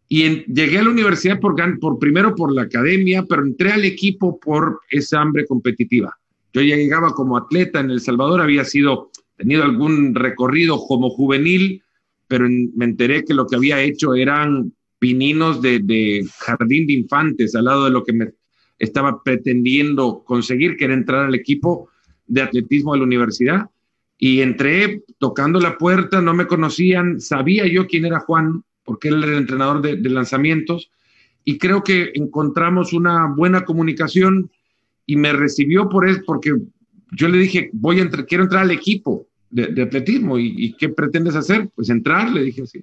Y 0.08 0.44
llegué 0.44 0.78
a 0.78 0.82
la 0.82 0.90
universidad 0.90 1.40
por, 1.40 1.56
por 1.78 1.98
primero 1.98 2.34
por 2.34 2.52
la 2.52 2.62
academia, 2.62 3.24
pero 3.28 3.42
entré 3.42 3.72
al 3.72 3.84
equipo 3.84 4.38
por 4.38 4.80
esa 4.90 5.20
hambre 5.20 5.46
competitiva. 5.46 6.16
Yo 6.52 6.62
ya 6.62 6.76
llegaba 6.76 7.12
como 7.14 7.36
atleta 7.36 7.80
en 7.80 7.90
El 7.90 8.00
Salvador, 8.00 8.40
había 8.40 8.64
sido, 8.64 9.10
tenido 9.36 9.64
algún 9.64 10.14
recorrido 10.14 10.78
como 10.86 11.10
juvenil, 11.10 11.82
pero 12.28 12.46
me 12.48 12.84
enteré 12.84 13.24
que 13.24 13.34
lo 13.34 13.46
que 13.46 13.56
había 13.56 13.80
hecho 13.80 14.14
eran 14.14 14.72
pininos 15.04 15.60
de, 15.60 16.26
jardín 16.38 16.86
de 16.86 16.94
infantes 16.94 17.54
al 17.54 17.66
lado 17.66 17.84
de 17.84 17.90
lo 17.90 18.02
que 18.02 18.14
me, 18.14 18.30
estaba 18.78 19.22
pretendiendo 19.22 20.24
conseguir, 20.24 20.78
que 20.78 20.86
era 20.86 20.94
entrar 20.94 21.26
al 21.26 21.34
equipo 21.34 21.90
de 22.26 22.40
atletismo 22.40 22.94
de 22.94 23.00
la 23.00 23.04
universidad. 23.04 23.70
Y 24.16 24.40
entré 24.40 25.04
tocando 25.18 25.60
la 25.60 25.76
puerta, 25.76 26.22
no 26.22 26.32
me 26.32 26.46
conocían, 26.46 27.20
sabía 27.20 27.66
yo 27.66 27.86
quién 27.86 28.06
era 28.06 28.20
Juan, 28.20 28.64
porque 28.82 29.08
era 29.08 29.18
el 29.18 29.34
entrenador 29.34 29.82
de, 29.82 29.98
lanzamientos, 30.08 30.90
y 31.44 31.58
creo 31.58 31.82
que 31.82 32.12
encontramos 32.14 32.94
una 32.94 33.26
buena 33.26 33.66
comunicación 33.66 34.50
y 35.04 35.16
me 35.16 35.34
recibió 35.34 35.90
por 35.90 36.08
eso, 36.08 36.22
porque 36.24 36.54
yo 37.12 37.28
le 37.28 37.36
dije, 37.36 37.68
voy 37.74 37.98
a 37.98 38.04
entrar, 38.04 38.24
quiero 38.24 38.44
entrar 38.44 38.62
al 38.62 38.70
equipo 38.70 39.26
de, 39.50 39.82
atletismo, 39.82 40.38
¿Y, 40.38 40.74
qué 40.78 40.88
pretendes 40.88 41.36
hacer? 41.36 41.68
Pues 41.74 41.90
entrar, 41.90 42.32
le 42.32 42.42
dije 42.44 42.62
así. 42.62 42.82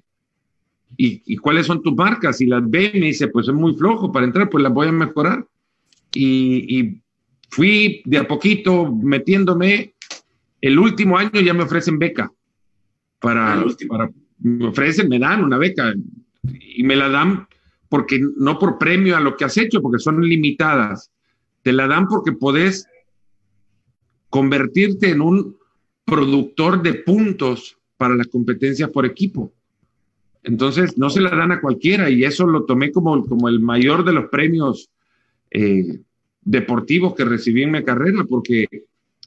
¿Y, 0.96 1.36
cuáles 1.36 1.66
son 1.66 1.82
tus 1.82 1.94
marcas? 1.94 2.40
Y 2.40 2.46
las 2.46 2.68
ve, 2.68 2.90
me 2.94 3.06
dice, 3.06 3.28
pues 3.28 3.48
es 3.48 3.54
muy 3.54 3.74
flojo 3.74 4.12
para 4.12 4.26
entrar, 4.26 4.48
pues 4.48 4.62
las 4.62 4.72
voy 4.72 4.88
a 4.88 4.92
mejorar. 4.92 5.46
Y, 6.14 6.78
y 6.78 7.02
fui 7.48 8.02
de 8.04 8.18
a 8.18 8.28
poquito 8.28 8.92
metiéndome. 8.92 9.94
El 10.60 10.78
último 10.78 11.18
año 11.18 11.40
ya 11.40 11.54
me 11.54 11.64
ofrecen 11.64 11.98
beca 11.98 12.30
para, 13.18 13.64
para 13.88 14.10
me 14.38 14.66
ofrecen, 14.66 15.08
me 15.08 15.18
dan 15.18 15.42
una 15.42 15.58
beca 15.58 15.92
y 16.76 16.82
me 16.82 16.96
la 16.96 17.08
dan 17.08 17.46
porque 17.88 18.20
no 18.36 18.58
por 18.58 18.78
premio 18.78 19.16
a 19.16 19.20
lo 19.20 19.36
que 19.36 19.44
has 19.44 19.56
hecho, 19.56 19.80
porque 19.80 19.98
son 19.98 20.20
limitadas. 20.20 21.10
Te 21.62 21.72
la 21.72 21.86
dan 21.86 22.06
porque 22.08 22.32
podés 22.32 22.86
convertirte 24.28 25.10
en 25.10 25.20
un 25.20 25.56
productor 26.04 26.82
de 26.82 26.94
puntos 26.94 27.78
para 27.96 28.16
las 28.16 28.26
competencias 28.28 28.90
por 28.90 29.06
equipo. 29.06 29.52
Entonces, 30.44 30.98
no 30.98 31.08
se 31.10 31.20
la 31.20 31.30
dan 31.30 31.52
a 31.52 31.60
cualquiera 31.60 32.10
y 32.10 32.24
eso 32.24 32.46
lo 32.46 32.64
tomé 32.64 32.90
como, 32.90 33.24
como 33.26 33.48
el 33.48 33.60
mayor 33.60 34.04
de 34.04 34.12
los 34.12 34.28
premios 34.28 34.90
eh, 35.50 36.00
deportivos 36.40 37.14
que 37.14 37.24
recibí 37.24 37.62
en 37.62 37.70
mi 37.70 37.84
carrera, 37.84 38.24
porque 38.28 38.66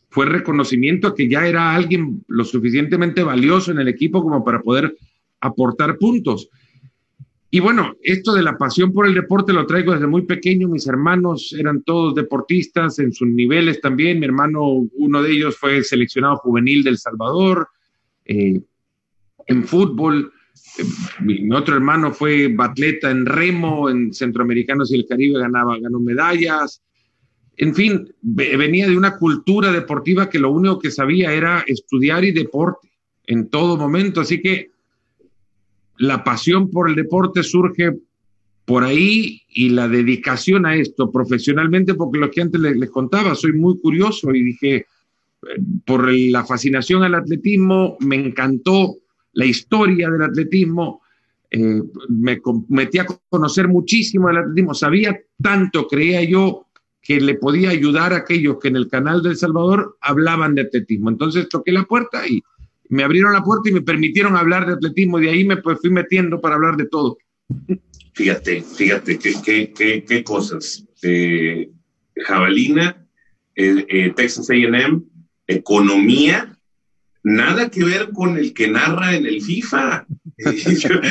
fue 0.09 0.25
reconocimiento 0.25 1.13
que 1.13 1.29
ya 1.29 1.47
era 1.47 1.75
alguien 1.75 2.23
lo 2.27 2.43
suficientemente 2.43 3.23
valioso 3.23 3.71
en 3.71 3.79
el 3.79 3.87
equipo 3.87 4.21
como 4.21 4.43
para 4.43 4.61
poder 4.61 4.95
aportar 5.39 5.97
puntos. 5.97 6.49
Y 7.51 7.61
bueno, 7.61 7.95
esto 8.01 8.33
de 8.33 8.43
la 8.43 8.57
pasión 8.57 8.91
por 8.91 9.07
el 9.07 9.13
deporte 9.13 9.53
lo 9.53 9.65
traigo 9.65 9.93
desde 9.93 10.07
muy 10.07 10.23
pequeño. 10.23 10.67
Mis 10.67 10.87
hermanos 10.87 11.55
eran 11.57 11.83
todos 11.83 12.13
deportistas 12.13 12.99
en 12.99 13.13
sus 13.13 13.29
niveles 13.29 13.79
también. 13.79 14.19
Mi 14.19 14.25
hermano, 14.25 14.85
uno 14.93 15.21
de 15.21 15.31
ellos 15.31 15.55
fue 15.57 15.81
seleccionado 15.83 16.35
juvenil 16.37 16.83
del 16.83 16.97
Salvador 16.97 17.69
eh, 18.25 18.59
en 19.47 19.63
fútbol. 19.63 20.33
Mi, 21.19 21.49
otro 21.51 21.75
hermano 21.75 22.13
fue 22.13 22.53
atleta 22.57 23.09
en 23.09 23.25
remo, 23.25 23.89
en 23.89 24.13
Centroamericanos 24.13 24.91
y 24.91 24.95
el 24.95 25.05
Caribe 25.05 25.39
ganaba, 25.39 25.79
ganó 25.79 25.99
medallas. 25.99 26.81
En 27.57 27.73
fin, 27.73 28.13
venía 28.21 28.87
de 28.87 28.97
una 28.97 29.17
cultura 29.17 29.71
deportiva 29.71 30.29
que 30.29 30.39
lo 30.39 30.51
único 30.51 30.79
que 30.79 30.91
sabía 30.91 31.31
era 31.31 31.63
estudiar 31.67 32.25
y 32.25 32.31
deporte 32.31 32.89
en 33.27 33.49
todo 33.49 33.77
momento. 33.77 34.21
Así 34.21 34.41
que 34.41 34.71
la 35.97 36.23
pasión 36.23 36.69
por 36.69 36.89
el 36.89 36.95
deporte 36.95 37.43
surge 37.43 37.93
por 38.65 38.83
ahí 38.83 39.43
y 39.47 39.69
la 39.69 39.87
dedicación 39.87 40.65
a 40.65 40.75
esto 40.75 41.11
profesionalmente, 41.11 41.93
porque 41.93 42.19
lo 42.19 42.31
que 42.31 42.41
antes 42.41 42.59
les, 42.59 42.89
contaba, 42.89 43.35
soy 43.35 43.53
muy 43.53 43.79
curioso 43.79 44.33
y 44.33 44.43
dije, 44.43 44.75
eh, 44.75 44.85
por 45.85 46.11
la 46.11 46.43
fascinación 46.43 47.03
al 47.03 47.15
atletismo, 47.15 47.95
me 47.99 48.15
encantó 48.15 48.97
la 49.35 49.45
historia 49.45 50.09
del 50.09 50.23
atletismo, 50.23 51.01
eh, 51.51 51.81
me 52.09 52.41
metí 52.69 52.97
a 52.97 53.05
conocer 53.29 53.67
muchísimo 53.67 54.29
el 54.29 54.37
atletismo, 54.37 54.73
sabía 54.73 55.17
tanto, 55.41 55.87
creía 55.87 56.23
yo, 56.23 56.65
que 57.05 57.21
le 57.21 57.35
podía 57.35 57.69
ayudar 57.69 58.13
a 58.13 58.17
aquellos 58.17 58.57
que 58.59 58.69
en 58.69 58.77
el 58.77 58.87
canal 58.87 59.21
del 59.21 59.37
Salvador 59.37 59.95
hablaban 60.01 60.55
de 60.55 60.63
atletismo. 60.63 61.11
Entonces 61.11 61.47
toqué 61.47 61.71
la 61.71 61.83
puerta 61.83 62.27
y 62.27 62.43
me 62.89 63.03
abrieron 63.03 63.31
la 63.31 63.43
puerta 63.43 63.69
y 63.69 63.73
me 63.73 63.81
permitieron 63.81 64.35
hablar 64.35 64.65
de 64.65 64.73
atletismo. 64.73 65.19
De 65.19 65.29
ahí 65.29 65.43
me 65.43 65.61
fui 65.61 65.91
metiendo 65.91 66.41
para 66.41 66.55
hablar 66.55 66.77
de 66.77 66.87
todo. 66.87 67.17
Fíjate, 68.13 68.63
fíjate 68.63 69.19
qué, 69.19 70.23
cosas. 70.23 70.83
Eh, 71.03 71.69
jabalina, 72.25 73.05
eh, 73.55 73.85
eh, 73.87 74.13
Texas 74.15 74.49
AM, 74.49 75.05
economía, 75.45 76.54
nada 77.25 77.69
que 77.69 77.83
ver 77.83 78.13
con 78.13 78.37
el 78.37 78.53
que 78.53 78.69
narra 78.69 79.13
en 79.15 79.25
el 79.25 79.41
FIFA. 79.41 80.05
Pero 80.37 81.01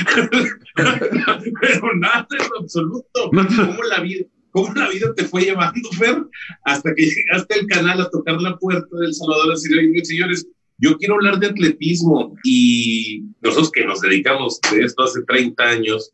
nada 1.96 2.26
en 2.30 2.46
absoluto. 2.60 3.08
¿Cómo 3.32 3.82
la, 3.90 4.00
vida, 4.00 4.24
¿Cómo 4.50 4.72
la 4.74 4.88
vida 4.88 5.12
te 5.14 5.24
fue 5.24 5.42
llevando, 5.42 5.90
Fer, 5.90 6.24
hasta 6.64 6.94
que 6.94 7.04
llegaste 7.04 7.60
al 7.60 7.66
canal 7.66 8.00
a 8.00 8.08
tocar 8.10 8.40
la 8.40 8.56
puerta 8.56 8.96
del 8.96 9.12
Salvador 9.12 9.50
a 9.50 9.54
decir, 9.54 9.76
señores, 10.04 10.46
yo 10.78 10.96
quiero 10.98 11.14
hablar 11.14 11.40
de 11.40 11.48
atletismo 11.48 12.36
y 12.44 13.24
nosotros 13.42 13.72
que 13.72 13.84
nos 13.84 14.00
dedicamos 14.00 14.60
de 14.72 14.84
esto 14.84 15.02
hace 15.02 15.20
30 15.22 15.64
años, 15.64 16.12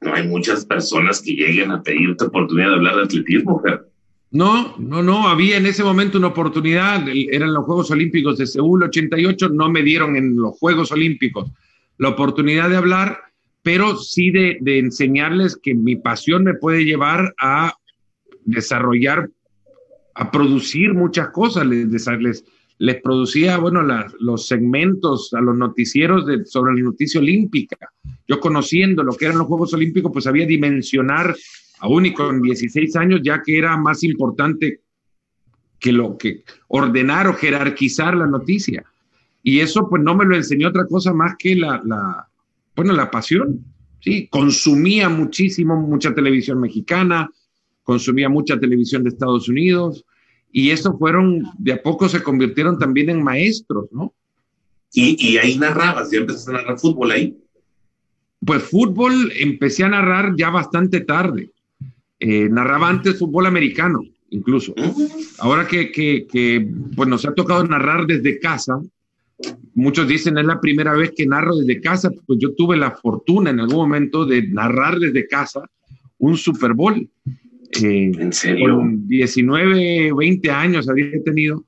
no 0.00 0.14
hay 0.14 0.26
muchas 0.26 0.64
personas 0.64 1.20
que 1.20 1.32
lleguen 1.32 1.70
a 1.70 1.82
pedirte 1.82 2.24
oportunidad 2.24 2.68
de 2.68 2.76
hablar 2.76 2.96
de 2.96 3.02
atletismo, 3.02 3.60
No, 4.32 4.78
no, 4.78 5.02
no, 5.02 5.28
había 5.28 5.58
en 5.58 5.66
ese 5.66 5.84
momento 5.84 6.16
una 6.16 6.28
oportunidad, 6.28 7.04
eran 7.30 7.52
los 7.52 7.66
Juegos 7.66 7.90
Olímpicos 7.90 8.38
de 8.38 8.46
Seúl 8.46 8.82
88, 8.82 9.50
no 9.50 9.68
me 9.68 9.82
dieron 9.82 10.16
en 10.16 10.36
los 10.36 10.58
Juegos 10.58 10.90
Olímpicos 10.90 11.50
la 11.98 12.08
oportunidad 12.08 12.70
de 12.70 12.78
hablar, 12.78 13.18
pero 13.62 13.98
sí 13.98 14.30
de, 14.30 14.58
enseñarles 14.64 15.58
que 15.62 15.74
mi 15.74 15.96
pasión 15.96 16.44
me 16.44 16.54
puede 16.54 16.86
llevar 16.86 17.34
a 17.38 17.74
desarrollar, 18.46 19.28
a 20.14 20.30
producir 20.30 20.94
muchas 20.94 21.28
cosas, 21.28 21.66
les, 21.66 23.00
producía, 23.02 23.58
bueno, 23.58 23.82
los 24.18 24.48
segmentos 24.48 25.34
a 25.34 25.42
los 25.42 25.58
noticieros 25.58 26.24
sobre 26.46 26.74
la 26.74 26.80
noticia 26.80 27.20
olímpica. 27.20 27.76
Yo 28.26 28.40
conociendo 28.40 29.02
lo 29.02 29.12
que 29.12 29.26
eran 29.26 29.38
los 29.38 29.46
Juegos 29.46 29.74
Olímpicos, 29.74 30.10
pues 30.10 30.24
sabía 30.24 30.46
dimensionar, 30.46 31.36
aún 31.82 32.06
y 32.06 32.14
con 32.14 32.40
16 32.40 32.96
años, 32.96 33.20
ya 33.22 33.42
que 33.42 33.58
era 33.58 33.76
más 33.76 34.02
importante 34.04 34.80
que 35.78 35.92
lo 35.92 36.16
que 36.16 36.44
ordenar 36.68 37.26
o 37.26 37.34
jerarquizar 37.34 38.16
la 38.16 38.26
noticia. 38.26 38.84
Y 39.42 39.58
eso 39.58 39.88
pues 39.88 40.00
no 40.02 40.14
me 40.14 40.24
lo 40.24 40.36
enseñó 40.36 40.68
otra 40.68 40.86
cosa 40.86 41.12
más 41.12 41.34
que 41.36 41.56
la, 41.56 41.82
la 41.84 42.28
bueno, 42.76 42.92
la 42.92 43.10
pasión. 43.10 43.64
Sí, 44.00 44.28
consumía 44.28 45.08
muchísimo, 45.08 45.76
mucha 45.76 46.14
televisión 46.14 46.60
mexicana, 46.60 47.30
consumía 47.82 48.28
mucha 48.28 48.58
televisión 48.58 49.02
de 49.02 49.10
Estados 49.10 49.48
Unidos, 49.48 50.04
y 50.52 50.70
eso 50.70 50.96
fueron, 50.98 51.44
de 51.58 51.72
a 51.72 51.82
poco 51.82 52.08
se 52.08 52.22
convirtieron 52.22 52.78
también 52.78 53.10
en 53.10 53.22
maestros, 53.22 53.86
¿no? 53.90 54.12
Y, 54.92 55.38
ahí 55.38 55.56
narrabas, 55.56 56.10
ya 56.10 56.18
empezaste 56.18 56.50
a 56.50 56.54
narrar 56.54 56.78
fútbol 56.78 57.10
ahí. 57.12 57.38
Pues 58.44 58.62
fútbol 58.64 59.32
empecé 59.38 59.84
a 59.84 59.88
narrar 59.88 60.34
ya 60.36 60.50
bastante 60.50 61.00
tarde. 61.00 61.51
Eh, 62.24 62.48
narraba 62.48 62.88
antes 62.88 63.18
fútbol 63.18 63.46
americano, 63.46 64.00
incluso. 64.30 64.72
Ahora 65.40 65.66
que, 65.66 65.90
que, 65.90 66.24
que, 66.30 66.64
pues 66.94 67.08
nos 67.08 67.26
ha 67.26 67.34
tocado 67.34 67.64
narrar 67.64 68.06
desde 68.06 68.38
casa, 68.38 68.80
muchos 69.74 70.06
dicen 70.06 70.38
es 70.38 70.46
la 70.46 70.60
primera 70.60 70.94
vez 70.94 71.12
que 71.16 71.26
narro 71.26 71.56
desde 71.56 71.80
casa, 71.80 72.12
pues 72.24 72.38
yo 72.40 72.54
tuve 72.54 72.76
la 72.76 72.92
fortuna 72.92 73.50
en 73.50 73.58
algún 73.58 73.76
momento 73.76 74.24
de 74.24 74.46
narrar 74.46 75.00
desde 75.00 75.26
casa 75.26 75.68
un 76.18 76.36
Super 76.36 76.74
Bowl. 76.74 77.10
Eh, 77.82 78.12
¿En 78.16 78.32
serio? 78.32 78.76
Con 78.76 79.08
19, 79.08 80.12
20 80.16 80.50
años 80.52 80.88
había 80.88 81.20
tenido. 81.24 81.64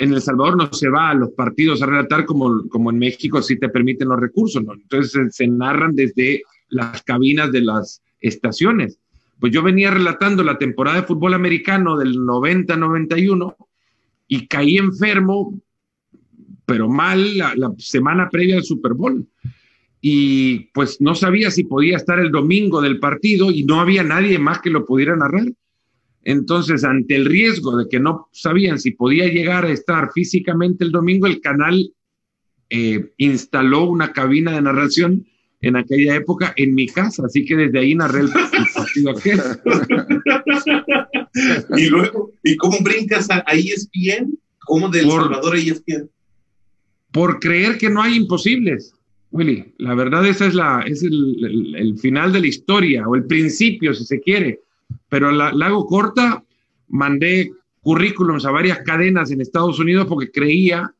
En 0.00 0.12
El 0.12 0.20
Salvador 0.20 0.56
no 0.56 0.72
se 0.72 0.88
va 0.88 1.10
a 1.10 1.14
los 1.14 1.30
partidos 1.34 1.82
a 1.82 1.86
relatar 1.86 2.24
como, 2.24 2.66
como 2.68 2.90
en 2.90 2.98
México 2.98 3.40
si 3.40 3.60
te 3.60 3.68
permiten 3.68 4.08
los 4.08 4.18
recursos, 4.18 4.64
¿no? 4.64 4.72
Entonces 4.72 5.36
se, 5.36 5.46
narran 5.46 5.94
desde 5.94 6.42
las 6.70 7.00
cabinas 7.04 7.52
de 7.52 7.60
las 7.60 8.02
estaciones. 8.20 8.98
Pues 9.38 9.52
yo 9.52 9.62
venía 9.62 9.90
relatando 9.90 10.42
la 10.42 10.58
temporada 10.58 11.00
de 11.00 11.06
fútbol 11.06 11.34
americano 11.34 11.96
del 11.96 12.16
90-91 12.16 13.56
y 14.28 14.46
caí 14.46 14.78
enfermo, 14.78 15.60
pero 16.64 16.88
mal 16.88 17.36
la, 17.38 17.72
semana 17.78 18.28
previa 18.30 18.56
al 18.56 18.64
Super 18.64 18.94
Bowl. 18.94 19.26
Y 20.00 20.70
pues 20.72 21.00
no 21.00 21.14
sabía 21.14 21.50
si 21.50 21.64
podía 21.64 21.96
estar 21.96 22.18
el 22.18 22.30
domingo 22.30 22.80
del 22.80 22.98
partido 22.98 23.50
y 23.50 23.64
no 23.64 23.80
había 23.80 24.02
nadie 24.02 24.38
más 24.38 24.60
que 24.60 24.70
lo 24.70 24.84
pudiera 24.84 25.16
narrar. 25.16 25.46
Entonces, 26.22 26.84
ante 26.84 27.16
el 27.16 27.26
riesgo 27.26 27.76
de 27.76 27.88
que 27.88 28.00
no 28.00 28.28
sabían 28.32 28.78
si 28.78 28.92
podía 28.92 29.26
llegar 29.26 29.64
a 29.66 29.72
estar 29.72 30.10
físicamente 30.12 30.84
el 30.84 30.90
domingo, 30.90 31.26
el 31.26 31.40
canal 31.40 31.92
eh, 32.70 33.12
instaló 33.18 33.84
una 33.84 34.12
cabina 34.12 34.52
de 34.52 34.62
narración 34.62 35.26
en 35.60 35.76
aquella 35.76 36.16
época 36.16 36.52
en 36.56 36.74
mi 36.74 36.86
casa, 36.86 37.24
así 37.26 37.44
que 37.44 37.56
desde 37.56 37.78
ahí 37.78 37.94
narré 37.94 38.20
el, 38.20 38.30
partido 38.30 38.83
aquel. 39.10 39.40
y 41.76 41.86
luego, 41.86 42.32
¿y 42.42 42.56
cómo 42.56 42.78
brincas 42.80 43.28
a, 43.30 43.44
ESPN? 43.52 44.38
¿Cómo 44.60 44.88
del 44.88 45.10
Salvador 45.10 45.54
a 45.54 45.58
ESPN? 45.58 46.10
Por 47.12 47.38
creer 47.38 47.78
que 47.78 47.90
no 47.90 48.02
hay 48.02 48.16
imposibles. 48.16 48.94
Willy, 49.30 49.74
la 49.78 49.94
verdad 49.94 50.26
esa 50.26 50.46
es, 50.46 50.54
la, 50.54 50.84
es 50.86 51.02
el, 51.02 51.98
final 51.98 52.32
de 52.32 52.40
la 52.40 52.46
historia 52.46 53.08
o 53.08 53.16
el 53.16 53.24
principio, 53.24 53.92
si 53.94 54.04
se 54.04 54.20
quiere. 54.20 54.60
Pero 55.08 55.32
la, 55.32 55.52
la 55.52 55.66
hago 55.66 55.86
corta, 55.86 56.44
mandé 56.88 57.50
currículums 57.80 58.44
a 58.46 58.50
varias 58.50 58.78
cadenas 58.80 59.30
en 59.30 59.40
Estados 59.40 59.78
Unidos 59.78 60.06
porque 60.08 60.30
creía 60.30 60.94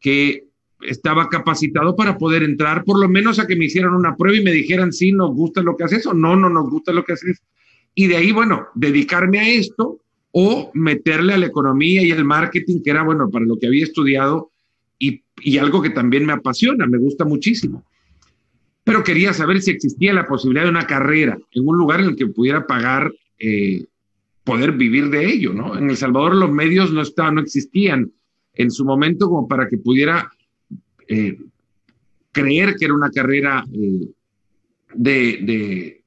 que 0.00 0.47
estaba 0.80 1.28
capacitado 1.28 1.96
para 1.96 2.18
poder 2.18 2.42
entrar, 2.42 2.84
por 2.84 3.00
lo 3.00 3.08
menos 3.08 3.38
a 3.38 3.46
que 3.46 3.56
me 3.56 3.66
hicieran 3.66 3.94
una 3.94 4.16
prueba 4.16 4.38
y 4.38 4.44
me 4.44 4.52
dijeran 4.52 4.92
si 4.92 5.12
nos 5.12 5.34
gusta 5.34 5.62
lo 5.62 5.76
que 5.76 5.84
haces 5.84 6.06
o 6.06 6.14
no, 6.14 6.36
no 6.36 6.48
nos 6.48 6.70
gusta 6.70 6.92
lo 6.92 7.04
que 7.04 7.14
haces. 7.14 7.42
Y 7.94 8.06
de 8.06 8.16
ahí, 8.16 8.32
bueno, 8.32 8.68
dedicarme 8.74 9.40
a 9.40 9.48
esto 9.48 9.98
o 10.30 10.70
meterle 10.74 11.34
a 11.34 11.38
la 11.38 11.46
economía 11.46 12.02
y 12.02 12.10
el 12.10 12.24
marketing, 12.24 12.82
que 12.82 12.90
era, 12.90 13.02
bueno, 13.02 13.28
para 13.28 13.44
lo 13.44 13.58
que 13.58 13.66
había 13.66 13.84
estudiado 13.84 14.50
y, 14.98 15.22
y 15.40 15.58
algo 15.58 15.82
que 15.82 15.90
también 15.90 16.24
me 16.24 16.32
apasiona, 16.32 16.86
me 16.86 16.98
gusta 16.98 17.24
muchísimo. 17.24 17.84
Pero 18.84 19.02
quería 19.02 19.32
saber 19.32 19.60
si 19.60 19.70
existía 19.70 20.12
la 20.12 20.26
posibilidad 20.26 20.64
de 20.64 20.70
una 20.70 20.86
carrera 20.86 21.38
en 21.52 21.68
un 21.68 21.76
lugar 21.76 22.00
en 22.00 22.06
el 22.06 22.16
que 22.16 22.26
pudiera 22.26 22.66
pagar 22.66 23.12
eh, 23.38 23.84
poder 24.44 24.72
vivir 24.72 25.10
de 25.10 25.26
ello, 25.26 25.52
¿no? 25.52 25.76
En 25.76 25.90
El 25.90 25.96
Salvador 25.98 26.34
los 26.34 26.50
medios 26.50 26.90
no 26.90 27.02
estaban, 27.02 27.34
no 27.34 27.42
existían 27.42 28.10
en 28.54 28.70
su 28.70 28.84
momento 28.84 29.28
como 29.28 29.46
para 29.46 29.68
que 29.68 29.76
pudiera 29.76 30.30
eh, 31.08 31.38
creer 32.32 32.76
que 32.76 32.84
era 32.84 32.94
una 32.94 33.10
carrera 33.10 33.64
eh, 33.72 34.08
de, 34.94 36.02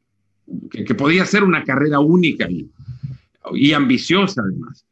que, 0.69 0.95
podía 0.95 1.25
ser 1.25 1.43
una 1.43 1.63
carrera 1.63 1.99
única 1.99 2.47
y, 2.49 3.73
ambiciosa 3.73 4.41
además. 4.41 4.85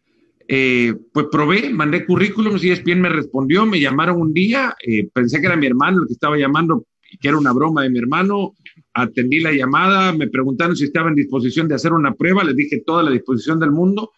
Eh, 0.47 0.95
pues 1.13 1.27
probé, 1.31 1.69
mandé 1.69 2.05
currículums 2.05 2.63
y 2.63 2.71
ESPN 2.71 3.01
me 3.01 3.09
respondió, 3.09 3.67
me 3.67 3.79
llamaron 3.79 4.19
un 4.19 4.33
día, 4.33 4.75
pensé 5.13 5.39
que 5.39 5.45
era 5.45 5.55
mi 5.55 5.67
hermano 5.67 6.01
el 6.01 6.07
que 6.07 6.13
estaba 6.13 6.37
llamando 6.37 6.85
y 7.11 7.17
que 7.17 7.27
era 7.27 7.37
una 7.37 7.53
broma 7.53 7.83
de 7.83 7.91
mi 7.91 7.99
hermano, 7.99 8.55
atendí 8.93 9.39
la 9.39 9.51
llamada, 9.51 10.11
me 10.11 10.27
preguntaron 10.27 10.75
si 10.75 10.85
estaba 10.85 11.09
en 11.09 11.15
disposición 11.15 11.67
de 11.67 11.75
hacer 11.75 11.93
una 11.93 12.13
prueba, 12.15 12.43
les 12.43 12.55
dije 12.55 12.81
toda 12.83 13.03
la 13.03 13.11
disposición 13.11 13.59
del 13.59 13.71
mundo, 13.71 14.11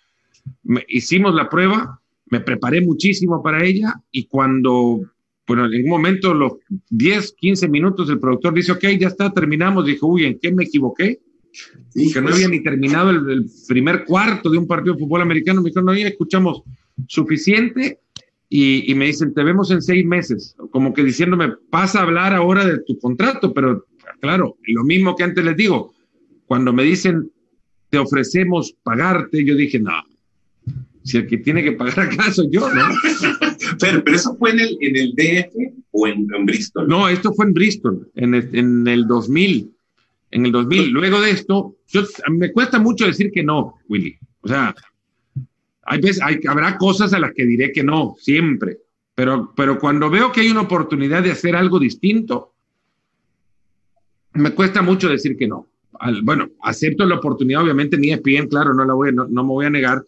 hicimos 0.87 1.35
la 1.35 1.49
prueba, 1.49 1.99
me 2.27 2.39
preparé 2.39 2.81
muchísimo 2.81 3.43
para 3.43 3.63
ella 3.63 3.93
y 4.09 4.25
cuando, 4.25 5.01
bueno, 5.53 5.65
en 5.65 5.83
un 5.83 5.89
momento, 5.89 6.33
los 6.33 6.53
10, 6.91 7.33
15 7.33 7.67
minutos, 7.67 8.09
el 8.09 8.19
productor 8.19 8.53
dice, 8.53 8.71
ok, 8.71 8.85
ya 8.97 9.09
está, 9.09 9.33
terminamos, 9.33 9.85
dijo, 9.85 10.07
uy, 10.07 10.23
¿en 10.23 10.39
qué 10.39 10.49
me 10.53 10.63
equivoqué? 10.63 11.19
que 11.93 12.21
no 12.21 12.29
había 12.29 12.47
ni 12.47 12.63
terminado 12.63 13.09
el, 13.09 13.45
primer 13.67 14.05
cuarto 14.05 14.49
de 14.49 14.57
un 14.57 14.65
partido 14.65 14.93
de 14.93 15.01
fútbol 15.01 15.21
americano, 15.21 15.61
me 15.61 15.69
dijo, 15.69 15.81
no, 15.81 15.93
ya 15.93 16.07
escuchamos 16.07 16.61
suficiente 17.09 17.99
y, 18.47 18.89
y, 18.89 18.95
me 18.95 19.07
dicen, 19.07 19.33
te 19.33 19.43
vemos 19.43 19.71
en 19.71 19.81
seis 19.81 20.05
meses, 20.05 20.55
como 20.71 20.93
que 20.93 21.03
diciéndome, 21.03 21.51
pasa 21.69 21.99
a 21.99 22.03
hablar 22.03 22.33
ahora 22.33 22.65
de 22.65 22.79
tu 22.87 22.97
contrato, 22.97 23.53
pero 23.53 23.85
claro, 24.21 24.55
lo 24.67 24.85
mismo 24.85 25.17
que 25.17 25.25
antes 25.25 25.43
les 25.43 25.57
digo, 25.57 25.93
cuando 26.45 26.71
me 26.71 26.83
dicen, 26.83 27.29
te 27.89 27.97
ofrecemos 27.97 28.73
pagarte, 28.83 29.43
yo 29.43 29.53
dije, 29.57 29.81
no, 29.81 29.91
si 31.03 31.17
el 31.17 31.27
que 31.27 31.39
tiene 31.39 31.61
que 31.61 31.73
pagar 31.73 31.99
acá 31.99 32.31
soy 32.31 32.47
yo, 32.49 32.73
¿no? 32.73 32.85
pero, 33.79 34.03
pero 34.03 34.15
eso 34.15 34.35
fue 34.37 34.51
en 34.51 34.59
el, 34.59 34.77
en 34.81 34.95
el 34.95 35.13
DF 35.15 35.73
o 35.91 36.07
en, 36.07 36.27
Bristol. 36.45 36.87
No, 36.87 37.07
esto 37.07 37.33
fue 37.33 37.45
en 37.45 37.53
Bristol, 37.53 38.09
en 38.15 38.35
el, 38.35 38.49
en 38.53 38.87
el 38.87 39.07
2000. 39.07 39.71
En 40.31 40.45
el 40.45 40.51
2000. 40.51 40.89
Luego 40.89 41.21
de 41.21 41.31
esto, 41.31 41.75
yo, 41.87 42.03
me 42.29 42.51
cuesta 42.51 42.79
mucho 42.79 43.05
decir 43.05 43.31
que 43.31 43.43
no, 43.43 43.75
Willy. 43.89 44.17
O 44.41 44.47
sea, 44.47 44.73
hay 45.83 45.99
veces, 45.99 46.21
hay, 46.23 46.39
habrá 46.47 46.77
cosas 46.77 47.13
a 47.13 47.19
las 47.19 47.33
que 47.33 47.45
diré 47.45 47.71
que 47.71 47.83
no, 47.83 48.15
siempre. 48.19 48.77
Pero, 49.13 49.53
pero 49.55 49.77
cuando 49.77 50.09
veo 50.09 50.31
que 50.31 50.41
hay 50.41 50.49
una 50.49 50.61
oportunidad 50.61 51.21
de 51.21 51.31
hacer 51.31 51.55
algo 51.55 51.79
distinto, 51.79 52.53
me 54.33 54.51
cuesta 54.51 54.81
mucho 54.81 55.09
decir 55.09 55.35
que 55.37 55.47
no. 55.47 55.67
bueno, 56.23 56.49
acepto 56.61 57.05
la 57.05 57.17
oportunidad, 57.17 57.63
obviamente, 57.63 57.97
ni 57.97 58.11
ESPN, 58.11 58.47
claro, 58.47 58.73
no, 58.73 58.85
la 58.85 58.93
voy, 58.93 59.13
no, 59.13 59.27
no 59.27 59.43
me 59.43 59.49
voy 59.49 59.65
a 59.65 59.69
negar, 59.69 60.03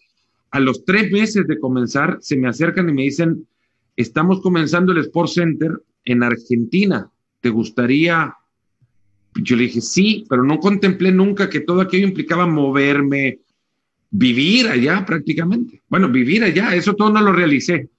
a 0.52 0.60
los 0.60 0.86
tres 0.86 1.12
meses 1.12 1.48
de 1.48 1.60
comenzar, 1.60 2.20
se 2.22 2.38
me 2.38 2.48
acercan 2.48 2.88
y 2.88 2.94
me 2.94 3.02
dicen, 3.02 3.48
estamos 3.96 4.42
comenzando 4.42 4.92
el 4.92 5.00
Sport 5.00 5.30
Center 5.30 5.72
en 6.06 6.24
Argentina. 6.24 7.10
¿Te 7.42 7.50
gustaría? 7.50 8.36
Yo 9.36 9.56
le 9.56 9.64
dije, 9.64 9.82
sí, 9.82 10.26
pero 10.30 10.44
no 10.44 10.60
contemplé 10.60 11.12
nunca 11.12 11.50
que 11.50 11.60
todo 11.60 11.82
aquello 11.82 12.08
implicaba 12.08 12.46
moverme, 12.46 13.40
vivir 14.12 14.68
allá 14.68 15.06
prácticamente. 15.06 15.82
Bueno, 15.90 16.10
vivir 16.10 16.44
allá, 16.44 16.76
eso 16.76 16.96
todo 16.96 17.10
no 17.10 17.22
lo 17.22 17.34
realicé. 17.34 17.90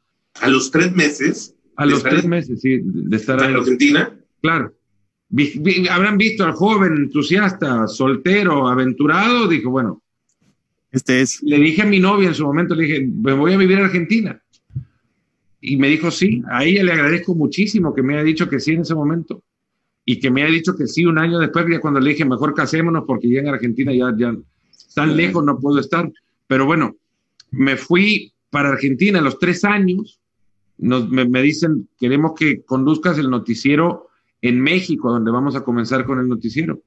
¿A 0.41 0.49
los 0.49 0.71
tres 0.71 0.93
meses? 0.93 1.55
A 1.77 1.87
los 1.87 2.03
tres 2.03 2.25
meses, 2.25 2.61
sí, 2.61 2.81
de 2.83 3.17
estar 3.17 3.43
en 3.43 3.57
Argentina. 3.57 4.17
Claro. 4.41 4.73
habrán 5.91 6.19
visto 6.19 6.45
al 6.45 6.53
joven 6.53 6.95
entusiasta, 6.97 7.89
soltero, 7.89 8.69
aventurado, 8.69 9.49
dijo, 9.49 9.71
bueno, 9.71 10.01
este 10.93 11.21
es. 11.21 11.43
Le 11.43 11.59
dije 11.59 11.83
a 11.83 11.87
mi 11.87 11.99
novia 11.99 12.29
en 12.29 12.35
su 12.37 12.45
momento, 12.45 12.77
le 12.77 12.85
dije, 12.85 13.01
me 13.01 13.33
voy 13.33 13.53
a 13.53 13.57
vivir 13.57 13.79
a 13.79 13.87
Argentina. 13.87 14.41
Y 15.67 15.79
me 15.79 15.89
dijo 15.89 16.11
sí. 16.11 16.43
A 16.51 16.63
ella 16.63 16.85
le 16.85 16.93
agradezco 16.93 17.35
muchísimo 17.35 17.95
que 17.95 18.03
me 18.03 18.15
haya 18.15 18.23
dicho 18.23 18.51
que 18.51 18.61
sí 18.61 18.73
en 18.73 18.83
ese 18.83 18.95
momento. 18.95 19.43
Y 20.05 20.21
que 20.21 20.31
me 20.31 20.43
haya 20.43 20.53
dicho 20.53 20.77
que 20.77 20.87
sí 20.87 21.07
un 21.07 21.19
año 21.19 21.39
después, 21.39 21.65
ya 21.71 21.81
cuando 21.81 22.01
le 22.01 22.11
dije, 22.11 22.27
mejor 22.27 22.53
casémonos 22.53 23.05
porque 23.07 23.31
ya 23.31 23.41
en 23.41 23.49
Argentina 23.49 23.91
ya, 23.95 24.15
ya 24.15 24.37
tan 24.95 25.17
lejos 25.17 25.43
no 25.43 25.59
puedo 25.59 25.81
estar. 25.81 26.13
Pero 26.47 26.67
bueno, 26.67 26.97
me 27.51 27.79
fui 27.79 28.35
para 28.51 28.69
Argentina 28.69 29.21
a 29.21 29.23
los 29.23 29.39
tres 29.39 29.65
años. 29.65 30.21
Nos, 30.77 31.09
me, 31.09 31.27
me 31.27 31.41
dicen, 31.41 31.89
queremos 31.99 32.33
que 32.39 32.63
conduzcas 32.63 33.17
el 33.17 33.31
noticiero 33.31 34.09
en 34.43 34.61
México, 34.61 35.11
donde 35.11 35.31
vamos 35.31 35.57
a 35.57 35.65
comenzar 35.65 36.05
con 36.05 36.19
el 36.19 36.29
noticiero. 36.29 36.83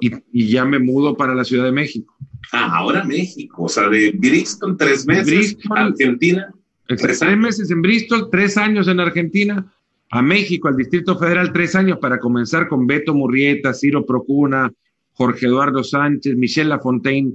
Y, 0.00 0.12
y, 0.32 0.48
ya 0.48 0.64
me 0.64 0.78
mudo 0.78 1.14
para 1.14 1.34
la 1.34 1.44
Ciudad 1.44 1.64
de 1.64 1.72
México. 1.72 2.16
Ah, 2.52 2.78
ahora 2.78 3.04
México, 3.04 3.64
o 3.64 3.68
sea, 3.68 3.90
de 3.90 4.12
Bristol 4.12 4.78
tres 4.78 5.06
meses, 5.06 5.58
Argentina. 5.68 6.54
Tres, 6.96 7.22
meses 7.36 7.70
en 7.70 7.82
Bristol, 7.82 8.28
tres 8.30 8.56
años 8.56 8.88
en 8.88 9.00
Argentina, 9.00 9.72
a 10.10 10.22
México, 10.22 10.68
al 10.68 10.76
Distrito 10.76 11.18
Federal, 11.18 11.52
tres 11.52 11.74
años 11.74 11.98
para 11.98 12.18
comenzar 12.18 12.68
con 12.68 12.86
Beto 12.86 13.14
Murrieta, 13.14 13.74
Ciro 13.74 14.04
Procuna, 14.04 14.72
Jorge 15.12 15.46
Eduardo 15.46 15.84
Sánchez, 15.84 16.36
Michelle 16.36 16.68
Lafontaine, 16.68 17.34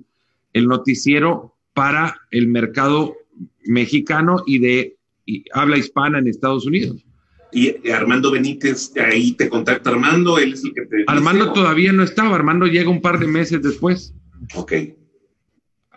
el 0.53 0.67
noticiero 0.67 1.55
para 1.73 2.21
el 2.31 2.47
mercado 2.47 3.15
mexicano 3.65 4.43
y 4.45 4.59
de 4.59 4.97
habla 5.53 5.77
hispana 5.77 6.19
en 6.19 6.27
Estados 6.27 6.65
Unidos. 6.65 7.03
Y 7.51 7.89
Armando 7.89 8.31
Benítez, 8.31 8.91
ahí 8.97 9.33
te 9.33 9.49
contacta 9.49 9.89
Armando, 9.89 10.37
él 10.37 10.53
es 10.53 10.63
el 10.63 10.73
que 10.73 10.85
te... 10.85 11.03
Armando 11.07 11.53
todavía 11.53 11.93
no 11.93 12.03
estaba, 12.03 12.35
Armando 12.35 12.65
llega 12.67 12.89
un 12.89 13.01
par 13.01 13.19
de 13.19 13.27
meses 13.27 13.61
después. 13.61 14.13
Ok. 14.55 14.73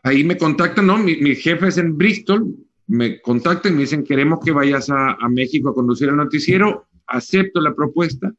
Ahí 0.02 0.24
me 0.24 0.36
contactan, 0.38 0.86
¿no? 0.86 0.98
Mi, 0.98 1.16
mis 1.16 1.42
jefes 1.42 1.76
en 1.76 1.98
Bristol 1.98 2.54
me 2.90 3.20
contactan 3.20 3.72
y 3.72 3.76
me 3.76 3.80
dicen, 3.82 4.02
queremos 4.02 4.40
que 4.44 4.50
vayas 4.50 4.90
a, 4.90 5.16
México 5.28 5.68
a 5.68 5.74
conducir 5.74 6.08
el 6.08 6.16
noticiero, 6.16 6.88
acepto 7.06 7.60
la 7.60 7.72
propuesta 7.72 8.34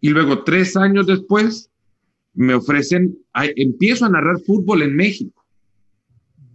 y 0.00 0.08
luego 0.08 0.42
tres 0.42 0.76
años 0.76 1.06
después 1.06 1.70
me 2.34 2.54
ofrecen, 2.54 3.16
empiezo 3.32 4.04
a 4.04 4.08
narrar 4.08 4.40
fútbol 4.40 4.82
en 4.82 4.96
México. 4.96 5.40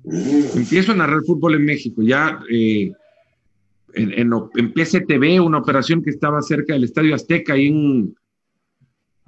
Mm. 0.03 0.57
Empiezo 0.57 0.91
a 0.91 0.95
narrar 0.95 1.21
fútbol 1.23 1.55
en 1.55 1.63
México, 1.63 2.01
ya 2.01 2.37
eh, 2.51 2.91
en, 3.93 4.11
en, 4.11 4.33
en, 4.55 4.73
PCTV, 4.73 5.41
una 5.41 5.59
operación 5.59 6.03
que 6.03 6.09
estaba 6.09 6.41
cerca 6.41 6.73
del 6.73 6.83
Estadio 6.83 7.15
Azteca, 7.15 7.53
ahí 7.53 7.67
en, 7.67 8.07
no 8.07 8.13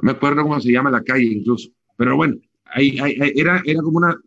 me 0.02 0.12
acuerdo 0.12 0.44
cómo 0.44 0.60
se 0.60 0.74
llama 0.74 0.92
la 0.92 1.04
calle 1.04 1.24
incluso, 1.24 1.70
pero 1.96 2.18
bueno, 2.18 2.36
era, 2.76 3.62
era 3.66 3.82
como 3.82 4.00
una 4.00 4.18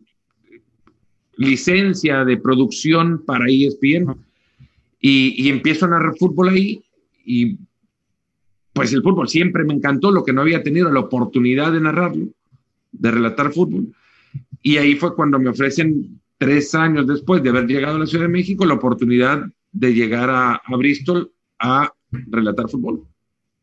licencia 1.37 2.25
de 2.25 2.37
producción 2.37 3.23
para 3.25 3.45
ESPN 3.47 4.15
y, 4.99 5.45
y 5.45 5.49
empiezo 5.49 5.85
a 5.85 5.89
narrar 5.89 6.15
fútbol 6.17 6.49
ahí 6.49 6.83
y 7.25 7.57
pues 8.73 8.93
el 8.93 9.01
fútbol 9.01 9.27
siempre 9.27 9.63
me 9.63 9.73
encantó, 9.73 10.11
lo 10.11 10.23
que 10.23 10.33
no 10.33 10.41
había 10.41 10.61
tenido 10.61 10.91
la 10.91 10.99
oportunidad 10.99 11.71
de 11.71 11.81
narrarlo, 11.81 12.27
de 12.91 13.11
relatar 13.11 13.51
fútbol. 13.51 13.87
Y 14.61 14.77
ahí 14.77 14.95
fue 14.95 15.15
cuando 15.15 15.39
me 15.39 15.49
ofrecen 15.49 16.21
tres 16.37 16.75
años 16.75 17.07
después 17.07 17.41
de 17.41 17.49
haber 17.49 17.65
llegado 17.65 17.95
a 17.95 17.99
la 17.99 18.05
Ciudad 18.05 18.25
de 18.25 18.31
México 18.31 18.65
la 18.65 18.75
oportunidad 18.75 19.41
de 19.71 19.93
llegar 19.93 20.29
a, 20.29 20.61
a 20.63 20.75
Bristol 20.75 21.31
a 21.57 21.91
relatar 22.11 22.69
fútbol. 22.69 23.03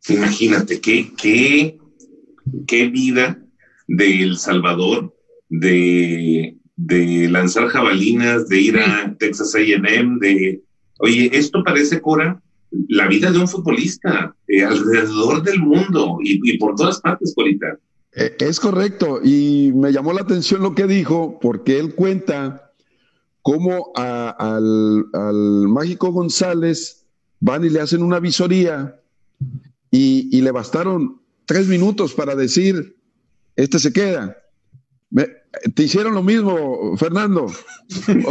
Imagínate 0.08 0.80
qué, 0.80 1.12
qué, 1.16 1.78
qué 2.66 2.88
vida 2.88 3.40
de 3.86 4.22
El 4.22 4.36
Salvador, 4.36 5.14
de, 5.48 6.56
de 6.76 7.28
lanzar 7.28 7.68
jabalinas, 7.68 8.48
de 8.48 8.60
ir 8.60 8.78
a 8.78 9.14
Texas 9.18 9.54
AM, 9.54 10.18
de, 10.18 10.62
oye, 10.98 11.30
esto 11.32 11.62
parece, 11.64 12.00
Cora, 12.00 12.40
la 12.88 13.06
vida 13.06 13.30
de 13.30 13.38
un 13.38 13.48
futbolista 13.48 14.34
eh, 14.48 14.64
alrededor 14.64 15.42
del 15.42 15.60
mundo 15.60 16.18
y, 16.22 16.58
por 16.58 16.74
todas 16.74 17.00
partes, 17.00 17.32
Corita. 17.34 17.78
Eh, 18.16 18.36
es 18.40 18.58
correcto, 18.58 19.20
y 19.22 19.72
me 19.74 19.92
llamó 19.92 20.12
la 20.12 20.22
atención 20.22 20.62
lo 20.62 20.74
que 20.74 20.86
dijo, 20.86 21.38
porque 21.40 21.78
él 21.78 21.94
cuenta 21.94 22.72
cómo 23.42 23.92
al, 23.94 25.04
al, 25.12 25.68
Mágico 25.68 26.10
González 26.10 27.06
van 27.40 27.64
y 27.64 27.70
le 27.70 27.80
hacen 27.80 28.02
una 28.02 28.20
visoría 28.20 29.00
y, 29.90 30.28
y 30.36 30.40
le 30.40 30.50
bastaron 30.50 31.20
tres 31.44 31.68
minutos 31.68 32.14
para 32.14 32.34
decir, 32.34 32.96
este 33.54 33.78
se 33.78 33.92
queda. 33.92 34.36
Te 35.74 35.82
hicieron 35.82 36.14
lo 36.14 36.22
mismo, 36.22 36.96
Fernando. 36.96 37.46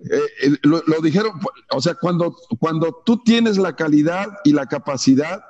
Eh, 0.00 0.20
eh, 0.42 0.52
lo, 0.62 0.80
dijeron, 1.02 1.32
o 1.72 1.80
sea, 1.80 1.94
cuando, 1.94 2.36
cuando 2.60 3.02
tú 3.04 3.20
tienes 3.24 3.58
la 3.58 3.74
calidad 3.74 4.28
y 4.44 4.52
la 4.52 4.66
capacidad, 4.66 5.42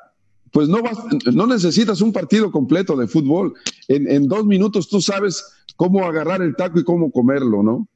pues 0.50 0.70
no, 0.70 0.82
vas, 0.82 0.96
no 1.34 1.46
necesitas 1.46 2.00
un 2.00 2.14
partido 2.14 2.50
completo 2.50 2.96
de 2.96 3.06
fútbol. 3.06 3.52
En, 3.88 4.10
en 4.10 4.26
dos 4.26 4.46
minutos 4.46 4.88
tú 4.88 5.02
sabes 5.02 5.44
cómo 5.76 6.06
agarrar 6.06 6.40
el 6.40 6.56
taco 6.56 6.80
y 6.80 6.84
cómo 6.84 7.12
comerlo, 7.12 7.62
¿no? 7.62 7.88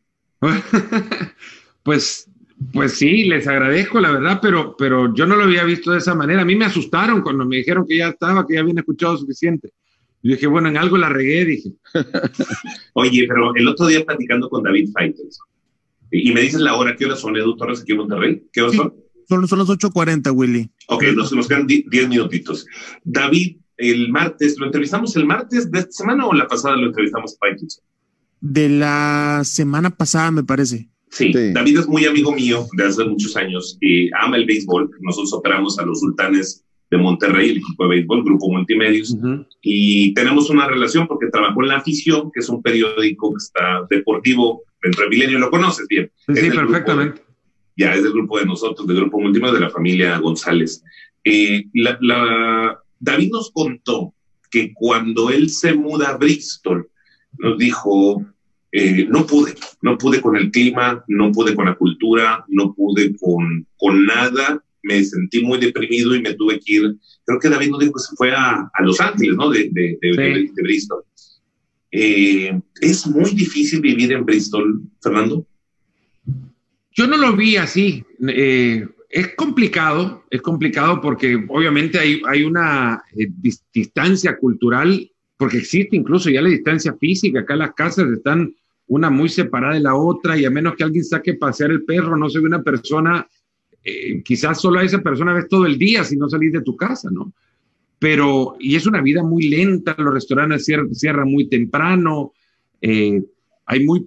pues 1.83 2.29
pues 2.73 2.93
sí, 2.93 3.25
les 3.25 3.47
agradezco, 3.47 4.01
la 4.01 4.13
verdad, 4.13 4.39
pero, 4.41 4.77
pero 4.77 5.13
yo 5.15 5.27
no 5.27 5.37
lo 5.37 5.45
había 5.45 5.65
visto 5.65 5.91
de 5.91 5.99
esa 5.99 6.15
manera. 6.15 6.43
A 6.43 6.45
mí 6.45 6.55
me 6.55 6.65
asustaron 6.65 7.23
cuando 7.23 7.45
me 7.45 7.57
dijeron 7.57 7.87
que 7.87 7.97
ya 7.97 8.09
estaba, 8.09 8.47
que 8.47 8.55
ya 8.55 8.61
habían 8.61 8.79
escuchado 8.79 9.17
suficiente. 9.17 9.73
Yo 10.23 10.35
dije, 10.35 10.47
bueno, 10.47 10.69
en 10.69 10.77
algo 10.77 10.97
la 10.97 11.09
regué, 11.09 11.45
dije. 11.45 11.73
Oye, 12.95 13.27
pero 13.27 13.55
el 13.57 13.67
otro 13.67 13.87
día 13.87 14.05
platicando 14.05 14.49
con 14.49 14.63
David 14.63 14.91
Fighters, 14.93 15.39
y 16.13 16.31
me 16.33 16.43
dices 16.43 16.61
la 16.61 16.75
hora, 16.77 16.95
¿qué 16.95 17.07
horas 17.07 17.21
son, 17.21 17.37
Edu 17.37 17.57
Torres, 17.57 17.81
aquí 17.81 17.93
en 17.93 17.99
Monterrey? 17.99 18.43
¿Qué 18.53 18.61
horas 18.61 18.77
son? 18.77 18.95
Son, 19.29 19.49
son 19.49 19.59
las 19.59 19.69
8.40, 19.69 20.31
Willy. 20.35 20.71
Ok, 20.89 21.05
nos, 21.15 21.33
nos 21.33 21.49
quedan 21.49 21.67
10 21.67 22.09
minutitos. 22.09 22.67
David, 23.03 23.57
el 23.79 24.11
martes, 24.11 24.59
¿lo 24.59 24.67
entrevistamos 24.67 25.17
el 25.17 25.27
martes 25.27 25.71
de 25.71 25.79
esta 25.79 25.93
semana 25.93 26.27
o 26.27 26.35
la 26.35 26.47
pasada 26.47 26.77
lo 26.77 26.89
entrevistamos 26.89 27.37
a 27.41 27.47
De 28.41 28.69
la 28.69 29.43
semana 29.45 29.91
pasada, 29.91 30.31
me 30.31 30.45
parece. 30.45 30.91
Sí, 31.11 31.33
David 31.33 31.81
es 31.81 31.89
muy 31.89 32.07
amigo 32.07 32.33
mío 32.33 32.67
de 32.77 32.85
hace 32.85 33.05
muchos 33.05 33.37
años 33.37 33.77
y 33.81 34.11
ama 34.15 34.37
el 34.37 34.47
béisbol. 34.47 34.91
Nosotros 35.01 35.33
operamos 35.33 35.79
a 35.79 35.85
los 35.85 36.01
sultanes 36.01 36.65
de 36.93 36.99
Monterrey, 36.99 37.49
el 37.49 37.57
equipo 37.57 37.85
de 37.85 37.89
béisbol, 37.89 38.23
Grupo 38.23 38.53
Multimedios, 38.53 39.17
y 39.63 40.13
tenemos 40.13 40.51
una 40.51 40.69
relación 40.69 41.07
porque 41.07 41.29
trabajó 41.29 41.63
en 41.63 41.69
La 41.69 41.77
Afición, 41.79 42.31
que 42.31 42.41
es 42.41 42.49
un 42.51 42.63
periódico 42.63 43.31
que 43.31 43.39
está 43.39 43.87
deportivo 43.89 44.63
dentro 44.83 45.05
de 45.05 45.09
Milenio, 45.09 45.39
lo 45.39 45.51
conoces 45.51 45.89
bien. 45.89 46.13
Sí, 46.29 46.51
perfectamente. 46.51 47.23
ya 47.79 47.95
es 47.95 48.03
del 48.03 48.13
grupo 48.13 48.39
de 48.39 48.45
nosotros, 48.45 48.87
del 48.87 48.99
Grupo 48.99 49.21
Multimedia 49.21 49.55
de 49.55 49.61
la 49.61 49.71
familia 49.71 50.19
González. 50.19 50.85
Eh, 51.25 51.65
David 53.01 53.31
nos 53.33 53.51
contó 53.53 54.13
que 54.51 54.75
cuando 54.75 55.31
él 55.31 55.49
se 55.49 55.73
muda 55.73 56.11
a 56.11 56.19
Bristol, 56.19 56.91
nos 57.39 57.57
dijo, 57.57 58.23
eh, 58.71 59.07
no 59.09 59.27
pude, 59.27 59.55
no 59.81 59.97
pude 59.97 60.21
con 60.21 60.37
el 60.37 60.51
clima, 60.51 61.03
no 61.09 61.33
pude 61.33 61.55
con 61.55 61.65
la 61.65 61.75
cultura, 61.75 62.45
no 62.49 62.75
pude 62.75 63.17
con, 63.17 63.67
con 63.79 64.05
nada, 64.05 64.63
me 64.83 65.03
sentí 65.05 65.43
muy 65.43 65.59
deprimido 65.59 66.15
y 66.15 66.23
me 66.23 66.35
tuve 66.35 66.59
que 66.61 66.73
ir, 66.75 66.97
creo 67.25 67.39
que 67.39 67.49
David 67.49 67.71
nos 67.71 67.81
dijo 67.81 67.93
que 67.93 68.01
se 68.01 68.17
fue 68.17 68.33
a, 68.33 68.71
a 68.73 68.83
Los 68.83 69.01
Ángeles, 69.01 69.37
¿no? 69.37 69.51
De, 69.51 69.71
de, 69.71 69.99
de, 70.01 70.63
Bristol. 70.63 71.03
Eh, 71.91 72.59
¿Es 72.81 73.07
muy 73.07 73.31
difícil 73.31 73.81
vivir 73.81 74.13
en 74.13 74.25
Bristol, 74.25 74.83
Fernando? 75.01 75.47
Yo 76.93 77.07
no 77.07 77.17
lo 77.17 77.35
vi 77.37 77.57
así. 77.57 78.05
Eh, 78.29 78.87
es 79.09 79.35
complicado, 79.35 80.25
es 80.31 80.41
complicado 80.41 81.01
porque 81.01 81.39
obviamente 81.49 81.99
hay, 81.99 82.23
hay 82.27 82.45
una 82.45 83.03
distancia 83.73 84.39
cultural, 84.39 85.11
porque 85.37 85.59
existe 85.59 85.97
incluso 85.97 86.31
ya 86.31 86.41
la 86.41 86.49
distancia 86.49 86.95
física. 86.99 87.41
Acá 87.41 87.57
las 87.57 87.75
casas 87.75 88.11
están 88.11 88.55
una 88.87 89.11
muy 89.11 89.29
separada 89.29 89.75
de 89.75 89.81
la 89.81 89.95
otra 89.95 90.39
y 90.39 90.45
a 90.45 90.51
menos 90.51 90.75
que 90.77 90.85
alguien 90.85 91.05
saque 91.05 91.35
pasear 91.35 91.71
el 91.71 91.85
perro, 91.85 92.17
no 92.17 92.29
se 92.29 92.41
ve 92.41 92.47
una 92.47 92.63
persona, 92.63 93.27
eh, 93.85 94.23
quizás 94.23 94.61
solo 94.61 94.79
a 94.79 94.85
esa 94.85 95.01
persona 95.01 95.33
ves 95.33 95.49
todo 95.49 95.67
el 95.67 95.79
día 95.79 96.05
si 96.05 96.17
no 96.17 96.29
salís 96.29 96.53
de 96.53 96.63
tu 96.63 96.77
casa, 96.77 97.09
¿no? 97.11 97.33
Pero, 97.99 98.57
y 98.59 98.75
es 98.75 98.87
una 98.87 99.01
vida 99.01 99.23
muy 99.23 99.49
lenta, 99.49 99.95
los 99.97 100.13
restaurantes 100.13 100.65
cierran, 100.65 101.31
muy 101.31 101.49
temprano, 101.49 102.33
eh, 102.81 103.23
hay, 103.67 103.85
muy, 103.85 104.05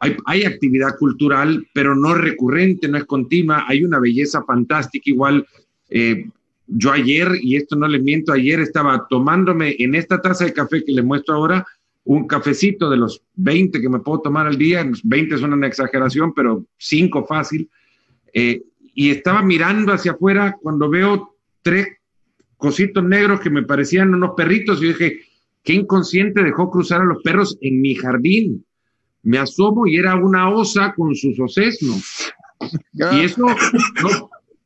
hay, 0.00 0.44
actividad 0.44 0.98
cultural, 0.98 1.66
pero 1.72 1.94
no 1.94 2.14
recurrente, 2.14 2.88
no 2.88 2.98
es 2.98 3.04
continua, 3.04 3.64
hay 3.66 3.84
una 3.84 4.00
belleza 4.00 4.44
fantástica, 4.44 5.10
igual. 5.10 5.46
Eh, 5.88 6.28
yo 6.66 6.92
ayer, 6.92 7.30
y 7.40 7.56
esto 7.56 7.74
no 7.74 7.88
le 7.88 7.98
miento, 7.98 8.32
ayer 8.32 8.60
estaba 8.60 9.06
tomándome 9.08 9.76
en 9.78 9.94
esta 9.94 10.20
taza 10.20 10.44
de 10.44 10.52
café 10.52 10.84
que 10.84 10.92
le 10.92 11.02
muestro 11.02 11.36
ahora, 11.36 11.66
un 12.04 12.26
cafecito 12.26 12.90
de 12.90 12.98
los 12.98 13.22
20 13.34 13.80
que 13.80 13.88
me 13.88 14.00
puedo 14.00 14.20
tomar 14.20 14.46
al 14.46 14.58
día, 14.58 14.86
20 15.04 15.38
son 15.38 15.54
una 15.54 15.66
exageración, 15.66 16.34
pero 16.34 16.66
5 16.76 17.26
fácil, 17.26 17.68
eh, 18.34 18.62
y 18.98 19.12
estaba 19.12 19.42
mirando 19.42 19.92
hacia 19.92 20.10
afuera 20.10 20.56
cuando 20.60 20.90
veo 20.90 21.36
tres 21.62 21.86
cositos 22.56 23.04
negros 23.04 23.38
que 23.38 23.48
me 23.48 23.62
parecían 23.62 24.12
unos 24.12 24.32
perritos 24.36 24.82
y 24.82 24.88
dije, 24.88 25.20
qué 25.62 25.74
inconsciente 25.74 26.42
dejó 26.42 26.68
cruzar 26.68 27.02
a 27.02 27.04
los 27.04 27.22
perros 27.22 27.56
en 27.60 27.80
mi 27.80 27.94
jardín. 27.94 28.66
Me 29.22 29.38
asomo 29.38 29.86
y 29.86 29.98
era 29.98 30.16
una 30.16 30.50
osa 30.50 30.94
con 30.96 31.14
sus 31.14 31.38
osesnos. 31.38 32.32
Y 32.92 33.20
eso, 33.20 33.46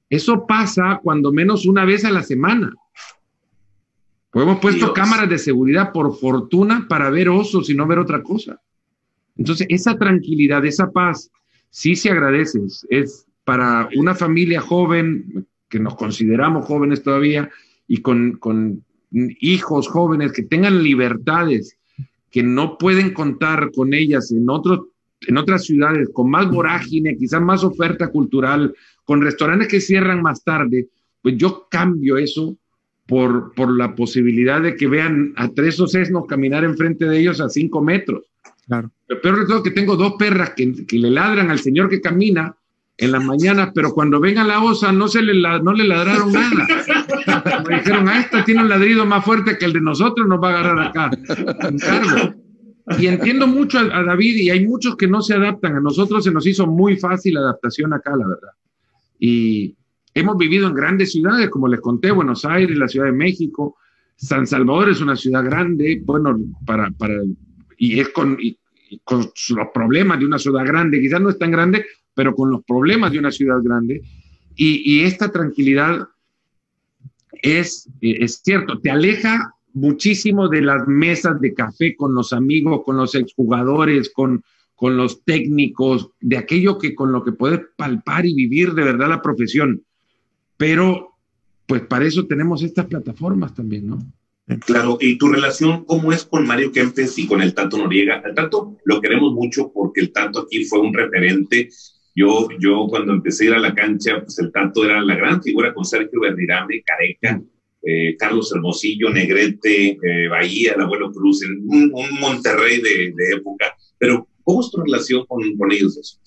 eso 0.08 0.46
pasa 0.46 0.98
cuando 1.02 1.30
menos 1.30 1.66
una 1.66 1.84
vez 1.84 2.02
a 2.06 2.10
la 2.10 2.22
semana. 2.22 2.72
Pues 4.30 4.44
hemos 4.44 4.60
puesto 4.60 4.94
cámaras 4.94 5.28
de 5.28 5.36
seguridad 5.36 5.92
por 5.92 6.16
fortuna 6.18 6.86
para 6.88 7.10
ver 7.10 7.28
osos 7.28 7.68
y 7.68 7.74
no 7.74 7.86
ver 7.86 7.98
otra 7.98 8.22
cosa. 8.22 8.58
Entonces, 9.36 9.66
esa 9.68 9.98
tranquilidad, 9.98 10.64
esa 10.64 10.90
paz, 10.90 11.30
sí 11.68 11.96
se 11.96 12.08
agradece. 12.08 12.60
Es 12.88 13.26
para 13.45 13.88
una 13.97 14.14
familia 14.14 14.61
joven, 14.61 15.47
que 15.68 15.78
nos 15.78 15.97
consideramos 15.97 16.66
jóvenes 16.66 17.03
todavía, 17.03 17.51
y 17.88 17.99
con, 17.99 18.32
con 18.38 18.84
hijos 19.12 19.88
jóvenes 19.88 20.32
que 20.32 20.43
tengan 20.43 20.82
libertades, 20.82 21.76
que 22.30 22.43
no 22.43 22.78
pueden 22.78 23.12
contar 23.12 23.70
con 23.74 23.93
ellas 23.93 24.32
en, 24.32 24.49
otros, 24.49 24.86
en 25.20 25.36
otras 25.36 25.64
ciudades, 25.64 26.09
con 26.12 26.30
más 26.30 26.51
vorágine, 26.51 27.16
quizás 27.16 27.43
más 27.43 27.62
oferta 27.62 28.09
cultural, 28.09 28.74
con 29.05 29.20
restaurantes 29.20 29.68
que 29.68 29.80
cierran 29.80 30.22
más 30.22 30.43
tarde, 30.43 30.88
pues 31.20 31.36
yo 31.36 31.66
cambio 31.70 32.16
eso 32.16 32.57
por, 33.07 33.53
por 33.55 33.76
la 33.76 33.95
posibilidad 33.95 34.62
de 34.62 34.76
que 34.76 34.86
vean 34.86 35.34
a 35.36 35.49
tres 35.49 35.78
o 35.80 35.86
sesnos 35.86 36.26
caminar 36.26 36.64
enfrente 36.64 37.05
de 37.05 37.18
ellos 37.18 37.40
a 37.40 37.49
cinco 37.49 37.82
metros. 37.82 38.24
Claro. 38.66 38.90
Lo 39.09 39.20
peor 39.20 39.40
de 39.40 39.47
todo 39.47 39.59
es 39.59 39.64
que 39.64 39.70
tengo 39.72 39.97
dos 39.97 40.14
perras 40.18 40.51
que, 40.51 40.86
que, 40.86 40.99
le 40.99 41.11
ladran 41.11 41.51
al 41.51 41.59
señor 41.59 41.88
que 41.88 42.01
camina 42.01 42.57
en 42.99 43.12
las 43.12 43.24
mañanas, 43.24 43.70
pero 43.74 43.93
cuando 43.93 44.20
venga 44.20 44.45
la 44.45 44.62
osa 44.62 44.93
no, 44.93 45.09
se 45.09 45.22
le, 45.22 45.34
no 45.34 45.72
le 45.72 45.84
ladraron 45.84 46.32
nada. 46.32 46.66
Me 47.68 47.76
dijeron, 47.76 48.09
a 48.09 48.20
esta 48.20 48.45
tiene 48.45 48.62
un 48.62 48.68
ladrido 48.68 49.07
más 49.07 49.24
fuerte 49.24 49.59
que 49.59 49.64
el 49.64 49.72
de 49.72 49.80
nosotros, 49.80 50.26
nos 50.26 50.43
va 50.43 50.49
a 50.49 50.61
agarrar 50.61 50.88
acá. 50.88 51.11
Y 52.99 53.07
entiendo 53.07 53.47
mucho 53.47 53.78
a, 53.78 53.82
a, 53.82 54.05
David 54.05 54.36
y 54.36 54.51
hay 54.51 54.66
muchos 54.66 54.97
que 54.97 55.07
no 55.07 55.22
se 55.22 55.34
adaptan. 55.34 55.76
A 55.76 55.80
nosotros 55.80 56.24
se 56.24 56.32
nos 56.32 56.47
hizo 56.47 56.66
muy 56.66 56.97
fácil 56.97 57.34
la 57.34 57.40
adaptación 57.40 57.93
acá, 57.93 58.11
la 58.16 58.26
verdad. 58.26 58.51
Y, 59.18 59.76
Hemos 60.14 60.36
vivido 60.36 60.68
en 60.68 60.74
grandes 60.74 61.12
ciudades, 61.12 61.49
como 61.49 61.68
les 61.68 61.80
conté, 61.80 62.11
Buenos 62.11 62.45
Aires, 62.45 62.76
la 62.76 62.88
Ciudad 62.88 63.07
de 63.07 63.12
México. 63.12 63.76
San 64.14 64.47
Salvador 64.47 64.90
es 64.90 65.01
una 65.01 65.16
ciudad 65.16 65.43
grande, 65.43 66.03
bueno, 66.05 66.38
para, 66.66 66.90
para 66.90 67.14
y 67.78 67.99
es 67.99 68.11
con, 68.11 68.36
con 69.05 69.20
los 69.20 69.68
problemas 69.72 70.18
de 70.18 70.26
una 70.26 70.38
ciudad 70.38 70.66
grande, 70.66 71.01
quizás 71.01 71.20
no 71.20 71.30
es 71.30 71.38
tan 71.38 71.51
grande, 71.51 71.84
pero 72.14 72.34
con 72.34 72.50
los 72.50 72.64
problemas 72.64 73.12
de 73.12 73.18
una 73.18 73.30
ciudad 73.30 73.62
grande. 73.62 74.02
Y, 74.54 74.82
y 74.84 75.04
esta 75.04 75.30
tranquilidad 75.30 76.08
es, 77.42 77.88
es 78.00 78.40
cierto, 78.44 78.78
te 78.80 78.90
aleja 78.90 79.54
muchísimo 79.74 80.48
de 80.48 80.62
las 80.62 80.86
mesas 80.86 81.40
de 81.40 81.54
café 81.54 81.96
con 81.96 82.14
los 82.14 82.32
amigos, 82.32 82.82
con 82.84 82.96
los 82.96 83.14
exjugadores, 83.14 84.10
con, 84.12 84.44
con 84.74 84.96
los 84.96 85.24
técnicos, 85.24 86.10
de 86.20 86.36
aquello 86.36 86.78
que 86.78 86.94
con 86.94 87.12
lo 87.12 87.24
que 87.24 87.32
puedes 87.32 87.60
palpar 87.76 88.26
y 88.26 88.34
vivir 88.34 88.74
de 88.74 88.84
verdad 88.84 89.08
la 89.08 89.22
profesión. 89.22 89.82
Pero, 90.56 91.14
pues 91.66 91.82
para 91.82 92.04
eso 92.04 92.26
tenemos 92.26 92.62
estas 92.62 92.86
plataformas 92.86 93.54
también, 93.54 93.88
¿no? 93.88 93.98
Claro, 94.66 94.98
y 95.00 95.16
tu 95.18 95.28
relación, 95.28 95.84
¿cómo 95.84 96.12
es 96.12 96.24
con 96.24 96.46
Mario 96.46 96.72
Kempes 96.72 97.18
y 97.18 97.26
con 97.26 97.40
el 97.40 97.54
Tato 97.54 97.78
Noriega? 97.78 98.22
El 98.24 98.34
Tato 98.34 98.76
lo 98.84 99.00
queremos 99.00 99.32
mucho 99.32 99.72
porque 99.72 100.00
el 100.00 100.12
Tato 100.12 100.40
aquí 100.40 100.64
fue 100.64 100.80
un 100.80 100.92
referente. 100.92 101.70
Yo, 102.14 102.48
yo 102.58 102.86
cuando 102.88 103.12
empecé 103.12 103.44
a 103.44 103.46
ir 103.48 103.54
a 103.54 103.58
la 103.58 103.74
cancha, 103.74 104.20
pues 104.20 104.38
el 104.38 104.52
Tato 104.52 104.84
era 104.84 105.00
la 105.00 105.16
gran 105.16 105.42
figura 105.42 105.72
con 105.72 105.84
Sergio 105.84 106.20
Berdirame, 106.20 106.82
Careca, 106.82 107.42
eh, 107.82 108.16
Carlos 108.18 108.52
Hermosillo, 108.54 109.10
Negrete, 109.10 109.98
eh, 110.02 110.28
Bahía, 110.28 110.74
el 110.74 110.82
abuelo 110.82 111.10
Cruz, 111.10 111.42
un, 111.42 111.90
Monterrey 112.20 112.80
de, 112.80 113.12
época. 113.32 113.74
Pero, 113.98 114.28
¿cómo 114.44 114.60
es 114.60 114.70
tu 114.70 114.82
relación 114.82 115.24
con, 115.26 115.42
ellos? 115.72 116.20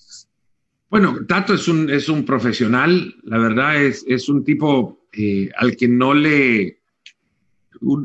Bueno, 0.90 1.24
Tato 1.26 1.54
es 1.54 1.68
un, 1.68 1.88
es 1.88 2.08
un 2.08 2.24
profesional, 2.24 3.14
la 3.22 3.38
verdad 3.38 3.82
es, 3.82 4.04
es 4.08 4.28
un 4.28 4.44
tipo 4.44 5.06
eh, 5.12 5.50
al 5.56 5.76
que 5.76 5.88
no 5.88 6.14
le... 6.14 6.80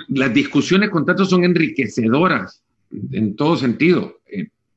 las 0.09 0.34
discusiones 0.34 0.91
con 0.91 1.05
Tato 1.05 1.25
son 1.25 1.43
enriquecedoras 1.43 2.63
en 3.11 3.36
todo 3.36 3.57
sentido. 3.57 4.21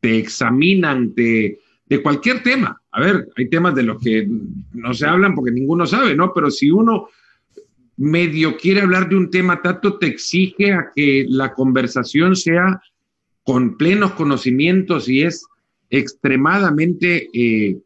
Te 0.01 0.19
examinan 0.19 1.15
de, 1.15 1.61
de 1.87 2.03
cualquier 2.03 2.43
tema. 2.43 2.81
A 2.97 3.01
ver, 3.01 3.29
hay 3.37 3.49
temas 3.49 3.75
de 3.75 3.83
los 3.83 4.01
que 4.01 4.29
no 4.73 4.95
se 4.95 5.05
hablan 5.05 5.35
porque 5.35 5.51
ninguno 5.51 5.85
sabe, 5.85 6.15
¿no? 6.15 6.33
Pero 6.33 6.49
si 6.49 6.71
uno 6.71 7.09
medio 7.97 8.57
quiere 8.57 8.83
hablar 8.83 9.09
de 9.09 9.17
un 9.17 9.31
tema, 9.31 9.61
Tato 9.61 9.99
te 9.99 10.07
exige 10.07 10.73
a 10.73 10.93
que 10.95 11.27
la 11.29 11.55
conversación 11.55 12.37
sea 12.37 12.81
con 13.43 13.77
plenos 13.77 14.13
conocimientos 14.13 15.09
y 15.09 15.23
es 15.23 15.45
extremadamente 15.91 17.29
eh, 17.35 17.79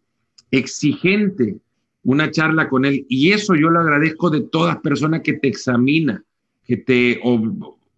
exigente 0.51 1.57
una 2.03 2.31
charla 2.31 2.69
con 2.69 2.85
él. 2.85 3.07
Y 3.09 3.33
eso 3.33 3.55
yo 3.55 3.71
lo 3.71 3.81
agradezco 3.81 4.29
de 4.29 4.43
todas 4.43 4.77
personas 4.81 5.23
que 5.23 5.33
te 5.33 5.49
examina, 5.49 6.23
que 6.67 6.77
te, 6.77 7.13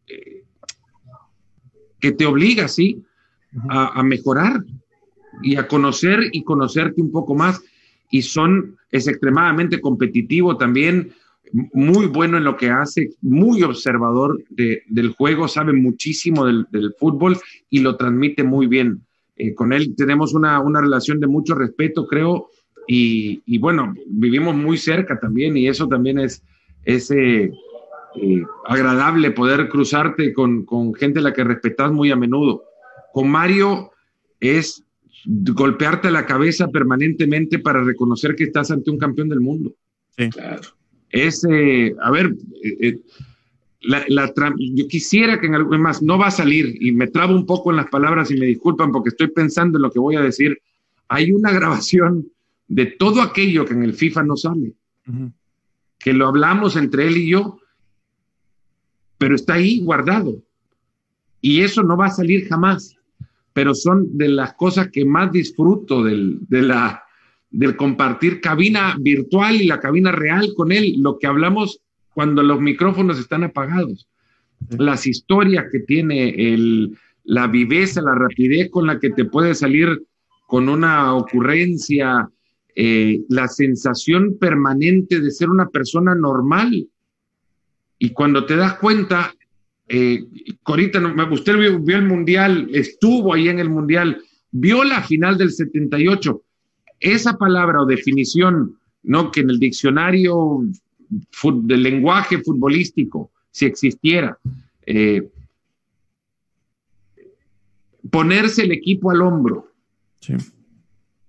eh, 0.07 0.45
que 1.99 2.13
te 2.13 2.25
obliga, 2.25 2.69
¿sí? 2.69 3.03
A, 3.69 3.99
a, 3.99 4.03
mejorar 4.05 4.63
y 5.43 5.57
a 5.57 5.67
conocer 5.67 6.21
y 6.33 6.43
conocerte 6.43 7.01
un 7.01 7.11
poco 7.11 7.35
más. 7.35 7.63
Y 8.11 8.23
son, 8.23 8.77
es 8.91 9.07
extremadamente 9.07 9.81
competitivo 9.81 10.57
también, 10.57 11.13
muy 11.73 12.07
bueno 12.07 12.37
en 12.37 12.45
lo 12.45 12.57
que 12.57 12.71
hace, 12.71 13.11
muy 13.21 13.63
observador 13.63 14.43
del 14.51 15.11
juego, 15.17 15.49
sabe 15.49 15.73
muchísimo 15.73 16.45
del, 16.45 16.67
fútbol 16.99 17.39
y 17.69 17.81
lo 17.81 17.97
transmite 17.97 18.45
muy 18.45 18.67
bien. 18.67 19.03
Eh, 19.37 19.55
con 19.55 19.73
él 19.73 19.95
tenemos 19.97 20.35
una, 20.35 20.61
una, 20.61 20.81
relación 20.81 21.19
de 21.19 21.27
mucho 21.27 21.55
respeto, 21.55 22.07
creo, 22.07 22.49
y, 22.87 23.43
y, 23.47 23.59
bueno, 23.59 23.95
vivimos 24.07 24.55
muy 24.55 24.77
cerca 24.77 25.19
también 25.19 25.57
y 25.57 25.69
eso 25.69 25.87
también 25.87 26.19
es, 26.19 26.43
es 26.85 27.11
eh, 27.11 27.51
eh, 28.17 28.45
agradable 28.67 29.31
poder 29.31 29.69
cruzarte 29.69 30.33
con, 30.33 30.65
con 30.65 30.95
gente 30.95 31.21
a 31.21 31.23
la 31.23 31.33
que 31.33 31.45
respetas 31.45 31.93
muy 31.93 32.11
a 32.11 32.17
menudo. 32.17 32.65
Con 33.13 33.31
Mario 33.31 33.93
es 34.41 34.85
golpearte 35.25 36.11
la 36.11 36.27
cabeza 36.27 36.69
permanentemente 36.69 37.59
para 37.59 37.83
reconocer 37.83 38.35
que 38.35 38.45
estás 38.45 38.71
ante 38.71 38.91
un 38.91 38.99
campeón 38.99 39.29
del 39.29 39.41
mundo. 39.41 39.75
Sí, 40.17 40.31
claro 40.31 40.81
es, 41.11 41.45
eh, 41.49 41.95
a 42.01 42.11
ver, 42.11 42.37
eh, 42.63 42.77
eh, 42.81 43.01
la, 43.83 44.33
yo 44.59 44.89
quisiera 44.89 45.41
que 45.41 45.47
en 45.47 45.55
algo 45.55 45.77
más, 45.79 46.03
no 46.03 46.19
va 46.19 46.29
a 46.29 46.33
salir 46.33 46.77
y 46.81 46.93
me 46.93 47.09
trabo 47.09 47.35
un 47.35 47.47
poco 47.47 47.71
en 47.71 47.77
las 47.77 47.89
palabras 47.89 48.31
y 48.31 48.37
me 48.37 48.47
disculpan 48.47 48.93
porque 48.93 49.09
estoy 49.09 49.29
pensando 49.29 49.79
en 49.79 49.83
lo 49.83 49.91
que 49.91 49.99
voy 49.99 50.17
a 50.17 50.21
decir. 50.21 50.61
Hay 51.09 51.33
una 51.33 51.51
grabación 51.51 52.29
de 52.69 52.87
todo 52.87 53.23
aquello 53.23 53.65
que 53.65 53.75
en 53.75 53.83
el 53.83 53.95
FIFA 53.95 54.23
no 54.23 54.37
sale, 54.37 54.75
que 55.99 56.13
lo 56.13 56.29
hablamos 56.29 56.77
entre 56.77 57.09
él 57.09 57.17
y 57.17 57.31
yo, 57.31 57.59
pero 59.19 59.35
está 59.35 59.55
ahí 59.55 59.81
guardado. 59.81 60.41
Y 61.41 61.63
eso 61.63 61.83
no 61.83 61.97
va 61.97 62.07
a 62.07 62.11
salir 62.11 62.47
jamás, 62.47 62.97
pero 63.53 63.75
son 63.75 64.17
de 64.17 64.29
las 64.29 64.55
cosas 64.55 64.89
que 64.91 65.05
más 65.05 65.33
disfruto 65.33 66.03
del, 66.03 66.39
de 66.49 66.63
la, 66.63 67.03
del 67.51 67.77
compartir 67.77 68.41
cabina 68.41 68.97
virtual 68.99 69.61
y 69.61 69.67
la 69.67 69.81
cabina 69.81 70.13
real 70.13 70.51
con 70.57 70.73
él, 70.73 70.95
lo 70.99 71.19
que 71.19 71.27
hablamos 71.27 71.81
cuando 72.15 72.43
los 72.43 72.61
micrófonos 72.61 73.19
están 73.19 73.45
apagados, 73.45 74.09
las 74.71 75.07
historias 75.07 75.67
que 75.73 75.81
tiene, 75.81 76.31
el, 76.31 76.97
la 77.25 77.47
viveza, 77.47 78.03
la 78.03 78.15
rapidez 78.15 78.71
con 78.71 78.87
la 78.87 78.99
que 78.99 79.11
te 79.11 79.25
puede 79.25 79.55
salir 79.55 80.03
con 80.47 80.69
una 80.69 81.15
ocurrencia, 81.15 82.29
eh, 82.75 83.21
la 83.29 83.49
sensación 83.49 84.37
permanente 84.39 85.21
de 85.21 85.31
ser 85.31 85.49
una 85.49 85.69
persona 85.69 86.15
normal. 86.15 86.89
Y 87.99 88.11
cuando 88.11 88.47
te 88.47 88.57
das 88.57 88.75
cuenta, 88.75 89.35
eh, 89.93 90.25
Corita, 90.63 91.01
usted 91.33 91.57
vio, 91.59 91.81
vio 91.81 91.97
el 91.97 92.07
Mundial, 92.07 92.69
estuvo 92.73 93.35
ahí 93.35 93.49
en 93.49 93.59
el 93.59 93.69
Mundial, 93.69 94.23
vio 94.53 94.85
la 94.85 95.03
final 95.03 95.37
del 95.37 95.51
78 95.51 96.41
esa 97.01 97.37
palabra 97.37 97.83
o 97.83 97.87
definición, 97.87 98.79
¿no? 99.03 99.33
Que 99.33 99.41
en 99.41 99.51
el 99.51 99.59
diccionario 99.59 100.63
del 101.09 101.83
lenguaje 101.83 102.39
futbolístico, 102.39 103.33
si 103.51 103.67
existiera, 103.67 104.39
eh, 104.87 105.29
ponerse 108.11 108.63
el 108.63 108.71
equipo 108.71 109.11
al 109.11 109.23
hombro, 109.23 109.73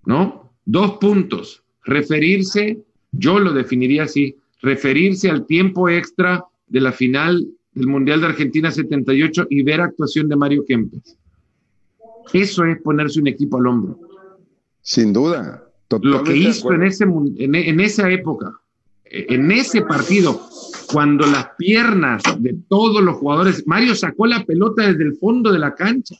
¿no? 0.05 0.53
Dos 0.65 0.97
puntos, 0.99 1.63
referirse, 1.83 2.79
yo 3.11 3.39
lo 3.39 3.53
definiría 3.53 4.03
así, 4.03 4.35
referirse 4.61 5.31
al 5.31 5.47
tiempo 5.47 5.89
extra 5.89 6.45
de 6.67 6.81
la 6.81 6.91
final 6.91 7.47
del 7.73 7.87
Mundial 7.87 8.21
de 8.21 8.27
Argentina 8.27 8.71
78 8.71 9.47
y 9.49 9.63
ver 9.63 9.81
actuación 9.81 10.27
de 10.27 10.35
Mario 10.35 10.65
Kempes. 10.67 11.17
Eso 12.33 12.65
es 12.65 12.81
ponerse 12.81 13.19
un 13.19 13.27
equipo 13.27 13.57
al 13.57 13.67
hombro. 13.67 13.99
Sin 14.81 15.13
duda. 15.13 15.67
Lo 16.01 16.23
que 16.23 16.35
hizo 16.35 16.71
en, 16.71 16.83
ese, 16.83 17.03
en, 17.03 17.79
esa 17.81 18.09
época, 18.09 18.57
en 19.05 19.51
ese 19.51 19.81
partido, 19.81 20.41
cuando 20.91 21.25
las 21.25 21.49
piernas 21.57 22.23
de 22.39 22.55
todos 22.69 23.03
los 23.03 23.17
jugadores, 23.17 23.67
Mario 23.67 23.93
sacó 23.95 24.25
la 24.25 24.45
pelota 24.45 24.87
desde 24.87 25.03
el 25.03 25.17
fondo 25.17 25.51
de 25.51 25.59
la 25.59 25.75
cancha, 25.75 26.15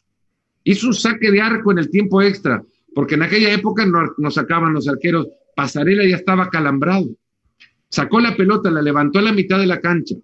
hizo 0.65 0.87
un 0.87 0.93
saque 0.93 1.31
de 1.31 1.41
arco 1.41 1.71
en 1.71 1.77
el 1.77 1.89
tiempo 1.89 2.21
extra, 2.21 2.61
porque 2.93 3.15
en 3.15 3.23
aquella 3.23 3.53
época 3.53 3.85
no, 3.85 4.13
nos 4.17 4.33
sacaban 4.33 4.73
los 4.73 4.89
arqueros, 4.89 5.27
Pasarela 5.55 6.05
ya 6.05 6.17
estaba 6.17 6.49
calambrado, 6.49 7.07
sacó 7.87 8.19
la 8.19 8.35
pelota, 8.35 8.69
la 8.71 8.81
levantó 8.81 9.19
a 9.19 9.23
la 9.23 9.33
mitad 9.33 9.57
de 9.57 9.67
la 9.67 9.79
cancha. 9.79 10.15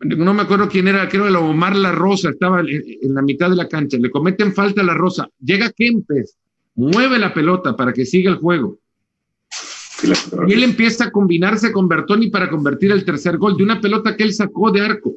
No 0.00 0.32
me 0.32 0.42
acuerdo 0.42 0.68
quién 0.68 0.86
era, 0.86 1.08
creo 1.08 1.24
que 1.24 1.34
Omar 1.34 1.74
La 1.74 1.90
Rosa 1.90 2.30
estaba 2.30 2.60
en 2.60 3.14
la 3.14 3.22
mitad 3.22 3.50
de 3.50 3.56
la 3.56 3.68
cancha, 3.68 3.96
le 3.98 4.10
cometen 4.10 4.54
falta 4.54 4.80
a 4.80 4.84
La 4.84 4.94
Rosa, 4.94 5.28
llega 5.40 5.72
Kempes, 5.72 6.36
mueve 6.76 7.18
la 7.18 7.34
pelota 7.34 7.76
para 7.76 7.92
que 7.92 8.06
siga 8.06 8.30
el 8.30 8.36
juego. 8.36 8.78
Y 10.46 10.52
él 10.52 10.62
empieza 10.62 11.06
a 11.06 11.10
combinarse 11.10 11.72
con 11.72 11.88
Bertoni 11.88 12.30
para 12.30 12.48
convertir 12.48 12.92
el 12.92 13.04
tercer 13.04 13.36
gol 13.38 13.56
de 13.56 13.64
una 13.64 13.80
pelota 13.80 14.16
que 14.16 14.22
él 14.22 14.32
sacó 14.32 14.70
de 14.70 14.82
arco. 14.82 15.14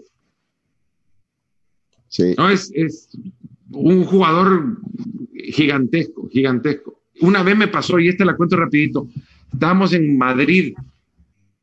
Sí. 2.08 2.34
No, 2.36 2.50
es, 2.50 2.72
es 2.74 3.10
un 3.70 4.04
jugador 4.04 4.78
gigantesco, 5.36 6.28
gigantesco. 6.30 7.02
Una 7.22 7.44
vez 7.44 7.56
me 7.56 7.68
pasó, 7.68 8.00
y 8.00 8.08
esta 8.08 8.26
la 8.26 8.36
cuento 8.36 8.56
rapidito, 8.56 9.08
estábamos 9.54 9.94
en 9.94 10.18
Madrid, 10.18 10.74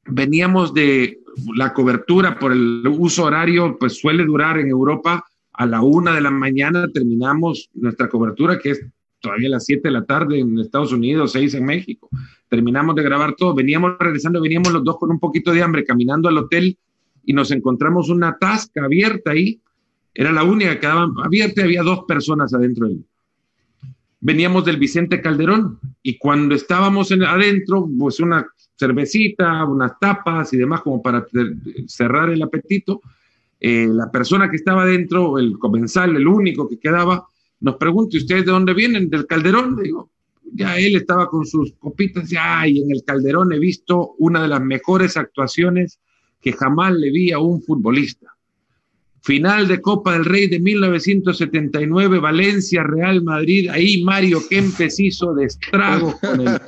veníamos 0.07 0.73
de 0.73 1.19
la 1.55 1.73
cobertura 1.73 2.39
por 2.39 2.53
el 2.53 2.87
uso 2.87 3.25
horario, 3.25 3.77
pues 3.79 3.99
suele 3.99 4.25
durar 4.25 4.59
en 4.59 4.69
Europa 4.69 5.25
a 5.53 5.67
la 5.67 5.83
una 5.83 6.15
de 6.15 6.21
la 6.21 6.31
mañana, 6.31 6.89
terminamos 6.93 7.69
nuestra 7.75 8.09
cobertura, 8.09 8.59
que 8.59 8.71
es 8.71 8.87
todavía 9.21 9.49
a 9.49 9.53
las 9.53 9.65
7 9.65 9.83
de 9.85 9.91
la 9.91 10.05
tarde 10.05 10.39
en 10.39 10.59
Estados 10.59 10.93
Unidos, 10.93 11.33
6 11.33 11.55
en 11.55 11.65
México. 11.65 12.09
Terminamos 12.49 12.95
de 12.95 13.03
grabar 13.03 13.35
todo, 13.37 13.55
veníamos 13.55 13.97
regresando, 13.99 14.41
veníamos 14.41 14.73
los 14.73 14.85
dos 14.85 14.97
con 14.99 15.11
un 15.11 15.19
poquito 15.19 15.53
de 15.53 15.63
hambre 15.63 15.85
caminando 15.85 16.29
al 16.29 16.39
hotel 16.39 16.79
y 17.25 17.33
nos 17.33 17.51
encontramos 17.51 18.09
una 18.09 18.39
tasca 18.39 18.85
abierta 18.85 19.33
ahí. 19.33 19.61
Era 20.15 20.33
la 20.33 20.45
única 20.45 20.75
que 20.75 20.81
quedaba 20.81 21.09
abierta 21.23 21.63
había 21.63 21.83
dos 21.83 22.05
personas 22.07 22.55
adentro. 22.55 22.89
Veníamos 24.21 24.65
del 24.65 24.79
Vicente 24.79 25.21
Calderón 25.21 25.79
y 26.03 26.19
cuando 26.19 26.55
estábamos 26.55 27.11
en, 27.11 27.23
adentro, 27.23 27.89
pues 27.99 28.19
una 28.21 28.47
cervecita, 28.79 29.65
unas 29.65 29.99
tapas 29.99 30.53
y 30.53 30.57
demás 30.57 30.83
como 30.83 31.03
para 31.03 31.27
cerrar 31.87 32.31
el 32.31 32.43
apetito. 32.43 33.01
Eh, 33.61 33.89
la 33.91 34.11
persona 34.11 34.49
que 34.49 34.57
estaba 34.57 34.83
adentro, 34.83 35.39
el 35.39 35.59
comensal, 35.59 36.15
el 36.15 36.29
único 36.29 36.69
que 36.69 36.79
quedaba, 36.79 37.27
nos 37.61 37.77
pregunta, 37.77 38.17
¿ustedes 38.17 38.47
de 38.47 38.53
dónde 38.53 38.73
vienen? 38.73 39.11
¿Del 39.11 39.27
Calderón? 39.27 39.77
digo, 39.83 40.11
ya 40.53 40.79
él 40.79 40.95
estaba 40.95 41.29
con 41.29 41.45
sus 41.45 41.73
copitas, 41.75 42.31
ya, 42.31 42.67
y 42.67 42.81
en 42.81 42.93
el 42.93 43.03
Calderón 43.05 43.53
he 43.53 43.59
visto 43.59 44.15
una 44.19 44.43
de 44.43 44.49
las 44.49 44.63
mejores 44.63 45.17
actuaciones 45.17 45.99
que 46.41 46.53
jamás 46.53 46.95
le 46.95 47.11
vi 47.11 47.33
a 47.33 47.41
un 47.41 47.61
futbolista. 47.61 48.38
Final 49.23 49.69
de 49.69 49.81
Copa 49.81 50.13
del 50.13 50.25
Rey 50.25 50.47
de 50.47 50.61
1979, 50.61 52.19
Valencia, 52.19 52.83
Real 52.83 53.23
Madrid. 53.23 53.69
Ahí 53.71 54.03
Mario 54.03 54.41
Kempes 54.49 54.99
hizo 55.01 55.35
de 55.35 55.47
estragos 55.47 56.15
con 56.21 56.41
el, 56.41 56.61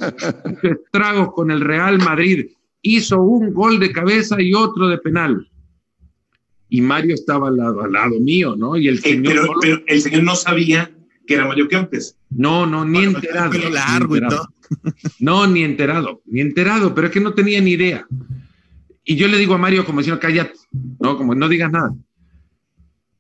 estragos 0.63 1.33
con 1.33 1.51
el 1.51 1.61
Real 1.61 1.99
Madrid. 1.99 2.47
Hizo 2.83 3.21
un 3.21 3.53
gol 3.53 3.79
de 3.79 3.93
cabeza 3.93 4.41
y 4.41 4.55
otro 4.55 4.89
de 4.89 4.99
penal 4.99 5.47
y 6.71 6.81
Mario 6.81 7.15
estaba 7.15 7.49
al 7.49 7.57
lado, 7.57 7.83
al 7.83 7.93
lado 7.93 8.19
mío, 8.21 8.55
¿no? 8.57 8.77
Y 8.77 8.89
el 8.89 8.99
eh, 8.99 9.03
señor. 9.03 9.51
pero, 9.61 9.83
el 9.87 10.01
señor 10.01 10.23
no 10.23 10.37
sabía 10.37 10.91
que 11.27 11.35
era 11.35 11.47
Mario 11.47 11.69
Kempes. 11.69 12.17
No, 12.31 12.65
no, 12.65 12.85
ni 12.85 13.05
enterado. 13.05 13.53
largo 13.69 14.17
y 14.17 14.21
todo. 14.21 14.49
No, 15.19 15.49
ni 15.49 15.65
enterado, 15.65 16.23
ni 16.27 16.41
enterado, 16.41 16.95
pero 16.95 17.09
es 17.09 17.13
que 17.13 17.21
no 17.21 17.35
tenía 17.35 17.61
ni 17.61 17.73
idea. 17.73 18.07
Y 19.05 19.17
yo 19.17 19.27
le 19.27 19.37
digo 19.37 19.55
a 19.55 19.59
Mario, 19.59 19.85
como 19.85 19.99
diciendo, 19.99 20.21
cállate, 20.21 20.55
¿no? 21.01 21.17
Como 21.17 21.35
no 21.35 21.49
digas 21.49 21.73
nada. 21.73 21.93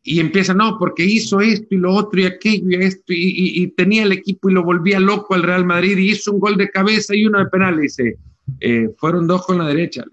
Y 0.02 0.18
empieza, 0.20 0.54
no, 0.54 0.78
porque 0.78 1.04
hizo 1.04 1.40
esto 1.40 1.74
y 1.74 1.78
lo 1.78 1.94
otro 1.94 2.20
y 2.20 2.24
aquello 2.24 2.70
y 2.70 2.74
esto, 2.76 3.04
y, 3.08 3.66
tenía 3.76 4.04
el 4.04 4.12
equipo 4.12 4.48
y 4.48 4.54
lo 4.54 4.64
volvía 4.64 4.98
loco 4.98 5.34
al 5.34 5.42
Real 5.42 5.66
Madrid 5.66 5.98
y 5.98 6.10
hizo 6.12 6.32
un 6.32 6.40
gol 6.40 6.56
de 6.56 6.70
cabeza 6.70 7.14
y 7.14 7.26
uno 7.26 7.38
de 7.38 7.46
penal. 7.46 7.78
Y 7.78 7.82
dice, 7.82 8.16
eh, 8.60 8.88
fueron 8.96 9.26
dos 9.26 9.44
con 9.44 9.58
la 9.58 9.66
derecha 9.66 10.04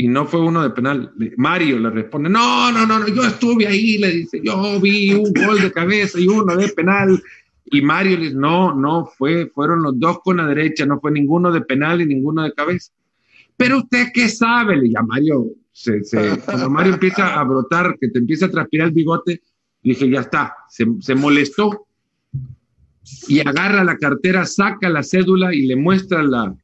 y 0.00 0.08
no 0.08 0.26
fue 0.26 0.40
uno 0.40 0.62
de 0.62 0.70
penal. 0.70 1.12
Mario 1.36 1.78
le 1.78 1.90
responde, 1.90 2.30
no, 2.30 2.72
no, 2.72 2.86
no, 2.86 3.00
no, 3.00 3.08
yo 3.08 3.22
estuve 3.22 3.66
ahí, 3.66 3.98
le 3.98 4.10
dice, 4.10 4.40
yo 4.42 4.80
vi 4.80 5.12
un 5.12 5.30
gol 5.32 5.60
de 5.60 5.70
cabeza 5.70 6.18
y 6.18 6.26
uno 6.26 6.56
de 6.56 6.68
penal. 6.68 7.22
Y 7.66 7.82
Mario 7.82 8.16
le 8.16 8.24
dice, 8.24 8.36
no, 8.36 8.74
no, 8.74 9.04
fue, 9.04 9.50
fueron 9.54 9.82
los 9.82 10.00
dos 10.00 10.20
con 10.24 10.38
la 10.38 10.46
derecha, 10.46 10.86
no 10.86 10.98
fue 11.00 11.10
ninguno 11.10 11.52
de 11.52 11.60
penal 11.60 12.00
y 12.00 12.06
ninguno 12.06 12.42
de 12.42 12.52
cabeza. 12.52 12.92
Pero 13.58 13.78
usted 13.78 14.06
qué 14.14 14.28
sabe, 14.28 14.76
le 14.76 14.88
llama 14.88 15.08
Mario, 15.16 15.48
se, 16.02 16.38
cuando 16.44 16.70
Mario 16.70 16.94
empieza 16.94 17.38
a 17.38 17.44
brotar, 17.44 17.96
que 18.00 18.08
te 18.08 18.18
empieza 18.18 18.46
a 18.46 18.50
transpirar 18.50 18.88
el 18.88 18.94
bigote, 18.94 19.42
Dije, 19.82 20.10
ya 20.10 20.20
está, 20.20 20.56
se, 20.68 20.86
se 21.00 21.14
molestó 21.14 21.86
y 23.28 23.40
agarra 23.40 23.82
la 23.82 23.96
cartera, 23.96 24.44
saca 24.44 24.88
la 24.90 25.02
cédula 25.02 25.54
y 25.54 25.66
le 25.66 25.76
muestra 25.76 26.22
la, 26.22 26.54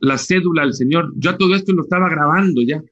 la 0.00 0.16
cédula 0.18 0.62
al 0.62 0.74
señor. 0.74 1.12
Yo 1.16 1.36
todo 1.36 1.54
esto 1.54 1.72
lo 1.72 1.82
estaba 1.82 2.08
grabando 2.08 2.62
ya. 2.62 2.82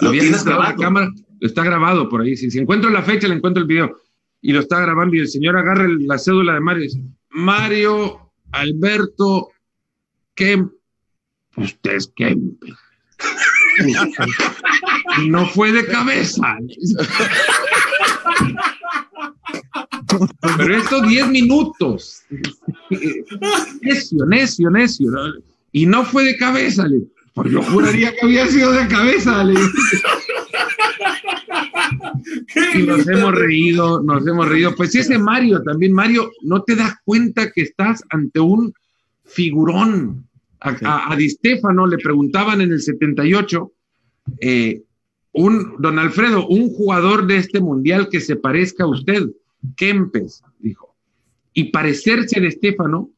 ¿Lo 0.00 0.10
tienes 0.10 0.44
grabado? 0.44 0.70
La 0.70 0.76
cámara, 0.76 1.12
está 1.40 1.62
grabado 1.62 2.08
por 2.08 2.22
ahí. 2.22 2.36
Si, 2.36 2.50
si, 2.50 2.58
encuentro 2.58 2.90
la 2.90 3.02
fecha, 3.02 3.28
le 3.28 3.36
encuentro 3.36 3.62
el 3.62 3.68
video. 3.68 3.96
Y 4.42 4.52
lo 4.52 4.60
está 4.60 4.80
grabando 4.80 5.16
y 5.16 5.20
el 5.20 5.28
señor 5.28 5.56
agarra 5.56 5.84
el, 5.84 6.06
la 6.06 6.18
cédula 6.18 6.54
de 6.54 6.60
Mario 6.60 6.82
y 6.82 6.86
dice, 6.88 7.02
Mario 7.30 8.32
Alberto 8.50 9.50
Kemp. 10.34 10.72
Usted 11.56 11.94
es 11.94 12.12
Kemp. 12.14 12.62
no 15.28 15.46
fue 15.48 15.72
de 15.72 15.86
cabeza. 15.86 16.56
Pero 20.56 20.76
estos 20.76 21.08
10 21.08 21.28
minutos. 21.28 22.22
Necio, 23.82 24.26
necio, 24.26 24.70
necio. 24.70 25.10
Y 25.72 25.86
no 25.86 26.04
fue 26.04 26.24
de 26.24 26.36
cabeza. 26.36 26.86
Le. 26.86 27.02
Pues 27.34 27.52
yo 27.52 27.62
juraría 27.62 28.12
que 28.12 28.24
había 28.24 28.46
sido 28.46 28.72
de 28.72 28.88
cabeza. 28.88 29.44
Le. 29.44 29.60
Y 32.74 32.82
nos 32.84 33.06
hemos 33.06 33.34
reído, 33.34 34.02
nos 34.02 34.26
hemos 34.26 34.48
reído. 34.48 34.74
Pues 34.74 34.94
ese 34.94 35.18
Mario 35.18 35.62
también, 35.62 35.92
Mario, 35.92 36.30
no 36.42 36.62
te 36.62 36.74
das 36.76 36.94
cuenta 37.04 37.50
que 37.50 37.62
estás 37.62 38.02
ante 38.10 38.40
un 38.40 38.72
figurón. 39.24 40.26
A, 40.60 40.70
a, 40.70 41.12
a 41.12 41.16
Di 41.16 41.28
Stefano 41.28 41.86
le 41.86 41.98
preguntaban 41.98 42.60
en 42.60 42.72
el 42.72 42.80
78, 42.80 43.72
eh, 44.40 44.82
un, 45.32 45.74
don 45.78 45.98
Alfredo, 45.98 46.46
un 46.48 46.70
jugador 46.70 47.26
de 47.26 47.36
este 47.36 47.60
mundial 47.60 48.08
que 48.10 48.20
se 48.20 48.36
parezca 48.36 48.84
a 48.84 48.88
usted. 48.88 49.28
Kempes, 49.76 50.42
dijo. 50.58 50.94
Y 51.52 51.64
parecerse 51.64 52.40
de 52.40 52.48
Estefano 52.48 53.10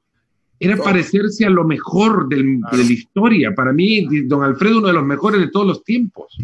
era 0.61 0.76
oh. 0.76 0.82
parecerse 0.82 1.45
a 1.45 1.51
lo 1.51 1.64
mejor 1.64 2.28
del, 2.28 2.61
de 2.72 2.78
la 2.78 2.93
historia. 2.93 3.55
Para 3.55 3.72
mí, 3.72 4.07
don 4.26 4.43
Alfredo, 4.43 4.78
uno 4.78 4.89
de 4.89 4.95
los 4.95 5.05
mejores 5.05 5.41
de 5.41 5.49
todos 5.49 5.66
los 5.66 5.84
tiempos. 5.84 6.36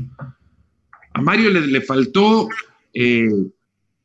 A 1.13 1.21
Mario 1.21 1.51
le, 1.51 1.67
le 1.67 1.81
faltó 1.81 2.49
eh, 2.93 3.29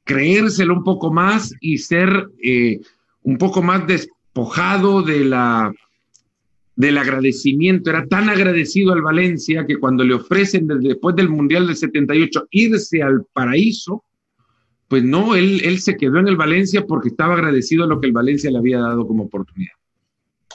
creérselo 0.03 0.73
un 0.73 0.83
poco 0.83 1.13
más 1.13 1.53
y 1.61 1.77
ser 1.77 2.29
eh, 2.43 2.79
un 3.21 3.37
poco 3.37 3.61
más 3.61 3.85
despojado 3.85 5.03
de 5.03 5.25
la 5.25 5.71
del 6.79 6.97
agradecimiento. 6.97 7.89
Era 7.89 8.07
tan 8.07 8.29
agradecido 8.29 8.93
al 8.93 9.01
Valencia 9.01 9.65
que 9.67 9.77
cuando 9.77 10.05
le 10.05 10.13
ofrecen 10.13 10.65
después 10.65 11.13
del 11.13 11.27
Mundial 11.27 11.67
del 11.67 11.75
78 11.75 12.47
irse 12.51 13.03
al 13.03 13.25
paraíso, 13.33 14.05
pues 14.87 15.03
no, 15.03 15.35
él, 15.35 15.59
él 15.65 15.81
se 15.81 15.97
quedó 15.97 16.19
en 16.19 16.29
el 16.29 16.37
Valencia 16.37 16.85
porque 16.87 17.09
estaba 17.09 17.33
agradecido 17.33 17.83
a 17.83 17.87
lo 17.87 17.99
que 17.99 18.07
el 18.07 18.13
Valencia 18.13 18.49
le 18.49 18.59
había 18.59 18.79
dado 18.79 19.05
como 19.05 19.25
oportunidad. 19.25 19.73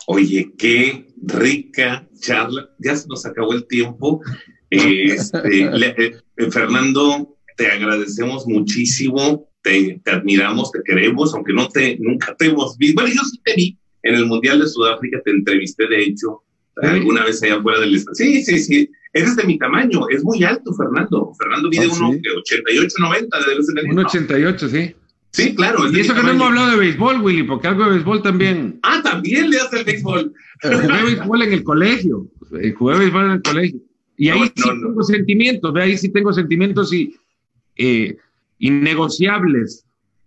Oye, 0.06 0.50
qué 0.56 1.12
rica 1.22 2.08
charla. 2.18 2.70
Ya 2.78 2.96
se 2.96 3.06
nos 3.06 3.26
acabó 3.26 3.52
el 3.52 3.66
tiempo. 3.66 4.22
Este, 4.70 5.70
le, 5.78 5.88
eh, 5.98 6.50
Fernando, 6.50 7.36
te 7.54 7.66
agradecemos 7.66 8.46
muchísimo, 8.46 9.50
te, 9.60 10.00
te, 10.02 10.10
admiramos, 10.10 10.72
te 10.72 10.80
queremos, 10.82 11.34
aunque 11.34 11.52
no 11.52 11.68
te, 11.68 11.98
nunca 11.98 12.34
te 12.34 12.46
hemos 12.46 12.78
visto. 12.78 13.02
Bueno, 13.02 13.14
yo 13.14 13.22
sí 13.24 13.38
te 13.44 13.54
vi 13.54 13.78
en 14.04 14.14
el 14.14 14.26
Mundial 14.26 14.60
de 14.60 14.66
Sudáfrica, 14.68 15.20
te 15.24 15.30
entrevisté, 15.32 15.86
de 15.88 16.02
hecho, 16.04 16.42
¿Sí? 16.80 16.86
alguna 16.86 17.24
vez 17.24 17.42
allá 17.42 17.56
afuera 17.56 17.80
del 17.80 17.94
estadio. 17.96 18.14
Sí, 18.14 18.42
sí, 18.44 18.58
sí. 18.58 18.90
Eres 19.12 19.36
de 19.36 19.44
mi 19.44 19.58
tamaño, 19.58 20.08
es 20.08 20.24
muy 20.24 20.42
alto, 20.42 20.72
Fernando. 20.74 21.32
Fernando 21.38 21.68
mide 21.68 21.86
uno 21.86 22.12
sí. 22.12 22.20
de 22.20 22.30
88, 22.38 22.94
90, 23.00 23.38
debe 23.48 23.62
ser 23.62 23.78
el 23.78 23.90
Un 23.92 23.98
88, 24.00 24.68
sí. 24.68 24.94
Sí, 25.30 25.54
claro. 25.54 25.86
es 25.86 25.92
Y 25.92 26.00
eso 26.00 26.14
que 26.14 26.22
no 26.22 26.30
hemos 26.30 26.46
hablado 26.48 26.70
de 26.72 26.76
béisbol, 26.78 27.20
Willy, 27.20 27.42
porque 27.42 27.66
algo 27.68 27.84
de 27.84 27.90
béisbol 27.90 28.22
también. 28.22 28.78
Ah, 28.84 29.00
también 29.02 29.50
le 29.50 29.56
hace 29.58 29.80
el 29.80 29.84
béisbol. 29.84 30.32
Jugué 30.62 31.02
béisbol 31.04 31.42
en 31.42 31.52
el 31.52 31.64
colegio. 31.64 32.26
eh, 32.60 32.72
Jugué 32.72 32.98
béisbol 32.98 33.24
en 33.24 33.30
el 33.32 33.42
colegio. 33.42 33.80
Y 34.16 34.28
ahí 34.28 34.38
No, 34.40 34.46
sí 34.46 34.52
no, 34.64 34.74
no. 34.74 34.88
tengo 34.88 35.02
sentimientos, 35.02 35.72
ve, 35.72 35.82
ahí 35.82 35.96
sí 35.98 36.08
tengo 36.10 36.32
sentimientos 36.32 36.92
y 36.92 37.16
eh, 37.76 38.16
innegociables. 38.58 39.84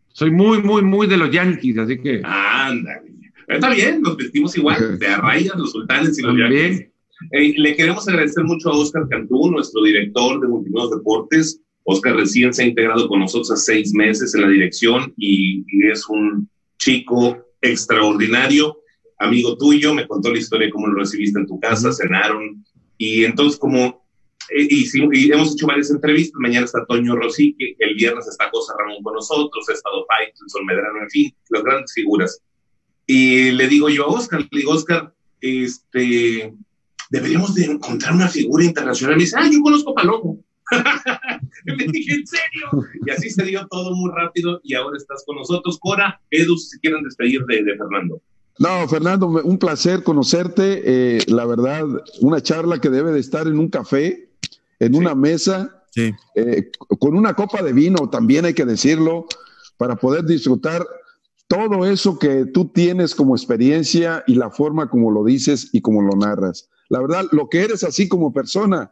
Soy 0.10 0.32
muy, 0.32 0.62
muy, 0.62 0.82
muy 0.82 1.08
de 1.08 1.18
los 1.18 1.30
Yankees, 1.32 1.78
así 1.78 1.98
que 2.00 2.22
Anda. 2.24 3.02
Está 3.48 3.70
bien, 3.74 4.02
nos 4.02 4.18
vestimos 4.18 4.58
igual, 4.58 5.00
de 5.00 5.08
a 5.08 5.18
rayas, 5.18 5.56
los 5.56 5.72
sultanes 5.72 6.18
y 6.20 6.22
los 6.22 6.36
yankees. 6.38 6.88
Eh, 7.32 7.54
le 7.58 7.76
queremos 7.76 8.08
agradecer 8.08 8.44
mucho 8.44 8.70
a 8.70 8.78
Oscar 8.78 9.08
Cantú, 9.10 9.50
nuestro 9.50 9.84
director 9.84 10.40
de 10.42 10.48
Multimedios 10.48 10.92
Deportes. 10.92 11.62
Oscar 11.84 12.16
recién 12.18 12.54
se 12.54 12.64
ha 12.64 12.68
integrado 12.68 13.08
con 13.08 13.22
nosotros 13.22 13.50
hace 13.52 13.74
seis 13.76 13.94
meses 13.94 14.36
en 14.36 14.42
la 14.42 14.50
dirección 14.50 15.14
y, 15.18 15.60
y 15.72 15.88
es 15.90 16.08
un 16.10 16.50
chico 16.78 17.38
extraordinario, 17.62 18.80
amigo 19.20 19.58
tuyo. 19.58 19.94
Me 19.94 20.06
contó 20.08 20.32
la 20.32 20.38
historia 20.40 20.68
de 20.68 20.74
cómo 20.74 20.88
lo 20.88 21.00
recibiste 21.00 21.40
en 21.40 21.48
tu 21.48 21.60
casa, 21.60 21.92
cenaron. 21.94 22.64
Y 22.98 23.24
entonces, 23.24 23.58
como 23.58 24.06
eh, 24.50 24.68
hicimos- 24.70 25.14
y 25.14 25.32
hemos 25.32 25.54
hecho 25.54 25.68
varias 25.68 25.90
entrevistas. 25.90 26.38
Mañana 26.42 26.66
está 26.66 26.86
Toño 26.86 27.16
Rosique, 27.16 27.76
el 27.80 27.96
viernes 27.96 28.28
está 28.28 28.52
Cosa 28.52 28.74
Ramón 28.78 29.02
con 29.02 29.14
nosotros, 29.14 29.68
ha 29.70 29.74
estado 29.74 30.06
Sol 30.48 30.66
Medrano, 30.66 31.02
en 31.02 31.10
fin, 31.10 31.34
las 31.50 31.64
grandes 31.64 31.94
figuras. 31.94 32.42
Y 33.08 33.52
le 33.52 33.68
digo 33.68 33.90
yo 33.90 34.04
a 34.04 34.08
Oscar, 34.08 34.42
le 34.52 34.60
digo, 34.60 34.74
Oscar, 34.74 35.14
este, 35.42 36.54
deberíamos 37.10 37.56
de 37.56 37.66
encontrar 37.66 38.14
una 38.14 38.28
figura 38.28 38.64
internacional. 38.66 39.16
Me 39.16 39.24
dice, 39.24 39.38
ah, 39.40 39.50
yo 39.52 39.62
conozco 39.62 39.92
a 39.92 39.96
Palomo. 39.96 40.40
y 41.66 41.72
le 41.72 41.86
dije, 41.92 42.14
¿en 42.16 42.28
serio? 42.28 42.86
Y 43.06 43.10
así 43.10 43.30
se 43.30 43.44
dio 43.44 43.66
todo 43.70 43.96
muy 43.96 44.12
rápido 44.14 44.60
y 44.64 44.74
ahora 44.76 44.98
estás 44.98 45.24
con 45.26 45.38
nosotros. 45.38 45.78
Cora, 45.80 46.20
Edu, 46.32 46.58
si 46.58 46.78
quieren 46.80 47.04
despedir 47.04 47.46
de, 47.46 47.64
de 47.64 47.78
Fernando. 47.78 48.22
No, 48.60 48.88
Fernando, 48.90 49.28
un 49.28 49.58
placer 49.60 50.04
conocerte. 50.04 50.82
Eh, 50.86 51.20
la 51.28 51.46
verdad, 51.46 51.86
una 52.22 52.42
charla 52.42 52.82
que 52.82 52.90
debe 52.90 53.12
de 53.14 53.20
estar 53.20 53.48
en 53.48 53.60
un 53.60 53.70
café, 53.70 54.30
en 54.80 54.94
Sí. 54.94 55.00
una 55.00 55.16
mesa, 55.16 55.84
Sí. 55.92 56.12
eh, 56.36 56.70
con 57.00 57.16
una 57.16 57.34
copa 57.36 57.62
de 57.64 57.72
vino, 57.74 58.10
también 58.10 58.46
hay 58.46 58.54
que 58.54 58.66
decirlo, 58.66 59.28
para 59.78 59.96
poder 59.96 60.26
disfrutar 60.26 60.86
todo 61.48 61.86
eso 61.86 62.20
que 62.20 62.46
tú 62.46 62.66
tienes 62.70 63.16
como 63.16 63.36
experiencia 63.36 64.24
y 64.28 64.36
la 64.36 64.50
forma 64.50 64.90
como 64.90 65.12
lo 65.12 65.24
dices 65.24 65.70
y 65.72 65.82
como 65.82 66.02
lo 66.02 66.12
narras. 66.18 66.70
La 66.90 67.00
verdad, 67.00 67.26
lo 67.32 67.48
que 67.50 67.62
eres 67.62 67.84
así 67.84 68.08
como 68.08 68.34
persona, 68.34 68.92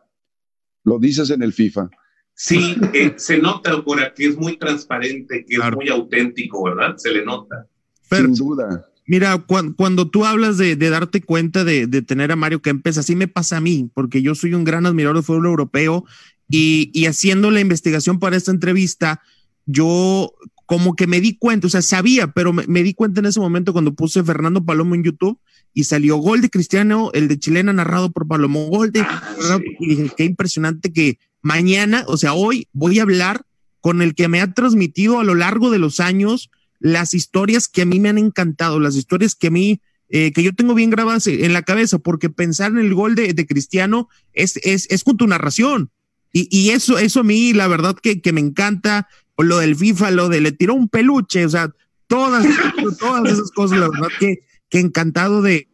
lo 0.84 1.00
dices 1.00 1.30
en 1.30 1.42
el 1.44 1.54
FIFA. 1.54 1.90
Sí, 2.34 2.76
eh, 2.94 3.14
se 3.18 3.38
nota, 3.38 3.82
Cora, 3.84 4.14
que 4.14 4.26
es 4.28 4.38
muy 4.38 4.58
transparente, 4.58 5.46
que 5.48 5.56
Claro. 5.56 5.72
es 5.72 5.76
muy 5.78 5.90
auténtico, 5.90 6.64
¿verdad? 6.64 6.96
Se 6.98 7.12
le 7.12 7.24
nota. 7.26 7.68
Sin 8.10 8.34
duda. 8.36 8.86
Mira, 9.08 9.38
cuan- 9.38 9.74
cuando 9.74 10.10
tú 10.10 10.26
hablas 10.26 10.58
de, 10.58 10.76
de 10.76 10.90
darte 10.90 11.22
cuenta 11.22 11.64
de, 11.64 11.88
de 11.88 12.02
tener 12.02 12.32
a 12.32 12.36
Mario 12.36 12.62
Kempes, 12.62 12.98
así 12.98 13.16
me 13.16 13.28
pasa 13.28 13.58
a 13.58 13.62
mí, 13.62 13.90
porque 13.94 14.22
yo 14.22 14.36
soy 14.36 14.54
un 14.54 14.64
gran 14.64 14.86
admirador 14.86 15.16
del 15.18 15.24
fútbol 15.24 15.46
europeo 15.46 16.06
y, 16.50 16.90
y 16.94 17.06
haciendo 17.06 17.52
la 17.52 17.60
investigación 17.62 18.20
para 18.20 18.36
esta 18.36 18.52
entrevista, 18.52 19.22
yo 19.66 20.34
como 20.66 20.96
que 20.96 21.08
me 21.08 21.22
di 21.22 21.38
cuenta, 21.38 21.68
o 21.68 21.70
sea, 21.70 21.82
sabía, 21.82 22.28
pero 22.28 22.54
me, 22.54 22.66
me 22.68 22.84
di 22.84 22.94
cuenta 22.94 23.20
en 23.20 23.28
ese 23.28 23.40
momento 23.40 23.74
cuando 23.74 23.94
puse 23.94 24.24
Fernando 24.24 24.66
Palomo 24.66 24.96
en 24.96 25.04
YouTube 25.04 25.40
y 25.74 25.84
salió 25.84 26.18
gol 26.18 26.42
de 26.42 26.50
Cristiano, 26.50 27.12
el 27.14 27.28
de 27.28 27.38
Chilena 27.38 27.74
narrado 27.74 28.12
por 28.12 28.28
Palomo, 28.28 28.68
gol 28.68 28.92
de... 28.92 29.02
Ah, 29.02 29.36
sí. 29.40 29.64
Y 29.80 29.88
dije, 29.90 30.12
qué 30.16 30.24
impresionante 30.24 30.92
que 30.92 31.20
mañana, 31.42 32.04
o 32.08 32.18
sea, 32.18 32.34
hoy 32.34 32.68
voy 32.74 33.00
a 33.00 33.04
hablar 33.04 33.46
con 33.82 34.02
el 34.02 34.16
que 34.16 34.28
me 34.28 34.42
ha 34.42 34.54
transmitido 34.54 35.20
a 35.20 35.24
lo 35.24 35.36
largo 35.36 35.70
de 35.70 35.78
los 35.78 36.00
años 36.00 36.50
las 36.80 37.14
historias 37.14 37.68
que 37.68 37.84
a 37.84 37.86
mí 37.86 38.00
me 38.00 38.10
han 38.10 38.18
encantado, 38.18 38.80
las 38.80 38.96
historias 38.96 39.36
que 39.36 39.48
a 39.48 39.52
mí, 39.52 39.82
eh, 40.10 40.32
que 40.34 40.44
yo 40.44 40.56
tengo 40.56 40.74
bien 40.74 40.90
grabadas 40.90 41.28
en 41.28 41.54
la 41.54 41.62
cabeza, 41.62 42.00
porque 42.00 42.30
pensar 42.30 42.72
en 42.72 42.80
el 42.80 42.94
gol 42.94 43.16
de, 43.16 43.34
de 43.34 43.46
Cristiano 43.46 44.10
es, 44.34 44.58
es, 44.64 44.88
es 44.90 45.04
con 45.04 45.18
tu 45.18 45.28
narración. 45.28 45.92
Y, 46.32 46.48
y 46.50 46.72
eso, 46.72 46.98
eso 46.98 47.20
a 47.20 47.24
mí, 47.24 47.54
la 47.54 47.68
verdad 47.68 47.96
que, 48.02 48.22
que 48.22 48.34
me 48.34 48.42
encanta, 48.42 49.08
o 49.36 49.44
lo 49.44 49.58
del 49.60 49.76
FIFA, 49.76 50.12
lo 50.12 50.30
de 50.30 50.42
le 50.42 50.52
tiró 50.52 50.74
un 50.74 50.90
peluche, 50.90 51.46
o 51.46 51.50
sea, 51.50 51.74
todas, 52.08 52.46
todas 53.00 53.32
esas 53.32 53.52
cosas, 53.52 53.80
la 53.80 53.90
verdad 53.90 54.10
que, 54.20 54.40
que 54.70 54.80
encantado 54.80 55.42
de, 55.42 55.68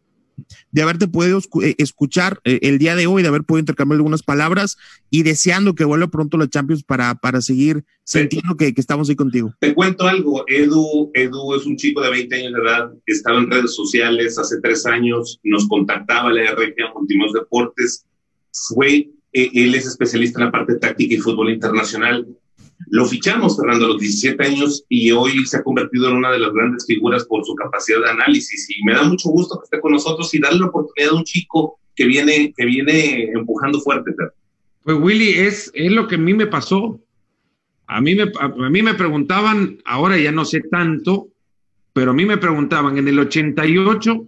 de 0.70 0.82
haberte 0.82 1.08
podido 1.08 1.40
eh, 1.62 1.74
escuchar 1.78 2.40
eh, 2.44 2.58
el 2.62 2.78
día 2.78 2.96
de 2.96 3.06
hoy, 3.06 3.22
de 3.22 3.28
haber 3.28 3.44
podido 3.44 3.60
intercambiar 3.60 3.96
algunas 3.96 4.22
palabras 4.22 4.78
y 5.10 5.22
deseando 5.22 5.74
que 5.74 5.84
vuelva 5.84 6.08
pronto 6.08 6.36
la 6.36 6.48
Champions 6.48 6.82
para, 6.82 7.14
para 7.14 7.40
seguir 7.40 7.84
sintiendo 8.04 8.56
que, 8.56 8.74
que 8.74 8.80
estamos 8.80 9.08
ahí 9.08 9.16
contigo. 9.16 9.54
Te 9.60 9.74
cuento 9.74 10.06
algo, 10.06 10.44
Edu, 10.48 11.10
Edu 11.14 11.54
es 11.54 11.66
un 11.66 11.76
chico 11.76 12.00
de 12.00 12.10
20 12.10 12.34
años 12.34 12.52
de 12.54 12.60
edad, 12.60 12.92
estaba 13.06 13.38
en 13.38 13.50
redes 13.50 13.74
sociales 13.74 14.38
hace 14.38 14.60
tres 14.60 14.86
años, 14.86 15.40
nos 15.42 15.68
contactaba 15.68 16.32
la 16.32 16.50
RGA 16.52 16.92
Multimos 16.94 17.32
Deportes, 17.32 18.04
fue, 18.52 19.10
eh, 19.32 19.50
él 19.54 19.74
es 19.74 19.86
especialista 19.86 20.40
en 20.40 20.46
la 20.46 20.52
parte 20.52 20.76
táctica 20.76 21.14
y 21.14 21.18
fútbol 21.18 21.50
internacional. 21.50 22.26
Lo 22.88 23.06
fichamos, 23.06 23.56
Fernando, 23.56 23.86
a 23.86 23.88
los 23.88 24.00
17 24.00 24.42
años 24.44 24.84
y 24.88 25.10
hoy 25.12 25.44
se 25.46 25.58
ha 25.58 25.62
convertido 25.62 26.08
en 26.08 26.16
una 26.16 26.30
de 26.30 26.38
las 26.38 26.52
grandes 26.52 26.84
figuras 26.86 27.24
por 27.24 27.44
su 27.44 27.54
capacidad 27.54 28.00
de 28.00 28.10
análisis 28.10 28.68
y 28.70 28.84
me 28.84 28.94
da 28.94 29.02
mucho 29.04 29.30
gusto 29.30 29.58
que 29.58 29.64
esté 29.64 29.80
con 29.80 29.92
nosotros 29.92 30.32
y 30.34 30.40
darle 30.40 30.60
la 30.60 30.66
oportunidad 30.66 31.12
a 31.12 31.16
un 31.16 31.24
chico 31.24 31.78
que 31.94 32.06
viene, 32.06 32.52
que 32.56 32.66
viene 32.66 33.30
empujando 33.34 33.80
fuerte. 33.80 34.12
Pues 34.82 34.96
Willy, 34.98 35.30
es, 35.30 35.70
es 35.74 35.92
lo 35.92 36.08
que 36.08 36.16
a 36.16 36.18
mí 36.18 36.34
me 36.34 36.46
pasó. 36.46 37.00
a 37.86 38.00
mí, 38.00 38.14
me, 38.14 38.32
a 38.40 38.70
mí 38.70 38.82
me 38.82 38.94
preguntaban, 38.94 39.78
ahora 39.84 40.18
ya 40.18 40.32
no 40.32 40.44
sé 40.44 40.60
tanto, 40.60 41.28
pero 41.92 42.12
a 42.12 42.14
mí 42.14 42.24
me 42.24 42.38
preguntaban 42.38 42.98
en 42.98 43.08
el 43.08 43.18
88 43.18 44.26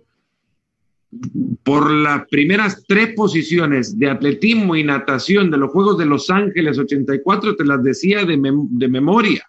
por 1.65 1.91
las 1.91 2.29
primeras 2.29 2.85
tres 2.87 3.15
posiciones 3.15 3.99
de 3.99 4.11
atletismo 4.11 4.77
y 4.77 4.85
natación 4.85 5.51
de 5.51 5.57
los 5.57 5.71
Juegos 5.71 5.97
de 5.97 6.05
Los 6.05 6.29
Ángeles 6.29 6.79
84, 6.79 7.57
te 7.57 7.65
las 7.65 7.83
decía 7.83 8.25
de, 8.25 8.39
de 8.71 8.89
memoria. 8.89 9.43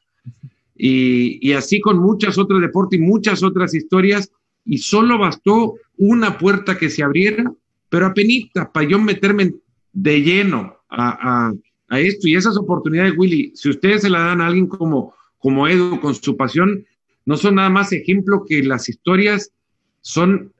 Y, 0.78 1.39
y, 1.47 1.53
así 1.53 1.80
con 1.82 1.99
muchas 1.99 2.38
otras 2.38 2.61
deportes 2.61 2.99
y 2.99 3.03
muchas 3.03 3.43
otras 3.43 3.74
historias, 3.74 4.32
y 4.66 4.78
solo 4.78 5.18
bastó 5.18 5.76
una 5.97 6.38
puerta 6.38 6.78
que 6.78 6.89
se 6.89 7.03
abriera, 7.03 7.53
pero 7.89 8.07
apenas 8.07 8.49
para 8.74 8.88
yo 8.88 8.99
meterme 8.99 9.53
de 9.91 10.22
lleno 10.22 10.78
a, 10.89 11.47
a, 11.47 11.53
a, 11.89 11.99
esto. 11.99 12.28
Y 12.28 12.36
esas 12.36 12.57
oportunidades, 12.57 13.13
Willy, 13.18 13.51
si 13.55 13.70
ustedes 13.70 14.01
se 14.01 14.09
la 14.09 14.20
dan 14.20 14.41
a 14.41 14.47
alguien 14.47 14.68
como, 14.68 15.13
como 15.38 15.68
Edu, 15.68 15.99
con 15.99 16.16
su 16.16 16.36
pasión, 16.38 16.86
no 17.26 17.36
son 17.36 17.55
nada 17.55 17.70
más 17.70 17.91
ejemplo 17.91 18.45
que 18.47 18.63
las 18.63 18.88
historias 18.88 19.51
son 20.01 20.53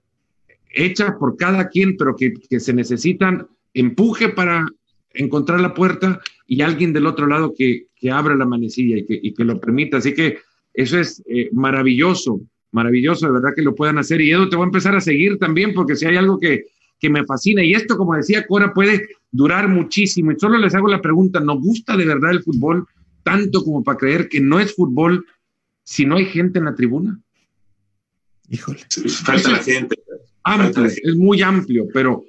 hechas 0.76 1.14
por 1.20 1.38
cada 1.38 1.70
quien, 1.70 1.98
pero 1.98 2.16
que, 2.16 2.34
que 2.34 2.60
se 2.60 2.74
necesitan 2.74 3.48
empuje 3.74 4.30
para 4.30 4.66
encontrar 5.14 5.60
la 5.60 5.74
puerta 5.74 6.20
y 6.48 6.62
alguien 6.62 6.94
del 6.94 7.08
otro 7.08 7.28
lado 7.28 7.54
que, 7.58 7.88
que 7.96 8.12
abra 8.12 8.36
la 8.36 8.46
manecilla 8.46 8.98
y 8.98 9.06
que, 9.06 9.20
y 9.22 9.34
que, 9.34 9.44
lo 9.44 9.60
permita. 9.60 9.98
Así 9.98 10.14
que 10.14 10.40
eso 10.74 11.00
es 11.00 11.24
eh, 11.28 11.50
maravilloso, 11.54 12.42
maravilloso, 12.72 13.26
de 13.26 13.34
verdad 13.34 13.54
que 13.56 13.62
lo 13.62 13.76
puedan 13.76 13.98
hacer. 13.98 14.22
Y 14.22 14.32
Edu, 14.32 14.50
te 14.50 14.56
voy 14.56 14.64
a 14.64 14.68
empezar 14.68 14.96
a 14.96 15.02
seguir 15.02 15.38
también, 15.40 15.74
porque 15.74 15.96
si 15.96 16.06
hay 16.06 16.18
algo 16.18 16.38
que, 16.38 16.66
que 17.00 17.10
me 17.10 17.26
fascina, 17.26 17.64
y 17.64 17.74
esto, 17.74 17.98
como 17.98 18.16
decía 18.16 18.46
Cora, 18.46 18.74
puede 18.74 19.08
durar 19.32 19.68
muchísimo. 19.68 20.32
Y 20.32 20.40
solo 20.40 20.58
les 20.58 20.76
hago 20.76 20.88
la 20.88 21.02
pregunta, 21.02 21.40
¿nos 21.40 21.60
gusta 21.60 21.98
de 21.98 22.06
verdad 22.06 22.32
el 22.32 22.44
fútbol 22.44 22.86
tanto 23.24 23.64
como 23.64 23.84
para 23.84 23.98
creer 23.98 24.30
que 24.30 24.40
no 24.40 24.60
es 24.60 24.76
fútbol 24.76 25.26
si 25.84 26.06
no 26.06 26.18
hay 26.18 26.26
gente 26.26 26.60
en 26.60 26.66
la 26.66 26.76
tribuna? 26.76 27.20
Híjole. 28.50 28.82
Falta 29.24 29.52
la 29.52 29.58
gente. 29.58 29.96
Amplio, 30.48 30.86
es 30.86 31.16
muy 31.16 31.42
amplio, 31.42 31.88
pero 31.92 32.24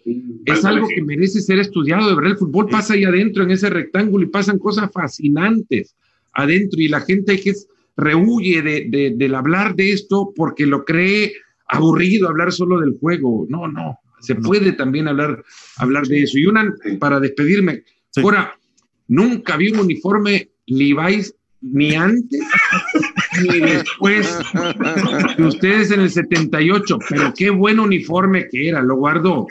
es 0.47 0.65
algo 0.65 0.89
que 0.89 1.03
merece 1.03 1.43
ser 1.43 1.59
estudiado. 1.59 2.09
De 2.09 2.15
verdad, 2.15 2.33
el 2.33 2.39
fútbol 2.39 2.67
pasa 2.71 2.95
ahí 2.95 3.05
adentro, 3.05 3.43
en 3.43 3.51
ese 3.51 3.69
rectángulo, 3.69 4.25
y 4.25 4.31
pasan 4.31 4.59
cosas 4.59 4.91
fascinantes 4.91 5.95
adentro, 6.33 6.81
y 6.81 6.89
la 6.89 7.03
gente 7.03 7.39
que 7.39 7.51
es, 7.51 7.69
rehuye 7.95 8.63
de, 8.63 8.87
de, 8.89 9.15
del 9.17 9.35
hablar 9.35 9.75
de 9.75 9.93
esto 9.93 10.33
porque 10.35 10.65
lo 10.67 10.85
cree 10.85 11.33
aburrido 11.69 12.29
hablar 12.29 12.53
solo 12.53 12.81
del 12.81 12.97
juego. 12.99 13.47
No, 13.51 13.69
no, 13.69 13.99
se 14.21 14.35
puede 14.35 14.73
también 14.73 15.09
hablar, 15.09 15.45
hablar 15.77 16.07
de 16.07 16.23
eso. 16.23 16.39
Y 16.39 16.47
una, 16.47 16.75
para 16.99 17.21
despedirme, 17.21 17.83
sí. 18.11 18.23
ahora, 18.23 18.59
nunca 19.09 19.57
vi 19.57 19.71
un 19.73 19.81
uniforme 19.81 20.49
Levi's 20.67 21.35
ni 21.61 21.95
antes 21.95 22.41
ni 23.43 23.61
después 23.61 24.39
de 25.39 25.45
ustedes 25.45 25.91
en 25.91 26.01
el 26.01 26.11
78, 26.11 26.99
pero 27.09 27.33
qué 27.37 27.51
buen 27.51 27.81
uniforme 27.81 28.49
que 28.49 28.69
era, 28.69 28.83
lo 28.83 28.97
guardó. 28.97 29.47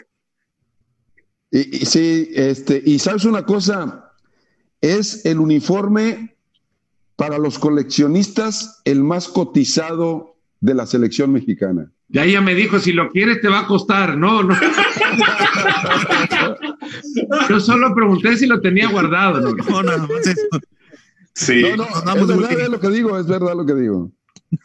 Y, 1.52 1.78
y, 1.78 1.86
sí, 1.86 2.30
este, 2.34 2.82
y 2.86 3.00
sabes 3.00 3.26
una 3.26 3.46
cosa, 3.46 4.12
es 4.82 5.26
el 5.26 5.40
uniforme 5.40 6.36
para 7.16 7.38
los 7.38 7.60
coleccionistas 7.60 8.82
el 8.86 9.04
más 9.04 9.28
cotizado 9.28 10.36
de 10.60 10.74
la 10.74 10.86
selección 10.86 11.32
mexicana. 11.32 11.92
Ya 12.08 12.24
ella 12.24 12.42
me 12.42 12.54
dijo, 12.54 12.80
si 12.80 12.92
lo 12.92 13.10
quieres 13.12 13.42
te 13.42 13.48
va 13.48 13.62
a 13.62 13.68
costar. 13.68 14.18
No, 14.18 14.44
no. 14.44 14.56
Yo 17.50 17.60
solo 17.60 17.96
pregunté 17.96 18.38
si 18.38 18.46
lo 18.46 18.62
tenía 18.62 18.90
guardado. 18.90 19.42
No, 19.42 19.56
no, 19.56 19.84
no, 19.84 19.98
no 19.98 20.08
Sí. 21.36 21.62
No, 21.62 21.76
no, 21.76 22.16
es 22.16 22.28
verdad 22.28 22.60
es 22.60 22.70
lo 22.70 22.80
que 22.80 22.90
digo, 22.90 23.20
es 23.20 23.28
verdad 23.28 23.56
lo 23.56 23.66
que 23.66 23.76
digo. 23.76 24.12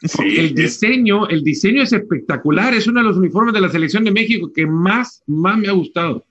Sí, 0.03 0.39
el 0.39 0.55
diseño, 0.55 1.29
el 1.29 1.43
diseño 1.43 1.83
es 1.83 1.93
espectacular, 1.93 2.75
es 2.75 2.87
uno 2.87 3.01
de 3.01 3.07
los 3.09 3.17
uniformes 3.17 3.53
de 3.55 3.61
la 3.61 3.69
selección 3.69 4.05
de 4.05 4.13
México 4.13 4.53
que 4.53 4.67
más, 4.67 5.23
más 5.27 5.59
me 5.59 5.69
ha 5.69 5.73
gustado. 5.73 6.25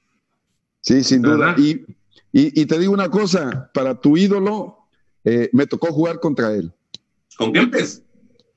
Sí, 0.82 1.04
sin 1.04 1.22
duda. 1.22 1.56
Y, 1.58 1.82
y, 2.32 2.62
y, 2.62 2.66
te 2.66 2.80
digo 2.80 2.94
una 2.94 3.10
cosa, 3.10 3.70
para 3.74 4.00
tu 4.00 4.16
ídolo, 4.16 4.78
eh, 5.26 5.50
me 5.52 5.68
tocó 5.68 5.88
jugar 5.88 6.20
contra 6.22 6.54
él. 6.54 6.72
¿Con 7.38 7.52
Kempes? 7.52 8.04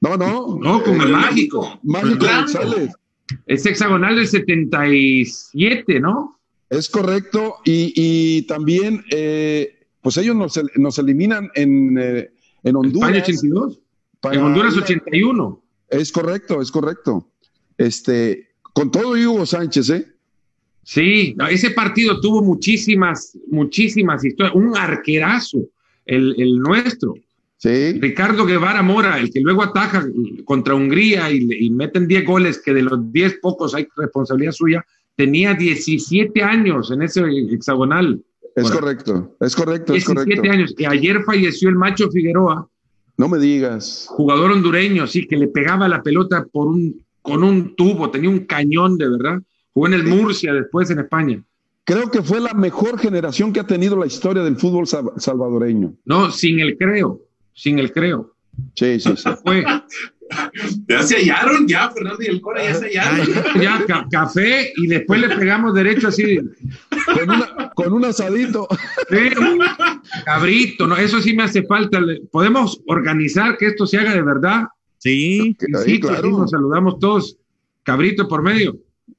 No, 0.01 0.16
no. 0.16 0.59
No, 0.61 0.83
con 0.85 1.01
el, 1.01 1.09
el 1.09 1.12
mágico. 1.12 1.80
Mágico 1.83 2.26
González. 2.26 2.93
Es 3.47 3.66
hexagonal 3.66 4.16
del 4.16 4.28
77, 4.28 6.01
¿no? 6.01 6.39
Es 6.70 6.89
correcto. 6.89 7.57
Y, 7.64 7.93
y 7.97 8.43
también 8.43 9.05
eh, 9.11 9.82
pues 10.03 10.16
ellos 10.16 10.36
nos, 10.36 10.61
nos 10.76 10.98
eliminan 10.98 11.50
en, 11.55 11.96
eh, 11.98 12.30
en 12.64 12.76
Honduras. 12.76 13.11
España 13.11 13.22
82. 13.22 13.80
Para, 14.20 14.34
en 14.34 14.42
Honduras 14.42 14.76
81. 14.76 15.62
Es 15.88 16.12
correcto, 16.12 16.61
es 16.61 16.70
correcto. 16.70 17.28
Este, 17.78 18.48
con 18.72 18.90
todo 18.90 19.12
Hugo 19.12 19.46
Sánchez, 19.46 19.90
¿eh? 19.90 20.07
Sí, 20.84 21.36
ese 21.50 21.70
partido 21.70 22.20
tuvo 22.20 22.42
muchísimas, 22.42 23.38
muchísimas 23.48 24.24
historias. 24.24 24.57
Un 24.57 24.76
arquerazo, 24.76 25.68
el, 26.05 26.34
el 26.38 26.59
nuestro. 26.59 27.14
Sí. 27.57 27.92
Ricardo 28.00 28.44
Guevara 28.44 28.82
Mora, 28.82 29.20
el 29.20 29.30
que 29.30 29.40
luego 29.40 29.62
ataja 29.62 30.05
contra 30.44 30.74
Hungría 30.74 31.30
y, 31.30 31.46
y 31.66 31.70
meten 31.70 32.09
10 32.09 32.26
goles, 32.26 32.61
que 32.61 32.74
de 32.74 32.82
los 32.82 33.12
10 33.12 33.38
pocos 33.40 33.76
hay 33.76 33.86
responsabilidad 33.96 34.50
suya, 34.50 34.84
tenía 35.14 35.55
17 35.55 36.42
años 36.42 36.90
en 36.90 37.03
ese 37.03 37.22
hexagonal. 37.53 38.20
Es 38.55 38.64
bueno, 38.64 38.80
correcto, 38.80 39.36
es 39.40 39.57
correcto, 39.57 39.94
es 39.94 40.05
17 40.05 40.36
correcto. 40.36 40.53
años, 40.53 40.74
que 40.76 40.86
ayer 40.86 41.22
falleció 41.24 41.68
el 41.68 41.76
macho 41.76 42.11
Figueroa. 42.11 42.68
No 43.16 43.28
me 43.28 43.38
digas. 43.38 44.07
Jugador 44.09 44.50
hondureño, 44.50 45.07
sí, 45.07 45.26
que 45.26 45.36
le 45.36 45.48
pegaba 45.48 45.88
la 45.88 46.03
pelota 46.03 46.44
por 46.50 46.66
un, 46.66 47.03
con 47.22 47.42
un 47.42 47.74
tubo, 47.76 48.11
tenía 48.11 48.30
un 48.30 48.40
cañón 48.40 48.98
de 48.98 49.09
verdad. 49.09 49.40
Jugó 49.72 49.86
en 49.86 49.94
el 49.94 50.05
Murcia 50.05 50.53
después 50.53 50.90
en 50.90 50.98
España. 50.98 51.42
Creo 51.84 52.11
que 52.11 52.22
fue 52.22 52.40
la 52.40 52.55
mejor 52.55 52.98
generación 52.98 53.53
que 53.53 53.61
ha 53.61 53.66
tenido 53.66 53.96
la 53.96 54.07
historia 54.07 54.42
del 54.42 54.57
fútbol 54.57 54.86
salvadoreño. 54.86 55.94
No, 56.05 56.30
sin 56.30 56.61
el 56.61 56.76
creo, 56.76 57.20
sin 57.55 57.78
el 57.78 57.92
creo. 57.92 58.34
Sí, 58.74 59.00
sí, 59.00 59.16
sí. 59.16 59.30
Fue. 59.42 59.64
Ya 60.89 61.03
se 61.03 61.16
hallaron, 61.16 61.66
ya, 61.66 61.91
Fernando 61.91 62.22
y 62.22 62.26
el 62.26 62.41
Cora, 62.41 62.62
ya 62.62 62.74
se 62.74 62.87
hallaron. 62.87 63.26
Ya, 63.61 63.85
ca 63.87 64.07
café 64.11 64.72
y 64.76 64.87
después 64.87 65.20
le 65.20 65.28
pegamos 65.30 65.74
derecho 65.74 66.09
así. 66.09 66.39
Con, 67.07 67.30
una, 67.30 67.70
con 67.74 67.93
un 67.93 68.05
asadito. 68.05 68.68
Sí, 69.09 69.30
cabrito, 70.24 70.87
¿no? 70.87 70.97
Eso 70.97 71.20
sí 71.20 71.35
me 71.35 71.45
hace 71.45 71.62
falta. 71.64 72.01
¿Podemos 72.30 72.80
organizar 72.87 73.57
que 73.57 73.66
esto 73.66 73.87
se 73.87 73.99
haga 73.99 74.14
de 74.14 74.22
verdad? 74.22 74.64
Sí, 74.99 75.57
sí, 75.59 75.66
sí 75.85 76.01
claro. 76.01 76.30
nos 76.30 76.51
saludamos 76.51 76.99
todos. 76.99 77.37
Cabrito 77.83 78.28
por 78.28 78.43
medio. 78.43 78.76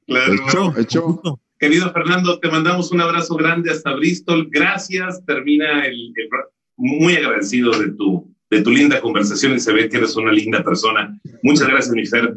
Claro. 0.07 0.33
Hecho, 0.33 0.77
hecho. 0.77 1.39
Querido 1.59 1.91
Fernando, 1.91 2.39
te 2.39 2.49
mandamos 2.49 2.91
un 2.91 3.01
abrazo 3.01 3.35
grande 3.35 3.71
hasta 3.71 3.93
Bristol. 3.95 4.47
Gracias. 4.51 5.25
Termina 5.25 5.85
el, 5.85 6.13
el 6.15 6.29
muy 6.77 7.15
agradecido 7.15 7.71
de 7.79 7.91
tu 7.91 8.32
de 8.53 8.61
tu 8.61 8.71
linda 8.71 9.01
conversación 9.01 9.53
y 9.53 9.59
se 9.59 9.73
ve 9.73 9.89
que 9.89 9.97
eres 9.97 10.15
una 10.15 10.31
linda 10.31 10.63
persona. 10.63 11.17
Muchas 11.41 11.67
gracias, 11.67 11.93
mi 11.93 12.05
Fer. 12.05 12.35